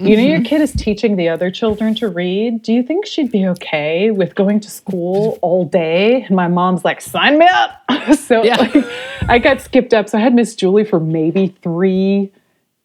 [0.00, 2.62] You know, your kid is teaching the other children to read.
[2.62, 6.22] Do you think she'd be okay with going to school all day?
[6.22, 7.82] And my mom's like, sign me up.
[8.16, 8.56] so Yeah.
[8.56, 8.74] like,
[9.28, 10.08] I got skipped up.
[10.08, 12.32] So I had Miss Julie for maybe three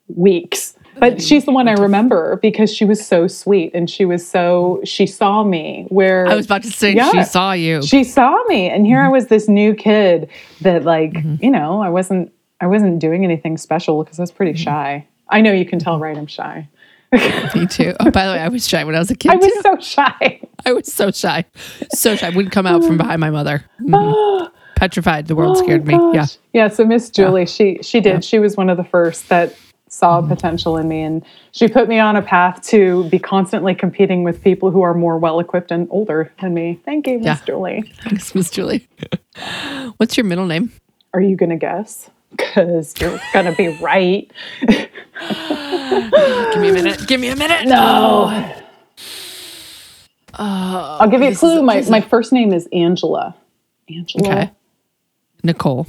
[0.08, 0.76] weeks.
[0.98, 4.80] But she's the one I remember because she was so sweet and she was so,
[4.86, 7.12] she saw me where I was about to say Yeah.
[7.12, 7.82] she saw you.
[7.84, 10.30] she saw me and here I was this new kid
[10.62, 11.44] that like, Mm-hmm.
[11.44, 12.32] you know, I wasn't,
[12.62, 14.38] I wasn't doing anything special because I was Mm-hmm.
[14.38, 15.06] pretty shy.
[15.28, 16.16] I know you can tell, right?
[16.18, 16.70] I'm shy.
[17.56, 17.94] Me too.
[18.00, 19.32] Oh, by the way, I was shy when I was a kid.
[19.32, 19.62] I was too.
[19.62, 20.42] so shy.
[20.66, 21.46] I was so shy,
[21.94, 22.28] so shy.
[22.28, 23.64] I wouldn't come out from behind my mother.
[23.82, 24.52] Mhm.
[24.76, 25.28] Petrified.
[25.28, 25.94] The world Oh scared me.
[26.14, 26.26] Yeah.
[26.54, 26.68] Yeah.
[26.68, 28.24] So Miss Julie, she she did.
[28.26, 29.56] She was one of the first that
[29.88, 30.28] saw Mm-hmm.
[30.30, 31.24] potential in me, and
[31.54, 35.18] she put me on a path to be constantly competing with people who are more
[35.18, 36.80] well equipped and older than me.
[36.84, 37.40] Thank you, Miss Yeah.
[37.46, 37.94] Julie.
[38.04, 38.88] Thanks, Miss Julie.
[39.98, 40.72] What's your middle name?
[41.14, 42.10] Are you gonna guess?
[42.32, 44.30] Because you're gonna be right.
[44.68, 47.08] Give me a minute.
[47.08, 47.68] Give me a minute.
[47.68, 48.54] No.
[50.38, 51.60] I'll give you a clue.
[51.60, 53.36] a- my my first name is Angela.
[53.90, 54.30] Angela.
[54.30, 54.52] Okay.
[55.44, 55.88] Nicole.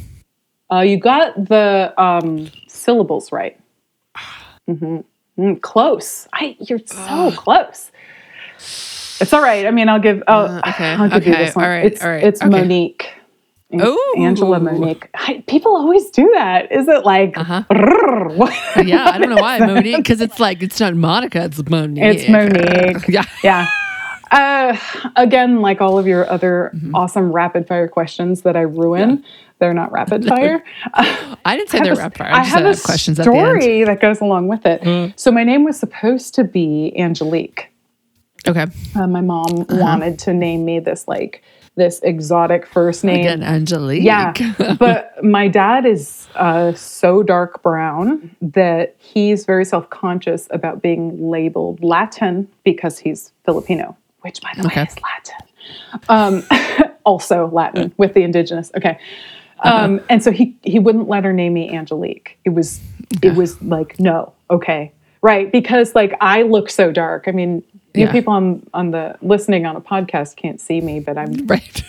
[0.72, 3.58] Uh, you got the um, syllables right.
[4.66, 4.98] hmm
[5.38, 6.26] Mm, close.
[6.32, 7.90] I, you're so close.
[9.20, 9.66] It's all right.
[9.66, 10.22] I mean, I'll give.
[10.26, 11.66] Uh, okay, I'll give you this one.
[11.66, 12.48] all right, It's, all right, it's okay.
[12.48, 13.12] Monique.
[13.74, 14.14] Ooh.
[14.18, 15.09] Angela Monique.
[15.14, 16.70] I, people always do that.
[16.70, 17.36] Is it like?
[17.36, 17.62] Uh-huh.
[18.84, 22.05] Yeah, I don't know why Monique because it's like it's not Monica, it's Monique.
[22.05, 23.09] It's Monique.
[23.09, 23.24] Yeah.
[23.43, 23.66] Yeah.
[24.30, 24.76] Uh,
[25.16, 26.94] again, like all of your other Mm-hmm.
[26.94, 29.24] awesome rapid fire questions that I ruin,
[29.59, 30.62] they're not rapid fire.
[30.94, 32.32] I didn't say I they're a- rapid fire.
[32.32, 33.40] I I just have a questions at the end.
[33.40, 33.60] Mm.
[33.62, 35.12] story that goes along with it.
[35.18, 37.68] So my name was supposed to be Angelique.
[38.47, 38.66] Okay.
[38.94, 39.76] Uh, my mom Uh-huh.
[39.76, 41.43] wanted to name me this like
[41.77, 43.20] this exotic first name.
[43.20, 44.03] Again, Angelique.
[44.03, 44.32] Yeah,
[44.78, 51.31] but my dad is uh, so dark brown that he's very self conscious about being
[51.31, 54.81] labeled Latin because he's Filipino, which, by the Okay.
[54.81, 54.97] way, is
[56.09, 56.43] Latin.
[56.81, 58.70] Um, also Latin with the indigenous.
[58.77, 58.98] Okay.
[59.61, 62.39] Um, and so he he wouldn't let her name me Angelique.
[62.44, 62.81] It was
[63.23, 64.93] it was like no, okay,
[65.23, 65.51] right?
[65.51, 67.24] Because like I look so dark.
[67.27, 67.62] I mean,
[68.02, 68.12] Yeah.
[68.12, 71.82] people on on the listening on a podcast can't see me, but I'm Right.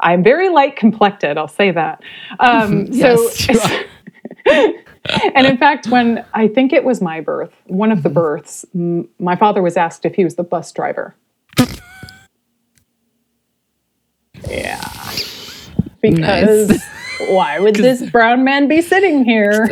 [0.00, 1.38] I'm very light complected.
[1.38, 2.02] I'll say that.
[2.38, 3.82] Um, Yes, so,
[5.34, 9.08] and in fact, when I think it was my birth, one of the births, m-
[9.18, 11.14] my father was asked if he was the bus driver.
[14.48, 14.80] yeah,
[16.02, 16.78] because
[17.28, 19.66] why would this brown man be sitting here?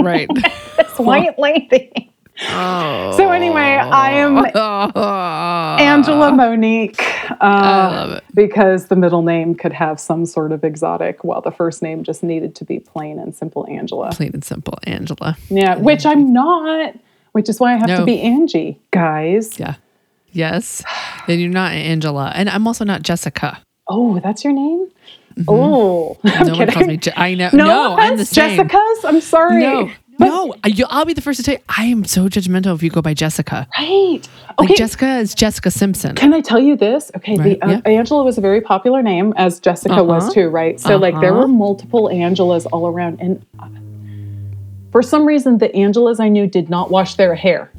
[0.00, 0.28] Right.
[0.76, 2.12] This white lady.
[2.50, 3.14] Oh.
[3.16, 5.76] So anyway, I am Oh.
[5.78, 7.00] Angela Monique.
[7.30, 8.24] Uh, I love it.
[8.34, 12.22] because the middle name could have some sort of exotic, while the first name just
[12.22, 14.10] needed to be plain and simple Angela.
[14.12, 15.36] Plain and simple, Angela.
[15.48, 16.94] Yeah, which I'm not,
[17.32, 19.58] which is why I have to be Angie, guys.
[19.58, 19.76] Yeah.
[20.32, 20.82] Yes.
[21.28, 22.32] And you're not Angela.
[22.34, 23.60] And I'm also not Jessica.
[23.86, 24.88] Oh, that's your name?
[25.46, 26.46] Oh, I'm Mm-hmm.
[26.46, 26.96] No one calls me.
[26.96, 27.50] Je- I know.
[27.52, 28.56] no, No, I'm the same.
[28.56, 29.04] Jessica's.
[29.04, 29.60] I'm sorry.
[29.60, 30.54] No, no.
[30.66, 31.60] You- I'll be the first to tell you.
[31.68, 33.66] I am so judgmental if you go by Jessica.
[33.78, 34.20] Right.
[34.58, 34.74] Like Okay.
[34.76, 36.14] Jessica is Jessica Simpson.
[36.14, 37.10] Can I tell you this?
[37.16, 37.80] Okay, Right, the, uh, yeah.
[37.98, 40.32] Angela was a very popular name, as Jessica was Uh-huh.
[40.34, 40.78] too, right?
[40.80, 43.20] So, like, there were multiple Angelas all around.
[43.20, 43.66] And uh,
[44.92, 47.70] for some reason, the Angelas I knew did not wash their hair.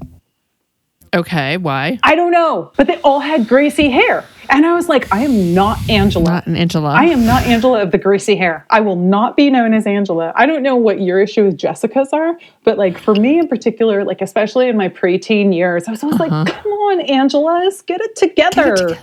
[1.16, 1.98] Okay, why?
[2.04, 4.26] I don't know, but they all had greasy hair.
[4.50, 6.26] And I was like, I am not Angela.
[6.26, 6.90] Not an Angela.
[6.90, 8.66] I am not Angela of the greasy hair.
[8.70, 10.34] I will not be known as Angela.
[10.36, 14.04] I don't know what your issue with Jessica's are, but like for me in particular,
[14.04, 16.46] like especially in my preteen years, I was always like, uh-huh.
[16.46, 18.98] come on, Angela's, get it together.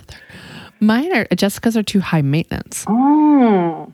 [0.79, 2.85] Mine are Jessica's are too high maintenance.
[2.87, 3.91] Oh,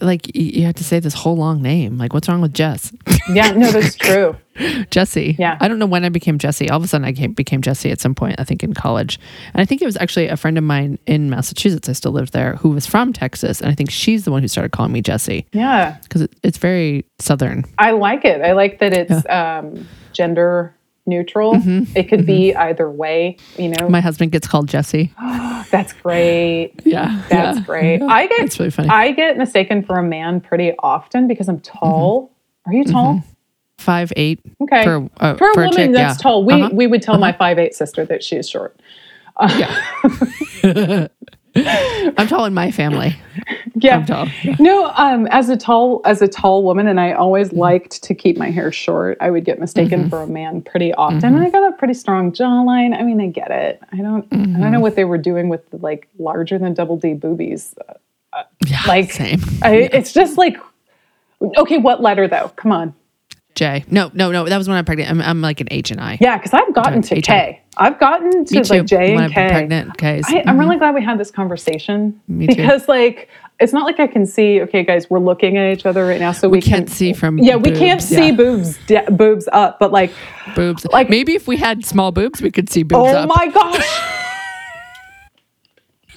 [0.00, 1.98] Like you have to say this whole long name.
[1.98, 2.92] Like what's wrong with Jess?
[3.32, 4.36] yeah, no, that's true.
[4.90, 5.36] Jesse.
[5.38, 5.56] Yeah.
[5.60, 6.68] I don't know when I became Jesse.
[6.68, 9.18] All of a sudden, I came, became Jesse at some point, I think in college.
[9.54, 12.32] And I think it was actually a friend of mine in Massachusetts, I still lived
[12.32, 13.60] there, who was from Texas.
[13.60, 16.58] And I think she's the one who started calling me Jesse Yeah, because it, it's
[16.58, 17.64] very Southern.
[17.78, 18.42] I like it.
[18.42, 20.76] I like that it's um, gender
[21.06, 21.54] neutral.
[21.54, 21.96] Mm-hmm.
[21.96, 22.60] It could be mm-hmm.
[22.60, 23.88] either way, you know.
[23.88, 25.12] My husband gets called Jesse.
[25.70, 26.74] that's great.
[26.84, 27.22] Yeah.
[27.28, 27.64] That's yeah.
[27.64, 28.02] great.
[28.02, 28.88] I get It's really funny.
[28.88, 31.78] I get mistaken for a man pretty often because I'm mm-hmm.
[31.78, 32.32] tall.
[32.66, 33.22] Are you tall?
[33.78, 34.40] Five eight.
[34.60, 34.84] Okay.
[34.84, 36.22] For, uh, For a for a woman chick, that's yeah.
[36.22, 36.70] tall, we Uh-huh.
[36.72, 37.38] we would tell my uh-huh.
[37.38, 38.78] five eight sister that she's short.
[41.54, 43.16] I'm tall in my family.
[43.74, 43.96] Yeah.
[43.96, 44.28] I'm tall.
[44.60, 47.58] No, um, as a tall as a tall woman, and I always Mm-hmm.
[47.58, 49.16] liked to keep my hair short.
[49.20, 51.20] I would get mistaken for a man pretty often.
[51.20, 51.42] Mm-hmm.
[51.42, 52.94] I got a pretty strong jawline.
[52.96, 53.80] I mean, I get it.
[53.90, 54.26] I don't.
[54.30, 54.60] I Mm-hmm.
[54.60, 57.74] don't know what they were doing with the, like larger than double D boobies.
[58.66, 58.82] Yeah.
[58.86, 59.40] Like, same.
[59.62, 60.58] I, it's just like,
[61.56, 62.52] okay, what letter though?
[62.56, 62.94] Come on.
[63.54, 63.84] J.
[63.90, 64.48] No, no, no.
[64.48, 65.10] That was when I'm pregnant.
[65.10, 66.18] I'm, I'm like an H and I.
[66.20, 67.62] Yeah, because I've gotten to H- K.
[67.76, 69.48] I've gotten to like J and K.
[69.48, 69.98] pregnant.
[69.98, 70.24] K's.
[70.26, 70.80] I, I'm really mm-hmm.
[70.80, 72.56] glad we had this conversation Me too.
[72.56, 73.28] because, like,
[73.60, 74.60] it's not like I can see.
[74.62, 77.12] Okay, guys, we're looking at each other right now, so we, we can't can see
[77.12, 78.36] from Yeah, we can't boobs, see yeah.
[78.36, 80.12] boobs, de- boobs up, but like,
[80.54, 80.86] boobs.
[80.86, 83.28] like- maybe if we had small boobs, we could see boobs oh up.
[83.28, 84.00] my gosh,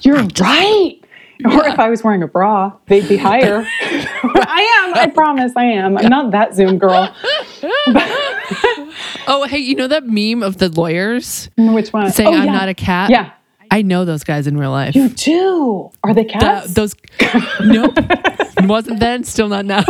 [0.00, 1.00] you're right.
[1.44, 3.66] Or if I was wearing a bra, they'd be higher.
[3.82, 4.94] I am.
[4.94, 5.52] I promise.
[5.56, 5.98] I am.
[5.98, 7.14] I'm not that Zoom girl.
[9.28, 12.10] Oh, hey, you know that meme of the lawyers Which one?
[12.12, 12.52] saying Oh, I'm yeah.
[12.52, 13.10] not a cat?
[13.10, 13.32] Yeah,
[13.70, 14.94] I know those guys in real life.
[14.94, 15.90] you do.
[16.04, 16.72] Are they cats?
[16.74, 16.94] those
[17.64, 17.96] nope
[18.62, 19.82] wasn't then still not now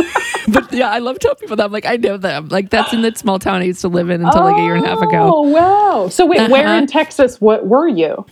[0.49, 3.01] but yeah i love telling people that i'm like i know them like that's in
[3.01, 5.01] that small town i used to live in until like a year and a half
[5.01, 6.09] ago Oh wow!
[6.09, 6.75] So wait, where Uh-huh.
[6.77, 7.39] in Texas?
[7.39, 8.25] What were you?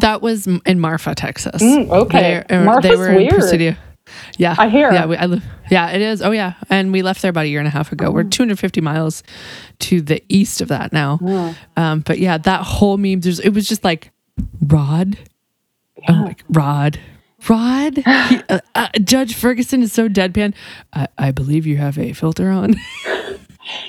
[0.00, 2.42] That was in marfa texas Mm, okay.
[2.48, 3.30] They- Marfa's they were in weird.
[3.30, 3.76] Presidio.
[4.38, 4.92] yeah I hear.
[4.92, 7.48] yeah we, I live, yeah it is oh yeah and we left there about a
[7.48, 8.10] year and a half ago Oh.
[8.12, 9.22] we're 250 miles
[9.80, 11.18] to the east of that now
[11.76, 14.10] um, but yeah that whole meme there's, it was just like
[14.66, 15.18] rod
[16.08, 16.98] oh my rod
[17.48, 20.52] Rod, he, uh, uh, Judge Ferguson is so deadpan.
[20.92, 22.74] I, I believe you have a filter on.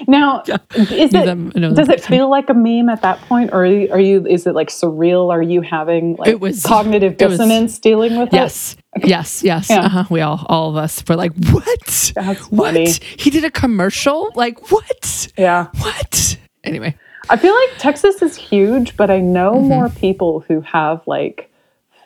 [0.07, 0.41] Now,
[0.75, 3.99] is it does it feel like a meme at that point, or are you, are
[3.99, 4.25] you?
[4.25, 5.31] Is it like surreal?
[5.31, 8.75] Are you having like It was- cognitive it was- dissonance dealing with Yes.
[9.03, 9.69] Yes, yes.
[9.69, 9.85] Yeah.
[9.85, 10.05] Uh-huh.
[10.09, 12.11] We all, all of us were like, what?
[12.15, 12.73] That's what?
[12.73, 12.89] funny.
[13.17, 14.31] He did a commercial?
[14.35, 15.31] Like, what?
[15.37, 16.37] Yeah, What?
[16.63, 16.95] Anyway,
[17.29, 19.67] I feel like Texas is huge, but I know Mm-hmm.
[19.67, 21.51] more people who have like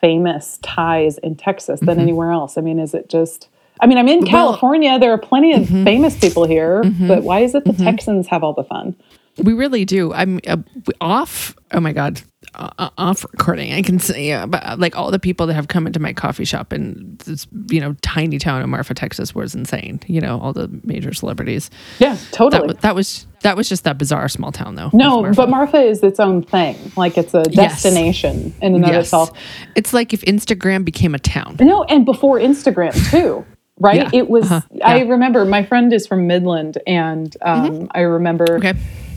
[0.00, 2.58] famous ties in Texas than anywhere else.
[2.58, 3.48] I mean, is it just?
[3.80, 4.98] I mean, I'm in California.
[4.98, 5.84] There are plenty of Mm-hmm.
[5.84, 8.94] famous people here, but why is it the Texans have all the fun?
[9.38, 10.12] we really do.
[10.12, 10.58] I'm uh,
[11.00, 11.56] off.
[11.72, 12.20] Oh my God.
[12.54, 15.68] uh, off recording, I can see, yeah, but uh, like all the people that have
[15.68, 19.54] come into my coffee shop in this, you know, tiny town of Marfa, Texas was
[19.54, 20.00] insane.
[20.06, 21.70] You know, all the major celebrities.
[21.98, 22.66] Yeah, totally.
[22.66, 24.90] wa- that was that was just that bizarre small town though.
[24.92, 25.36] no, Marfa.
[25.36, 26.76] but Marfa is its own thing.
[26.94, 27.82] Like it's a Yes.
[27.82, 29.04] destination in and of Yes.
[29.06, 29.30] itself.
[29.76, 31.56] It's like if Instagram became a town.
[31.58, 33.46] No, and before Instagram too,
[33.82, 33.96] right?
[34.02, 34.10] Yeah.
[34.20, 34.50] It was.
[34.50, 34.60] Uh-huh.
[34.70, 35.00] I Yeah.
[35.02, 35.10] Mm-hmm.
[35.10, 38.74] remember my friend is from Midland, and um, I remember Okay.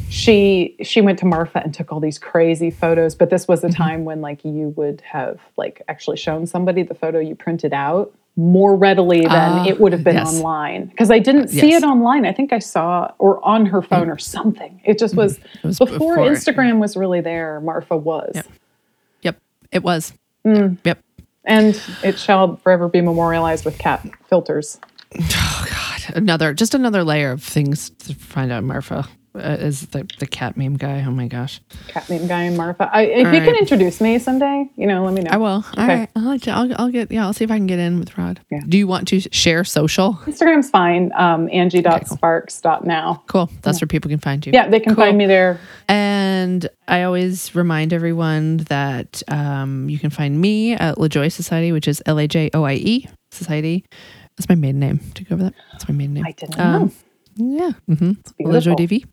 [0.09, 3.15] she she went to Marfa and took all these crazy photos.
[3.15, 3.83] But this was a Mm-hmm.
[3.83, 8.13] time when like you would have like actually shown somebody the photo you printed out
[8.37, 10.27] more readily than Ah, it would have been yes.
[10.35, 11.83] online because I didn't see Yes.
[11.83, 12.25] it online.
[12.25, 14.81] I think I saw or on her phone or something.
[14.83, 15.67] It just was, Mm-hmm.
[15.69, 16.17] was before, before.
[16.29, 17.61] Instagram was really there.
[17.61, 18.31] Marfa was.
[18.35, 18.45] Yep.
[19.21, 19.37] Yep,
[19.71, 20.13] it was.
[20.45, 20.77] Mm.
[20.83, 20.99] Yep.
[21.45, 24.79] And it shall forever be memorialized with cat filters.
[25.17, 28.63] Oh God, another just another layer of things to find out.
[28.63, 31.03] Marfa uh, is the the cat meme guy.
[31.05, 32.89] Oh my gosh, cat meme guy in Marfa.
[32.93, 33.43] I, if you right.
[33.43, 35.31] can introduce me someday, you know, let me know.
[35.31, 35.63] I will.
[35.77, 35.87] Okay.
[35.87, 37.25] right, I'll, you- I'll I'll get yeah.
[37.25, 38.39] I'll see if I can get in with Rod.
[38.51, 38.61] Yeah.
[38.67, 40.13] Do you want to share social?
[40.25, 41.11] Instagram's fine.
[41.15, 43.23] Um, Angie.sparks.now.
[43.27, 43.49] Cool.
[43.61, 44.51] That's where people can find you.
[44.53, 45.03] Yeah, they can Cool.
[45.05, 45.59] find me there.
[45.87, 51.87] And I always remind everyone that um, you can find me at LaJoie Society, which
[51.87, 53.85] is L A J O I E Society.
[54.37, 54.99] That's my maiden name.
[55.29, 55.53] Go over that?
[55.71, 56.25] That's my maiden name.
[56.25, 56.91] I didn't Um, know.
[57.35, 57.71] Yeah.
[57.89, 58.11] Mm-hmm.
[58.37, 58.75] beautiful.
[58.75, 59.05] LaJoie DV.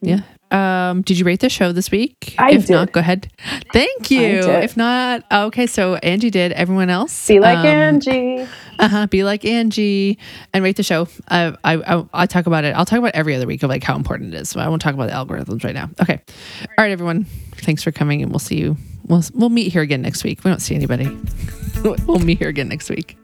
[0.00, 0.20] Yeah.
[0.50, 2.34] Um, did you rate the show this week?
[2.38, 3.30] I if not, go ahead.
[3.72, 4.40] Thank you.
[4.40, 5.66] If not, okay.
[5.66, 6.50] So Angie did.
[6.52, 8.46] Everyone else, Be like um, Angie.
[8.78, 10.18] uh-huh, be like Angie
[10.52, 11.06] and rate the show.
[11.28, 12.74] I, I, I, I talk about it.
[12.74, 14.48] I'll talk about every other week of like how important it is.
[14.48, 15.88] So I won't talk about the algorithms right now.
[16.02, 16.20] Okay.
[16.62, 17.24] All right, everyone.
[17.56, 18.76] Thanks for coming and we'll see you.
[19.06, 20.42] We'll, we'll meet here again next week.
[20.42, 21.16] We don't see anybody.
[21.84, 23.16] we'll meet here again next week.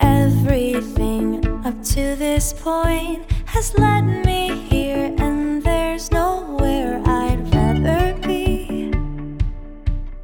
[0.00, 8.90] Everything up to this point has led me here, and there's nowhere I'd rather be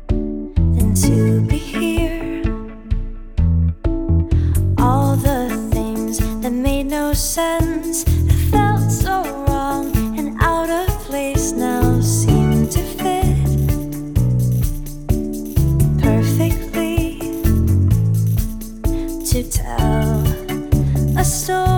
[0.08, 2.42] than to be here.
[4.78, 8.04] All the things that made no sense
[8.50, 9.29] felt so
[21.30, 21.69] a